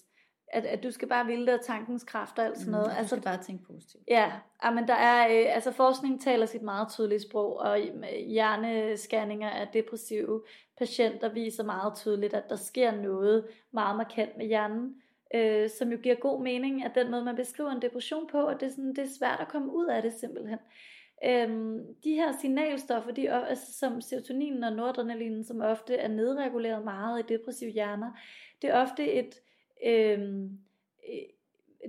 At, 0.53 0.65
at 0.65 0.83
du 0.83 0.91
skal 0.91 1.09
bare 1.09 1.27
ville 1.27 1.47
det, 1.47 1.55
og 1.55 1.65
tankens 1.65 2.05
kraft 2.05 2.39
og 2.39 2.45
alt 2.45 2.59
sådan 2.59 2.71
mm, 2.71 2.73
noget. 2.73 2.87
Mm, 2.87 2.99
altså, 2.99 3.17
du 3.17 3.21
skal 3.21 3.31
bare 3.31 3.43
tænke 3.43 3.65
positivt. 3.65 4.05
Ja, 4.09 4.33
men 4.75 4.89
der 4.89 4.95
er, 4.95 5.27
øh, 5.27 5.55
altså 5.55 5.73
forskning 5.73 6.21
taler 6.21 6.47
sit 6.47 6.63
meget 6.63 6.89
tydelige 6.89 7.21
sprog, 7.21 7.57
og 7.57 7.79
hjernescanninger 8.27 9.51
af 9.51 9.69
depressive 9.73 10.43
patienter 10.79 11.33
viser 11.33 11.65
meget 11.65 11.95
tydeligt, 11.97 12.35
at 12.35 12.51
der 12.51 12.57
sker 12.57 13.03
noget 13.03 13.47
meget 13.73 13.97
markant 13.97 14.37
med 14.37 14.47
hjernen, 14.47 14.95
øh, 15.35 15.71
som 15.79 15.93
jo 15.93 15.99
giver 16.03 16.15
god 16.15 16.43
mening, 16.43 16.85
at 16.85 16.95
den 16.95 17.11
måde, 17.11 17.25
man 17.25 17.37
beskriver 17.37 17.71
en 17.71 17.83
depression 17.83 18.27
på, 18.27 18.47
at 18.47 18.61
det 18.61 18.67
er, 18.67 18.71
sådan, 18.71 18.95
det 18.95 18.99
er 18.99 19.17
svært 19.19 19.41
at 19.41 19.49
komme 19.49 19.73
ud 19.73 19.87
af 19.87 20.03
det 20.03 20.13
simpelthen. 20.13 20.59
Øhm, 21.25 21.95
de 22.05 22.15
her 22.15 22.33
signalstoffer, 22.41 23.11
de, 23.11 23.31
altså, 23.31 23.79
som 23.79 24.01
serotonin 24.01 24.65
og 24.65 24.73
noradrenalin, 24.73 25.45
som 25.45 25.61
ofte 25.61 25.95
er 25.95 26.09
nedreguleret 26.09 26.85
meget 26.85 27.21
i 27.21 27.35
depressive 27.35 27.71
hjerner, 27.71 28.13
det 28.63 28.71
er 28.71 28.83
ofte 28.83 29.13
et, 29.13 29.35
øhm, 29.87 30.59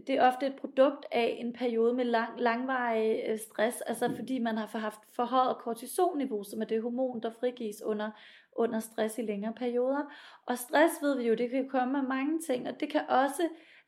det 0.07 0.15
er 0.15 0.27
ofte 0.27 0.47
et 0.47 0.55
produkt 0.55 1.05
af 1.11 1.37
en 1.39 1.53
periode 1.53 1.93
med 1.93 2.05
lang, 2.05 2.39
langvarig 2.39 3.23
øh, 3.27 3.39
stress, 3.39 3.81
altså 3.81 4.15
fordi 4.15 4.39
man 4.39 4.57
har 4.57 4.79
haft 4.79 4.99
forhøjet 5.15 5.57
kortisolniveau, 5.57 6.43
som 6.43 6.61
er 6.61 6.65
det 6.65 6.81
hormon, 6.81 7.21
der 7.21 7.31
frigives 7.39 7.81
under, 7.81 8.11
under 8.55 8.79
stress 8.79 9.17
i 9.17 9.21
længere 9.21 9.53
perioder. 9.53 10.13
Og 10.45 10.57
stress 10.57 10.93
ved 11.01 11.17
vi 11.17 11.27
jo, 11.27 11.35
det 11.35 11.49
kan 11.49 11.69
komme 11.69 11.97
af 11.97 12.03
mange 12.03 12.39
ting, 12.41 12.67
og 12.67 12.79
det 12.79 12.89
kan 12.89 13.01
også, 13.09 13.43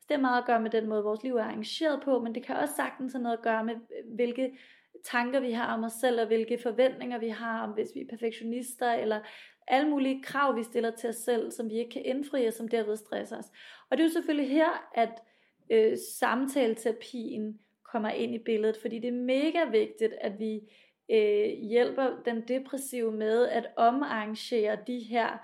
det 0.08 0.16
har 0.16 0.20
meget 0.20 0.40
at 0.40 0.46
gøre 0.46 0.60
med 0.60 0.70
den 0.70 0.88
måde, 0.88 1.02
vores 1.02 1.22
liv 1.22 1.36
er 1.36 1.44
arrangeret 1.44 2.02
på, 2.04 2.18
men 2.18 2.34
det 2.34 2.46
kan 2.46 2.56
også 2.56 2.74
sagtens 2.74 3.12
have 3.12 3.22
noget 3.22 3.36
at 3.36 3.44
gøre 3.44 3.64
med, 3.64 3.74
hvilke 4.14 4.58
tanker 5.04 5.40
vi 5.40 5.52
har 5.52 5.74
om 5.74 5.84
os 5.84 5.92
selv, 5.92 6.20
og 6.20 6.26
hvilke 6.26 6.58
forventninger 6.62 7.18
vi 7.18 7.28
har 7.28 7.62
om, 7.62 7.70
hvis 7.70 7.88
vi 7.94 8.00
er 8.00 8.06
perfektionister, 8.10 8.92
eller 8.92 9.20
alle 9.66 9.90
mulige 9.90 10.22
krav, 10.22 10.56
vi 10.56 10.62
stiller 10.62 10.90
til 10.90 11.08
os 11.08 11.16
selv, 11.16 11.50
som 11.50 11.70
vi 11.70 11.74
ikke 11.74 11.90
kan 11.90 12.04
indfri, 12.04 12.46
og 12.46 12.52
som 12.52 12.68
derved 12.68 12.96
stresser 12.96 13.38
os. 13.38 13.46
Og 13.90 13.96
det 13.96 14.00
er 14.00 14.08
jo 14.08 14.12
selvfølgelig 14.12 14.50
her, 14.50 14.90
at 14.94 15.22
øh, 15.70 15.98
samtaleterapien 16.18 17.60
kommer 17.92 18.10
ind 18.10 18.34
i 18.34 18.38
billedet, 18.38 18.76
fordi 18.80 18.98
det 18.98 19.08
er 19.08 19.24
mega 19.24 19.64
vigtigt, 19.64 20.12
at 20.20 20.38
vi 20.38 20.60
øh, 21.10 21.48
hjælper 21.48 22.22
den 22.24 22.48
depressive 22.48 23.12
med 23.12 23.48
at 23.48 23.66
omarrangere 23.76 24.78
de 24.86 24.98
her 24.98 25.38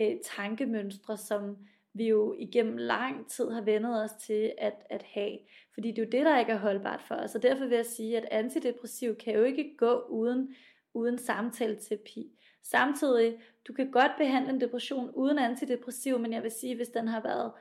øh, 0.00 0.16
tankemønstre, 0.24 1.16
som 1.16 1.56
vi 1.94 2.08
jo 2.08 2.34
igennem 2.38 2.76
lang 2.76 3.30
tid 3.30 3.50
har 3.50 3.60
vendet 3.60 4.04
os 4.04 4.10
til 4.12 4.52
at, 4.58 4.74
at 4.90 5.02
have. 5.02 5.38
Fordi 5.74 5.88
det 5.88 5.98
er 5.98 6.02
jo 6.02 6.10
det, 6.10 6.26
der 6.26 6.38
ikke 6.38 6.52
er 6.52 6.58
holdbart 6.58 7.02
for 7.08 7.14
os. 7.14 7.34
Og 7.34 7.42
derfor 7.42 7.66
vil 7.66 7.76
jeg 7.76 7.86
sige, 7.86 8.16
at 8.16 8.28
antidepressiv 8.30 9.16
kan 9.16 9.34
jo 9.34 9.42
ikke 9.42 9.74
gå 9.78 10.06
uden, 10.08 10.54
uden 10.94 11.18
samtaleterapi. 11.18 12.38
Samtidig, 12.62 13.38
du 13.68 13.72
kan 13.72 13.90
godt 13.90 14.12
behandle 14.18 14.50
en 14.50 14.60
depression 14.60 15.10
uden 15.14 15.38
antidepressiv, 15.38 16.18
men 16.18 16.32
jeg 16.32 16.42
vil 16.42 16.50
sige, 16.50 16.76
hvis 16.76 16.88
den 16.88 17.08
har 17.08 17.22
været 17.22 17.52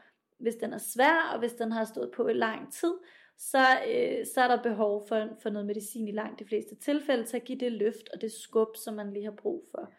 hvis 0.41 0.55
den 0.55 0.73
er 0.73 0.77
svær, 0.77 1.31
og 1.33 1.39
hvis 1.39 1.53
den 1.53 1.71
har 1.71 1.85
stået 1.85 2.11
på 2.15 2.27
i 2.27 2.33
lang 2.33 2.73
tid, 2.73 2.93
så, 3.37 3.65
øh, 3.87 4.25
så 4.33 4.41
er 4.41 4.47
der 4.47 4.63
behov 4.63 5.07
for, 5.07 5.27
for 5.41 5.49
noget 5.49 5.67
medicin 5.67 6.07
i 6.07 6.11
langt 6.11 6.39
de 6.39 6.45
fleste 6.45 6.75
tilfælde, 6.75 7.25
til 7.25 7.37
at 7.37 7.43
give 7.43 7.59
det 7.59 7.71
løft 7.71 8.09
og 8.13 8.21
det 8.21 8.31
skub, 8.31 8.75
som 8.75 8.93
man 8.93 9.13
lige 9.13 9.25
har 9.25 9.35
brug 9.41 9.67
for. 9.71 9.93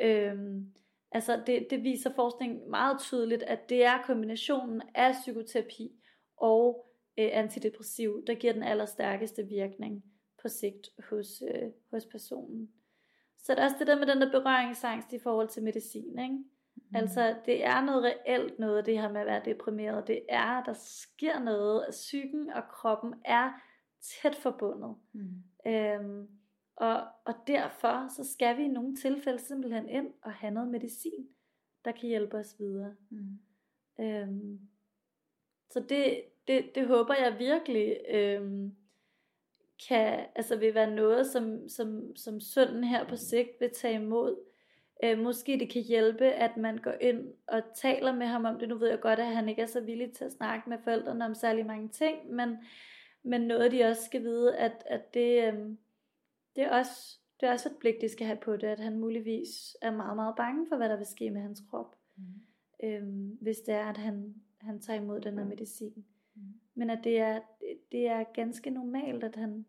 Øhm, 0.00 0.72
altså 1.12 1.42
det, 1.46 1.66
det 1.70 1.82
viser 1.82 2.14
forskning 2.14 2.68
meget 2.68 3.00
tydeligt, 3.00 3.42
at 3.42 3.68
det 3.68 3.84
er 3.84 4.02
kombinationen 4.02 4.82
af 4.94 5.12
psykoterapi 5.12 5.92
og 6.36 6.86
øh, 7.18 7.28
antidepressiv, 7.32 8.24
der 8.26 8.34
giver 8.34 8.52
den 8.52 8.62
allerstærkeste 8.62 9.42
virkning 9.42 10.04
på 10.42 10.48
sigt 10.48 10.88
hos, 11.10 11.42
øh, 11.54 11.70
hos 11.90 12.06
personen. 12.06 12.70
Så 13.38 13.54
der 13.54 13.60
er 13.60 13.64
også 13.64 13.76
det 13.78 13.86
der 13.86 13.98
med 13.98 14.06
den 14.06 14.20
der 14.20 14.30
berøringsangst 14.30 15.12
i 15.12 15.18
forhold 15.18 15.48
til 15.48 15.62
medicin, 15.62 16.18
ikke? 16.18 16.34
Mm. 16.34 16.96
Altså, 16.96 17.36
det 17.46 17.64
er 17.64 17.84
noget 17.84 18.04
reelt 18.04 18.58
noget, 18.58 18.86
det 18.86 19.00
her 19.00 19.12
med 19.12 19.20
at 19.20 19.26
være 19.26 19.42
deprimeret. 19.44 20.06
Det 20.06 20.20
er, 20.28 20.64
der 20.64 20.72
sker 20.72 21.38
noget. 21.38 21.86
Psyken 21.90 22.50
og 22.50 22.62
kroppen 22.72 23.14
er 23.24 23.50
tæt 24.00 24.34
forbundet. 24.34 24.96
Mm. 25.12 25.42
Øhm, 25.66 26.28
og, 26.80 27.06
og 27.24 27.34
derfor 27.46 28.08
så 28.16 28.32
skal 28.32 28.56
vi 28.56 28.62
i 28.62 28.68
nogle 28.68 28.96
tilfælde 28.96 29.38
simpelthen 29.38 29.88
ind 29.88 30.12
og 30.22 30.32
have 30.32 30.54
noget 30.54 30.68
medicin, 30.68 31.28
der 31.84 31.92
kan 31.92 32.08
hjælpe 32.08 32.36
os 32.36 32.56
videre. 32.58 32.94
Mm. 33.10 33.38
Øhm, 34.00 34.60
så 35.70 35.80
det, 35.80 36.24
det, 36.48 36.70
det 36.74 36.86
håber 36.86 37.14
jeg 37.14 37.38
virkelig 37.38 37.96
øhm, 38.10 38.76
kan, 39.88 40.26
altså 40.34 40.56
vil 40.56 40.74
være 40.74 40.94
noget, 40.94 41.26
som, 41.26 41.68
som, 41.68 42.16
som 42.16 42.40
sønden 42.40 42.84
her 42.84 43.08
på 43.08 43.16
sigt 43.16 43.50
vil 43.60 43.70
tage 43.74 43.94
imod 43.94 44.36
Øh, 45.02 45.18
måske 45.18 45.58
det 45.58 45.72
kan 45.72 45.82
hjælpe, 45.82 46.24
at 46.24 46.56
man 46.56 46.78
går 46.78 46.94
ind 47.00 47.34
og 47.46 47.62
taler 47.74 48.14
med 48.14 48.26
ham 48.26 48.44
om 48.44 48.58
det. 48.58 48.68
Nu 48.68 48.78
ved 48.78 48.88
jeg 48.88 49.00
godt, 49.00 49.18
at 49.18 49.26
han 49.26 49.48
ikke 49.48 49.62
er 49.62 49.66
så 49.66 49.80
villig 49.80 50.12
til 50.12 50.24
at 50.24 50.32
snakke 50.32 50.70
med 50.70 50.78
forældrene 50.84 51.24
om 51.24 51.34
særlig 51.34 51.66
mange 51.66 51.88
ting, 51.88 52.30
men, 52.30 52.56
men 53.22 53.40
noget 53.40 53.72
de 53.72 53.84
også 53.84 54.04
skal 54.04 54.22
vide, 54.22 54.56
at, 54.56 54.84
at 54.86 55.14
det, 55.14 55.44
øh, 55.44 55.54
det, 56.58 56.66
er 56.66 56.78
også, 56.78 57.18
det 57.40 57.48
er 57.48 57.52
også 57.52 57.68
et 57.68 57.76
blik, 57.76 57.94
de 58.00 58.08
skal 58.08 58.26
have 58.26 58.38
på 58.42 58.56
det, 58.56 58.66
at 58.66 58.80
han 58.80 58.98
muligvis 58.98 59.76
er 59.82 59.90
meget, 59.90 60.16
meget 60.16 60.36
bange 60.36 60.66
for, 60.68 60.76
hvad 60.76 60.88
der 60.88 60.96
vil 60.96 61.06
ske 61.06 61.30
med 61.30 61.40
hans 61.40 61.62
krop, 61.70 61.96
mm. 62.16 62.24
øh, 62.82 63.32
hvis 63.40 63.58
det 63.58 63.74
er, 63.74 63.84
at 63.84 63.96
han, 63.96 64.34
han 64.60 64.80
tager 64.80 65.00
imod 65.00 65.20
den 65.20 65.38
her 65.38 65.44
medicin. 65.44 66.04
Mm. 66.34 66.42
Men 66.74 66.90
at 66.90 67.00
det 67.04 67.18
er, 67.18 67.40
det 67.92 68.06
er 68.06 68.24
ganske 68.34 68.70
normalt, 68.70 69.24
at 69.24 69.36
han, 69.36 69.66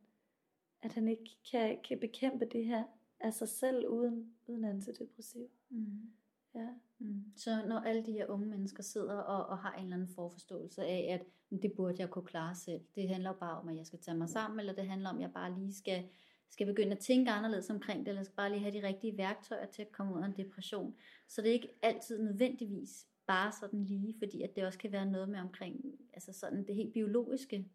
at 0.81 0.93
han 0.93 1.07
ikke 1.07 1.37
kan, 1.51 1.77
kan 1.87 1.99
bekæmpe 1.99 2.45
det 2.45 2.65
her 2.65 2.83
af 3.19 3.33
sig 3.33 3.49
selv 3.49 3.87
uden, 3.87 4.33
uden 4.47 4.65
antidepressiv. 4.65 5.49
Mm. 5.69 6.11
Ja. 6.55 6.67
Mm. 6.99 7.23
Så 7.35 7.65
når 7.67 7.79
alle 7.79 8.05
de 8.05 8.11
her 8.11 8.27
unge 8.27 8.45
mennesker 8.45 8.83
sidder 8.83 9.17
og, 9.17 9.45
og 9.45 9.57
har 9.57 9.73
en 9.73 9.83
eller 9.83 9.95
anden 9.95 10.15
forforståelse 10.15 10.85
af, 10.85 11.19
at 11.19 11.25
det 11.61 11.73
burde 11.73 11.95
jeg 11.99 12.09
kunne 12.09 12.25
klare 12.25 12.55
selv, 12.55 12.81
det 12.95 13.09
handler 13.09 13.33
bare 13.33 13.59
om, 13.59 13.67
at 13.67 13.77
jeg 13.77 13.85
skal 13.85 13.99
tage 13.99 14.17
mig 14.17 14.29
sammen, 14.29 14.59
eller 14.59 14.73
det 14.73 14.87
handler 14.87 15.09
om, 15.09 15.15
at 15.15 15.21
jeg 15.21 15.33
bare 15.33 15.59
lige 15.59 15.73
skal, 15.73 16.03
skal 16.49 16.67
begynde 16.67 16.91
at 16.91 16.99
tænke 16.99 17.31
anderledes 17.31 17.69
omkring 17.69 17.99
det, 17.99 18.07
eller 18.07 18.23
skal 18.23 18.35
bare 18.35 18.49
lige 18.49 18.61
have 18.61 18.73
de 18.73 18.87
rigtige 18.87 19.17
værktøjer 19.17 19.65
til 19.65 19.81
at 19.81 19.91
komme 19.91 20.15
ud 20.15 20.21
af 20.21 20.25
en 20.25 20.37
depression. 20.37 20.95
Så 21.27 21.41
det 21.41 21.49
er 21.49 21.53
ikke 21.53 21.69
altid 21.81 22.23
nødvendigvis 22.23 23.07
bare 23.27 23.51
sådan 23.51 23.83
lige, 23.83 24.15
fordi 24.17 24.41
at 24.41 24.55
det 24.55 24.65
også 24.65 24.79
kan 24.79 24.91
være 24.91 25.05
noget 25.05 25.29
med 25.29 25.39
omkring, 25.39 25.99
altså 26.13 26.33
sådan 26.33 26.67
det 26.67 26.75
helt 26.75 26.93
biologiske, 26.93 27.69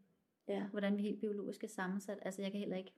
ja. 0.49 0.67
hvordan 0.67 0.97
vi 0.97 1.03
helt 1.03 1.21
biologisk 1.21 1.65
er 1.65 1.69
sammensat. 1.69 2.19
Altså 2.23 2.43
jeg 2.43 2.51
kan 2.51 2.61
heller 2.61 2.77
ikke 2.77 2.95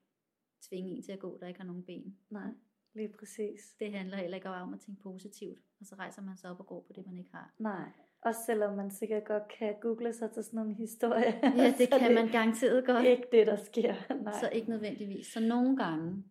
tvinge 0.60 0.90
en 0.90 1.02
til 1.02 1.12
at 1.12 1.18
gå, 1.18 1.38
der 1.40 1.46
ikke 1.46 1.60
har 1.60 1.66
nogen 1.66 1.82
ben. 1.82 2.18
Nej, 2.30 2.50
lige 2.94 3.08
præcis. 3.08 3.74
Det 3.80 3.92
handler 3.92 4.16
heller 4.16 4.36
ikke 4.36 4.48
om 4.48 4.74
at 4.74 4.80
tænke 4.80 5.00
positivt, 5.00 5.58
og 5.80 5.86
så 5.86 5.94
rejser 5.94 6.22
man 6.22 6.36
sig 6.36 6.50
op 6.50 6.60
og 6.60 6.66
går 6.66 6.80
på 6.80 6.92
det, 6.92 7.06
man 7.06 7.18
ikke 7.18 7.30
har. 7.32 7.54
Nej, 7.58 7.88
også 8.26 8.40
selvom 8.46 8.76
man 8.76 8.90
sikkert 8.90 9.24
godt 9.24 9.48
kan 9.58 9.74
google 9.80 10.12
sig 10.12 10.30
til 10.30 10.44
sådan 10.44 10.60
en 10.60 10.74
historie. 10.74 11.40
Ja, 11.42 11.74
det 11.78 11.88
kan 12.00 12.14
man 12.14 12.28
garanteret 12.28 12.86
godt. 12.86 13.04
Ikke 13.04 13.26
det, 13.32 13.46
der 13.46 13.56
sker. 13.56 13.94
Nej. 14.24 14.32
Så 14.40 14.48
ikke 14.52 14.70
nødvendigvis. 14.70 15.26
Så 15.26 15.40
nogle 15.40 15.76
gange, 15.76 16.24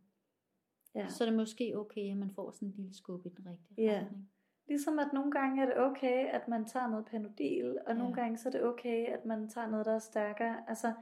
ja. 0.95 1.07
så 1.07 1.23
er 1.23 1.29
det 1.29 1.37
måske 1.37 1.73
okay, 1.77 2.11
at 2.11 2.17
man 2.17 2.31
får 2.35 2.51
sådan 2.51 2.67
en 2.67 2.73
lille 2.77 2.93
skub 2.93 3.25
i 3.25 3.29
den 3.29 3.45
rigtige 3.45 3.91
ja. 3.91 3.97
retning. 3.97 4.29
Ligesom 4.67 4.99
at 4.99 5.13
nogle 5.13 5.31
gange 5.31 5.61
er 5.61 5.65
det 5.65 5.77
okay, 5.77 6.27
at 6.27 6.47
man 6.47 6.65
tager 6.65 6.87
noget 6.87 7.05
panodil, 7.05 7.77
og 7.87 7.93
ja. 7.93 7.93
nogle 7.93 8.15
gange 8.15 8.37
så 8.37 8.49
er 8.49 8.51
det 8.51 8.63
okay, 8.63 9.05
at 9.05 9.25
man 9.25 9.49
tager 9.49 9.67
noget, 9.67 9.85
der 9.85 9.95
er 9.95 9.99
stærkere. 9.99 10.55
Altså, 10.67 10.93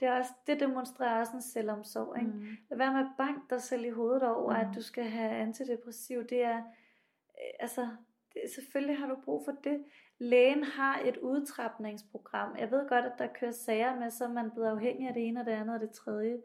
det, 0.00 0.08
er 0.08 0.12
også, 0.12 0.32
det 0.46 0.60
demonstrerer 0.60 1.20
også 1.20 1.32
en 1.34 1.42
selvomsorg. 1.42 2.18
Ikke? 2.18 2.30
Mm. 2.30 2.56
Lad 2.70 2.78
være 2.78 2.92
med 2.92 3.00
at 3.00 3.10
banke 3.18 3.40
dig 3.50 3.62
selv 3.62 3.84
i 3.84 3.90
hovedet 3.90 4.22
over, 4.22 4.50
mm. 4.50 4.60
at 4.60 4.68
du 4.74 4.82
skal 4.82 5.04
have 5.04 5.30
antidepressiv. 5.30 6.24
Det 6.24 6.42
er, 6.42 6.58
øh, 6.58 7.52
altså, 7.60 7.88
det, 8.32 8.42
selvfølgelig 8.54 8.98
har 8.98 9.06
du 9.06 9.16
brug 9.24 9.44
for 9.44 9.52
det. 9.64 9.84
Lægen 10.18 10.64
har 10.64 11.00
et 11.04 11.16
udtrapningsprogram. 11.16 12.56
Jeg 12.58 12.70
ved 12.70 12.88
godt, 12.88 13.04
at 13.04 13.18
der 13.18 13.26
kører 13.26 13.52
sager 13.52 14.00
med, 14.00 14.10
så 14.10 14.28
man 14.28 14.50
bliver 14.50 14.70
afhængig 14.70 15.08
af 15.08 15.14
det 15.14 15.26
ene 15.26 15.40
og 15.40 15.46
det 15.46 15.52
andet 15.52 15.74
og 15.74 15.80
det 15.80 15.90
tredje. 15.90 16.42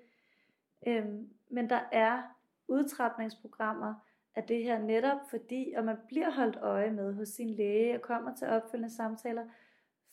Øhm, 0.88 1.30
men 1.50 1.70
der 1.70 1.82
er 1.92 2.24
udtrapningsprogrammer 2.68 3.94
af 4.36 4.44
det 4.44 4.64
her 4.64 4.80
netop 4.80 5.30
fordi, 5.30 5.74
og 5.78 5.86
man 5.86 5.98
bliver 6.08 6.32
holdt 6.32 6.56
øje 6.56 6.92
med 6.92 7.14
hos 7.14 7.30
sin 7.30 7.50
læge 7.50 7.96
og 7.96 8.02
kommer 8.02 8.36
til 8.36 8.48
opfølgende 8.48 8.96
samtaler, 8.96 9.46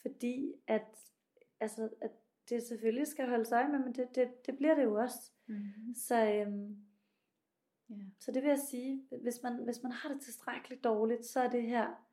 fordi 0.00 0.52
at, 0.66 0.86
altså, 1.60 1.88
at 2.00 2.10
det 2.48 2.62
selvfølgelig 2.62 3.06
skal 3.06 3.28
holde 3.28 3.54
øje 3.54 3.68
med, 3.68 3.78
men 3.78 3.94
det, 3.94 4.14
det, 4.14 4.46
det 4.46 4.56
bliver 4.56 4.74
det 4.74 4.84
jo 4.84 4.94
også. 4.94 5.32
Mm-hmm. 5.46 5.94
Så, 5.94 6.32
øhm, 6.32 6.76
ja. 7.90 7.94
så 8.18 8.32
det 8.32 8.42
vil 8.42 8.48
jeg 8.48 8.58
sige, 8.70 9.02
hvis 9.22 9.42
man, 9.42 9.54
hvis 9.64 9.82
man 9.82 9.92
har 9.92 10.08
det 10.08 10.20
tilstrækkeligt 10.20 10.84
dårligt, 10.84 11.26
så 11.26 11.40
er 11.40 11.48
det 11.48 11.62
her 11.62 12.07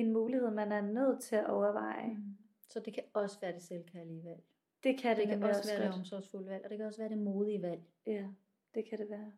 en 0.00 0.12
mulighed, 0.12 0.50
man 0.50 0.72
er 0.72 0.80
nødt 0.80 1.22
til 1.22 1.36
at 1.36 1.46
overveje. 1.46 2.14
Mm. 2.14 2.36
Så 2.68 2.80
det 2.80 2.94
kan 2.94 3.04
også 3.14 3.40
være 3.40 3.52
det 3.52 3.62
selvkærlige 3.62 4.24
valg. 4.24 4.42
Det 4.82 4.98
kan 4.98 5.16
det, 5.16 5.28
det 5.28 5.38
kan 5.38 5.42
også, 5.42 5.60
også 5.60 5.72
være 5.72 5.86
det 5.86 5.94
omsorgsfulde 5.94 6.46
valg, 6.46 6.64
og 6.64 6.70
det 6.70 6.78
kan 6.78 6.86
også 6.86 7.00
være 7.00 7.08
det 7.08 7.18
modige 7.18 7.62
valg. 7.62 7.82
Ja, 8.06 8.28
det 8.74 8.88
kan 8.88 8.98
det 8.98 9.10
være. 9.10 9.32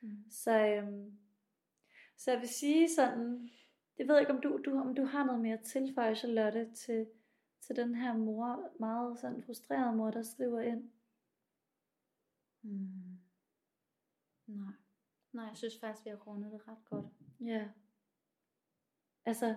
Mm. 0.00 0.30
Så, 0.30 0.66
øhm, 0.66 1.18
så 2.16 2.30
jeg 2.30 2.40
vil 2.40 2.48
sige 2.48 2.88
sådan, 2.88 3.50
jeg 3.98 4.08
ved 4.08 4.20
ikke 4.20 4.32
om 4.32 4.40
du, 4.40 4.60
du, 4.64 4.80
om 4.80 4.94
du 4.94 5.04
har 5.04 5.26
noget 5.26 5.40
mere 5.40 5.58
at 5.58 5.64
tilføje, 5.64 6.14
Charlotte, 6.14 6.70
til, 6.74 7.06
til 7.60 7.76
den 7.76 7.94
her 7.94 8.16
mor, 8.16 8.68
meget 8.80 9.18
sådan 9.18 9.42
frustrerede 9.42 9.96
mor, 9.96 10.10
der 10.10 10.22
skriver 10.22 10.60
ind? 10.60 10.90
Hmm. 12.60 13.18
Nej. 14.46 14.72
Nej, 15.32 15.44
jeg 15.44 15.56
synes 15.56 15.78
faktisk, 15.80 16.04
vi 16.04 16.10
har 16.10 16.16
rundet 16.16 16.52
det 16.52 16.68
ret 16.68 16.84
godt. 16.84 17.06
Ja. 17.40 17.68
Altså, 19.24 19.56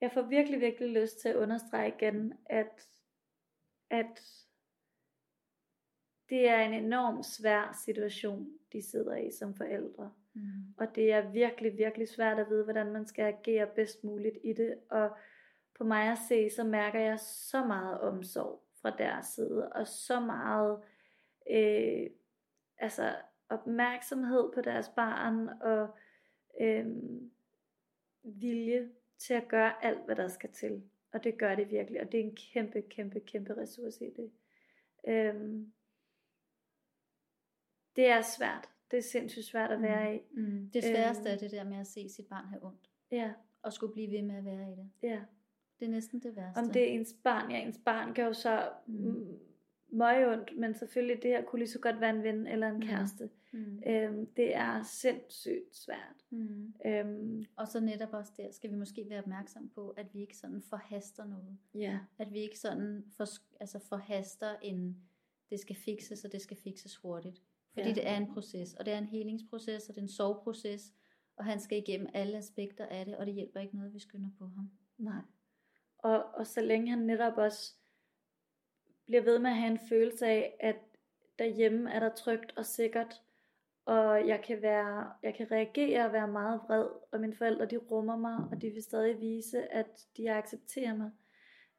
jeg 0.00 0.12
får 0.12 0.22
virkelig, 0.22 0.60
virkelig 0.60 1.02
lyst 1.02 1.20
til 1.20 1.28
at 1.28 1.36
understrege 1.36 1.88
igen, 1.88 2.32
at, 2.46 2.88
at 3.90 4.20
det 6.28 6.48
er 6.48 6.60
en 6.60 6.84
enorm 6.84 7.22
svær 7.22 7.78
situation, 7.84 8.52
de 8.72 8.82
sidder 8.82 9.16
i 9.16 9.30
som 9.30 9.54
forældre. 9.54 10.12
Mm. 10.34 10.74
Og 10.78 10.94
det 10.94 11.12
er 11.12 11.30
virkelig, 11.30 11.78
virkelig 11.78 12.08
svært 12.08 12.38
at 12.38 12.50
vide, 12.50 12.64
hvordan 12.64 12.92
man 12.92 13.06
skal 13.06 13.24
agere 13.24 13.66
bedst 13.66 14.04
muligt 14.04 14.38
i 14.44 14.52
det. 14.52 14.78
Og 14.90 15.16
på 15.78 15.84
mig 15.84 16.12
at 16.12 16.18
se, 16.28 16.50
så 16.50 16.64
mærker 16.64 17.00
jeg 17.00 17.20
så 17.20 17.64
meget 17.64 18.00
omsorg 18.00 18.62
fra 18.82 18.90
deres 18.90 19.26
side, 19.26 19.72
og 19.72 19.86
så 19.86 20.20
meget 20.20 20.82
øh, 21.50 22.10
altså 22.78 23.16
opmærksomhed 23.48 24.52
på 24.54 24.60
deres 24.60 24.88
barn, 24.88 25.48
og 25.48 25.88
øh, 26.60 26.86
vilje 28.22 28.90
til 29.20 29.34
at 29.34 29.48
gøre 29.48 29.84
alt, 29.84 30.04
hvad 30.04 30.16
der 30.16 30.28
skal 30.28 30.50
til. 30.52 30.82
Og 31.12 31.24
det 31.24 31.38
gør 31.38 31.54
det 31.54 31.70
virkelig, 31.70 32.00
og 32.00 32.12
det 32.12 32.20
er 32.20 32.24
en 32.24 32.36
kæmpe, 32.36 32.82
kæmpe, 32.82 33.20
kæmpe 33.20 33.56
ressource 33.56 34.06
i 34.06 34.10
det. 34.10 34.30
Øh, 35.08 35.64
det 37.96 38.06
er 38.06 38.20
svært. 38.22 38.68
Det 38.90 38.96
er 38.96 39.02
sindssygt 39.02 39.44
svært 39.46 39.70
at 39.70 39.82
være 39.82 40.16
i. 40.16 40.20
Mm. 40.30 40.70
Det 40.72 40.84
sværeste 40.84 41.28
er 41.28 41.36
det 41.38 41.50
der 41.50 41.64
med 41.64 41.76
at 41.78 41.86
se 41.86 42.08
sit 42.08 42.26
barn 42.28 42.44
have 42.46 42.64
ondt. 42.66 42.90
Ja, 43.10 43.32
Og 43.62 43.72
skulle 43.72 43.92
blive 43.92 44.10
ved 44.10 44.22
med 44.22 44.36
at 44.36 44.44
være 44.44 44.72
i 44.72 44.76
det. 44.76 44.90
ja. 45.02 45.20
Det 45.80 45.86
er 45.86 45.90
næsten 45.90 46.20
det 46.22 46.36
værste. 46.36 46.58
Om 46.58 46.70
det 46.70 46.82
er 46.82 46.86
ens 46.92 47.14
barn, 47.24 47.50
ja, 47.50 47.56
ens 47.66 47.80
barn 47.84 48.14
gør 48.14 48.24
jo 48.26 48.32
så 48.32 48.72
Mm. 48.86 49.38
Møg 49.92 50.28
ondt, 50.28 50.58
men 50.58 50.74
selvfølgelig 50.74 51.22
det 51.22 51.30
her 51.30 51.44
kunne 51.44 51.58
lige 51.58 51.68
så 51.70 51.78
godt 51.78 52.00
være 52.00 52.10
en 52.16 52.22
ven 52.22 52.46
eller 52.46 52.68
en 52.68 52.80
kæreste. 52.82 53.30
Mm. 53.52 53.82
Øhm, 53.86 54.26
det 54.26 54.54
er 54.56 54.82
sindssygt 54.82 55.76
svært. 55.76 56.24
Mm. 56.30 56.74
Øhm, 56.86 57.44
Og 57.56 57.68
så 57.68 57.80
netop 57.80 58.12
også 58.12 58.32
der 58.36 58.52
skal 58.52 58.70
vi 58.70 58.76
måske 58.76 59.06
være 59.08 59.18
opmærksom 59.18 59.68
på, 59.68 59.88
at 59.90 60.14
vi 60.14 60.20
ikke 60.20 60.36
sådan 60.36 60.62
forhaster 60.62 61.24
noget. 61.24 61.58
ja. 61.74 61.98
At 62.18 62.32
vi 62.32 62.38
ikke 62.38 62.58
sådan 62.58 63.04
for, 63.16 63.24
altså 63.60 63.78
forhaster 63.78 64.56
en, 64.62 64.96
det 65.50 65.60
skal 65.60 65.76
fikses, 65.76 66.24
og 66.24 66.32
det 66.32 66.42
skal 66.42 66.56
fikses 66.56 66.96
hurtigt. 66.96 67.42
Fordi 67.74 67.88
Ja. 67.88 67.94
det 67.94 68.08
er 68.08 68.16
en 68.16 68.32
proces, 68.34 68.74
og 68.74 68.86
det 68.86 68.94
er 68.94 68.98
en 68.98 69.06
helingsproces, 69.06 69.88
og 69.88 69.94
det 69.94 69.98
er 70.00 70.02
en 70.04 70.08
soveproces, 70.08 70.92
og 71.36 71.44
han 71.44 71.60
skal 71.60 71.78
igennem 71.78 72.08
alle 72.14 72.36
aspekter 72.38 72.86
af 72.86 73.04
det, 73.06 73.16
og 73.16 73.26
det 73.26 73.34
hjælper 73.34 73.60
ikke 73.60 73.76
noget, 73.76 73.94
vi 73.94 73.98
skynder 73.98 74.30
på 74.38 74.46
ham. 74.46 74.70
Nej. 74.98 75.22
Og, 75.98 76.24
og 76.34 76.46
så 76.46 76.60
længe 76.60 76.90
han 76.90 76.98
netop 76.98 77.32
også 77.36 77.74
bliver 79.10 79.22
ved 79.22 79.38
med 79.38 79.50
at 79.50 79.56
have 79.56 79.70
en 79.70 79.78
følelse 79.88 80.26
af, 80.26 80.56
at 80.60 80.76
derhjemme 81.38 81.90
er 81.90 82.00
der 82.00 82.08
trygt 82.14 82.52
og 82.56 82.66
sikkert, 82.66 83.22
og 83.84 84.28
jeg 84.28 84.42
kan, 84.46 84.62
være, 84.62 85.12
jeg 85.22 85.34
kan 85.34 85.50
reagere 85.50 86.06
og 86.06 86.12
være 86.12 86.28
meget 86.28 86.60
vred, 86.68 86.86
og 87.12 87.20
mine 87.20 87.34
forældre 87.34 87.66
de 87.66 87.76
rummer 87.76 88.16
mig, 88.16 88.36
og 88.50 88.62
de 88.62 88.70
vil 88.70 88.82
stadig 88.82 89.20
vise, 89.20 89.72
at 89.72 90.06
de 90.16 90.30
accepterer 90.30 90.96
mig. 90.96 91.10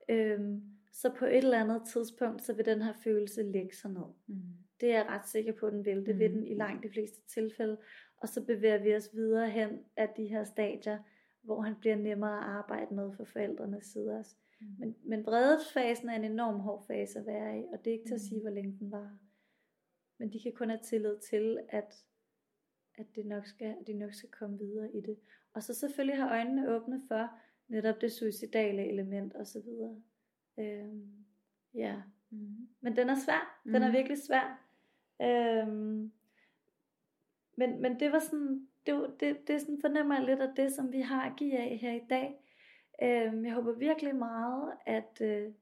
Øhm, 0.09 0.61
så 0.91 1.09
på 1.13 1.25
et 1.25 1.37
eller 1.37 1.59
andet 1.63 1.81
tidspunkt, 1.93 2.41
så 2.41 2.53
vil 2.53 2.65
den 2.65 2.81
her 2.81 2.93
følelse 3.03 3.43
lægge 3.43 3.75
sig 3.75 3.91
ned. 3.91 4.05
Mm. 4.27 4.35
Det 4.81 4.91
er 4.91 4.97
jeg 4.97 5.05
ret 5.09 5.27
sikker 5.29 5.53
på, 5.53 5.65
at 5.65 5.73
den 5.73 5.85
vil. 5.85 6.05
Det 6.05 6.19
vil 6.19 6.31
Mm. 6.31 6.37
den 6.37 6.47
i 6.47 6.53
langt 6.53 6.83
de 6.83 6.89
fleste 6.89 7.21
tilfælde. 7.27 7.77
Og 8.17 8.29
så 8.29 8.45
bevæger 8.45 8.77
vi 8.77 8.95
os 8.95 9.09
videre 9.13 9.49
hen 9.49 9.79
af 9.97 10.09
de 10.17 10.25
her 10.25 10.43
stadier, 10.43 10.99
hvor 11.41 11.61
han 11.61 11.75
bliver 11.79 11.95
nemmere 11.95 12.37
at 12.37 12.43
arbejde 12.43 12.95
med 12.95 13.11
for 13.17 13.25
forældrenes 13.25 13.85
side 13.85 14.19
også. 14.19 14.35
Mm. 14.61 14.67
Men, 14.79 14.95
men 15.03 15.25
vredesfasen 15.25 16.09
er 16.09 16.13
en 16.15 16.23
enorm 16.23 16.59
hård 16.59 16.85
fase 16.87 17.19
at 17.19 17.25
være 17.25 17.59
i, 17.59 17.63
og 17.73 17.85
det 17.85 17.87
er 17.87 17.97
ikke 17.97 18.05
til 18.07 18.13
at 18.13 18.21
Mm. 18.21 18.27
sige, 18.29 18.41
hvor 18.41 18.49
længe 18.49 18.77
den 18.79 18.91
var. 18.91 19.17
Men 20.17 20.33
de 20.33 20.39
kan 20.39 20.51
kun 20.51 20.69
have 20.69 20.79
tillid 20.83 21.17
til, 21.29 21.59
at, 21.69 22.05
at, 22.95 23.05
det 23.15 23.25
nok 23.25 23.45
skal, 23.47 23.75
at 23.81 23.87
de 23.87 23.93
nok 23.93 24.13
skal 24.13 24.29
komme 24.29 24.57
videre 24.57 24.91
i 24.95 25.01
det. 25.01 25.17
Og 25.53 25.63
så 25.63 25.73
selvfølgelig 25.73 26.15
have 26.17 26.29
øjnene 26.31 26.69
åbne 26.75 27.01
for 27.07 27.29
netop 27.67 28.01
det 28.01 28.11
suicidale 28.11 28.87
element 28.89 29.35
osv. 29.35 29.67
Øhm, 30.59 31.25
ja. 31.73 32.01
Mm. 32.29 32.67
Men 32.81 32.95
den 32.95 33.09
er 33.09 33.15
svær. 33.15 33.61
Den 33.65 33.75
er 33.75 33.87
Mhm. 33.87 33.97
virkelig 33.97 34.17
svær. 34.23 34.67
Øhm, 35.21 36.11
men, 37.55 37.81
men 37.81 37.99
det 37.99 38.11
var 38.11 38.19
sådan, 38.19 38.67
det, 38.85 39.15
det, 39.19 39.47
det 39.47 39.61
sådan 39.61 39.81
fornemmer 39.81 40.15
jeg 40.15 40.25
lidt 40.25 40.39
af 40.39 40.55
det, 40.55 40.71
som 40.73 40.91
vi 40.91 41.01
har 41.01 41.29
at 41.29 41.35
give 41.37 41.57
af 41.57 41.77
her 41.77 41.91
i 41.93 42.05
dag. 42.09 42.50
Øhm, 43.03 43.45
jeg 43.45 43.53
håber 43.53 43.71
virkelig 43.71 44.15
meget, 44.15 44.73
at, 44.85 45.21
øh, 45.21 45.53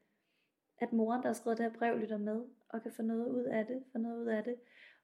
at 0.79 0.93
moren, 0.93 1.21
der 1.21 1.27
har 1.27 1.33
skrevet 1.33 1.57
det 1.57 1.71
her 1.71 1.77
brev, 1.79 1.97
lytter 1.97 2.17
med, 2.17 2.45
og 2.69 2.83
kan 2.83 2.91
få 2.91 3.01
noget 3.01 3.27
ud 3.27 3.43
af 3.43 3.65
det, 3.65 3.83
få 3.91 3.97
noget 3.97 4.21
ud 4.21 4.27
af 4.27 4.43
det. 4.43 4.55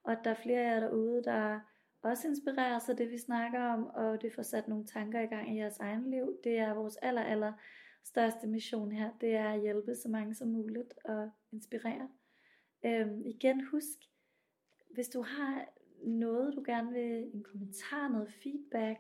Og 0.03 0.11
at 0.11 0.19
der 0.23 0.29
er 0.29 0.41
flere 0.43 0.59
af 0.59 0.73
jer 0.73 0.79
derude, 0.79 1.23
der 1.23 1.59
også 2.01 2.27
inspirerer 2.27 2.79
sig 2.79 2.93
af 2.93 2.97
det, 2.97 3.11
vi 3.11 3.17
snakker 3.17 3.61
om, 3.61 3.88
og 3.88 4.21
det 4.21 4.33
får 4.33 4.41
sat 4.41 4.67
nogle 4.67 4.86
tanker 4.86 5.21
i 5.21 5.25
gang 5.25 5.55
i 5.55 5.59
jeres 5.59 5.77
egen 5.79 6.09
liv. 6.09 6.38
Det 6.43 6.57
er 6.57 6.73
vores 6.73 6.97
aller, 6.97 7.21
aller 7.21 7.53
største 8.03 8.47
mission 8.47 8.91
her, 8.91 9.11
det 9.21 9.36
er 9.36 9.49
at 9.49 9.61
hjælpe 9.61 9.95
så 9.95 10.09
mange 10.09 10.36
som 10.36 10.47
muligt 10.47 10.93
og 11.05 11.29
inspirere. 11.51 12.09
Øhm, 12.86 13.21
igen 13.25 13.67
husk, 13.71 13.97
hvis 14.93 15.09
du 15.09 15.21
har 15.21 15.65
noget, 16.03 16.55
du 16.55 16.63
gerne 16.65 16.91
vil, 16.91 17.29
en 17.33 17.43
kommentar, 17.43 18.07
noget 18.07 18.33
feedback, 18.43 18.99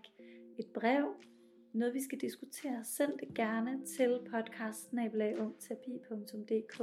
et 0.57 0.67
brev, 0.73 1.15
noget 1.75 1.93
vi 1.93 2.03
skal 2.03 2.21
diskutere, 2.21 2.83
send 2.83 3.11
det 3.19 3.33
gerne 3.35 3.85
til 3.85 4.19
podcast-ungterapi.dk 4.31 6.81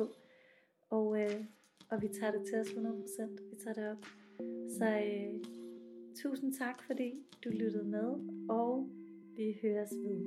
og, 0.91 1.21
øh, 1.21 1.45
og 1.91 2.03
vi 2.03 2.09
tager 2.09 2.33
det 2.33 2.43
til 2.47 2.61
os 2.61 2.69
100%. 2.69 3.51
Vi 3.51 3.57
tager 3.65 3.75
det 3.75 3.91
op. 3.91 4.07
Så 4.79 4.85
øh, 4.85 5.35
tusind 6.23 6.55
tak, 6.55 6.83
fordi 6.87 7.27
du 7.45 7.49
lyttede 7.49 7.85
med, 7.85 8.15
og 8.49 8.89
vi 9.37 9.59
høres 9.63 9.91
ved. 10.05 10.27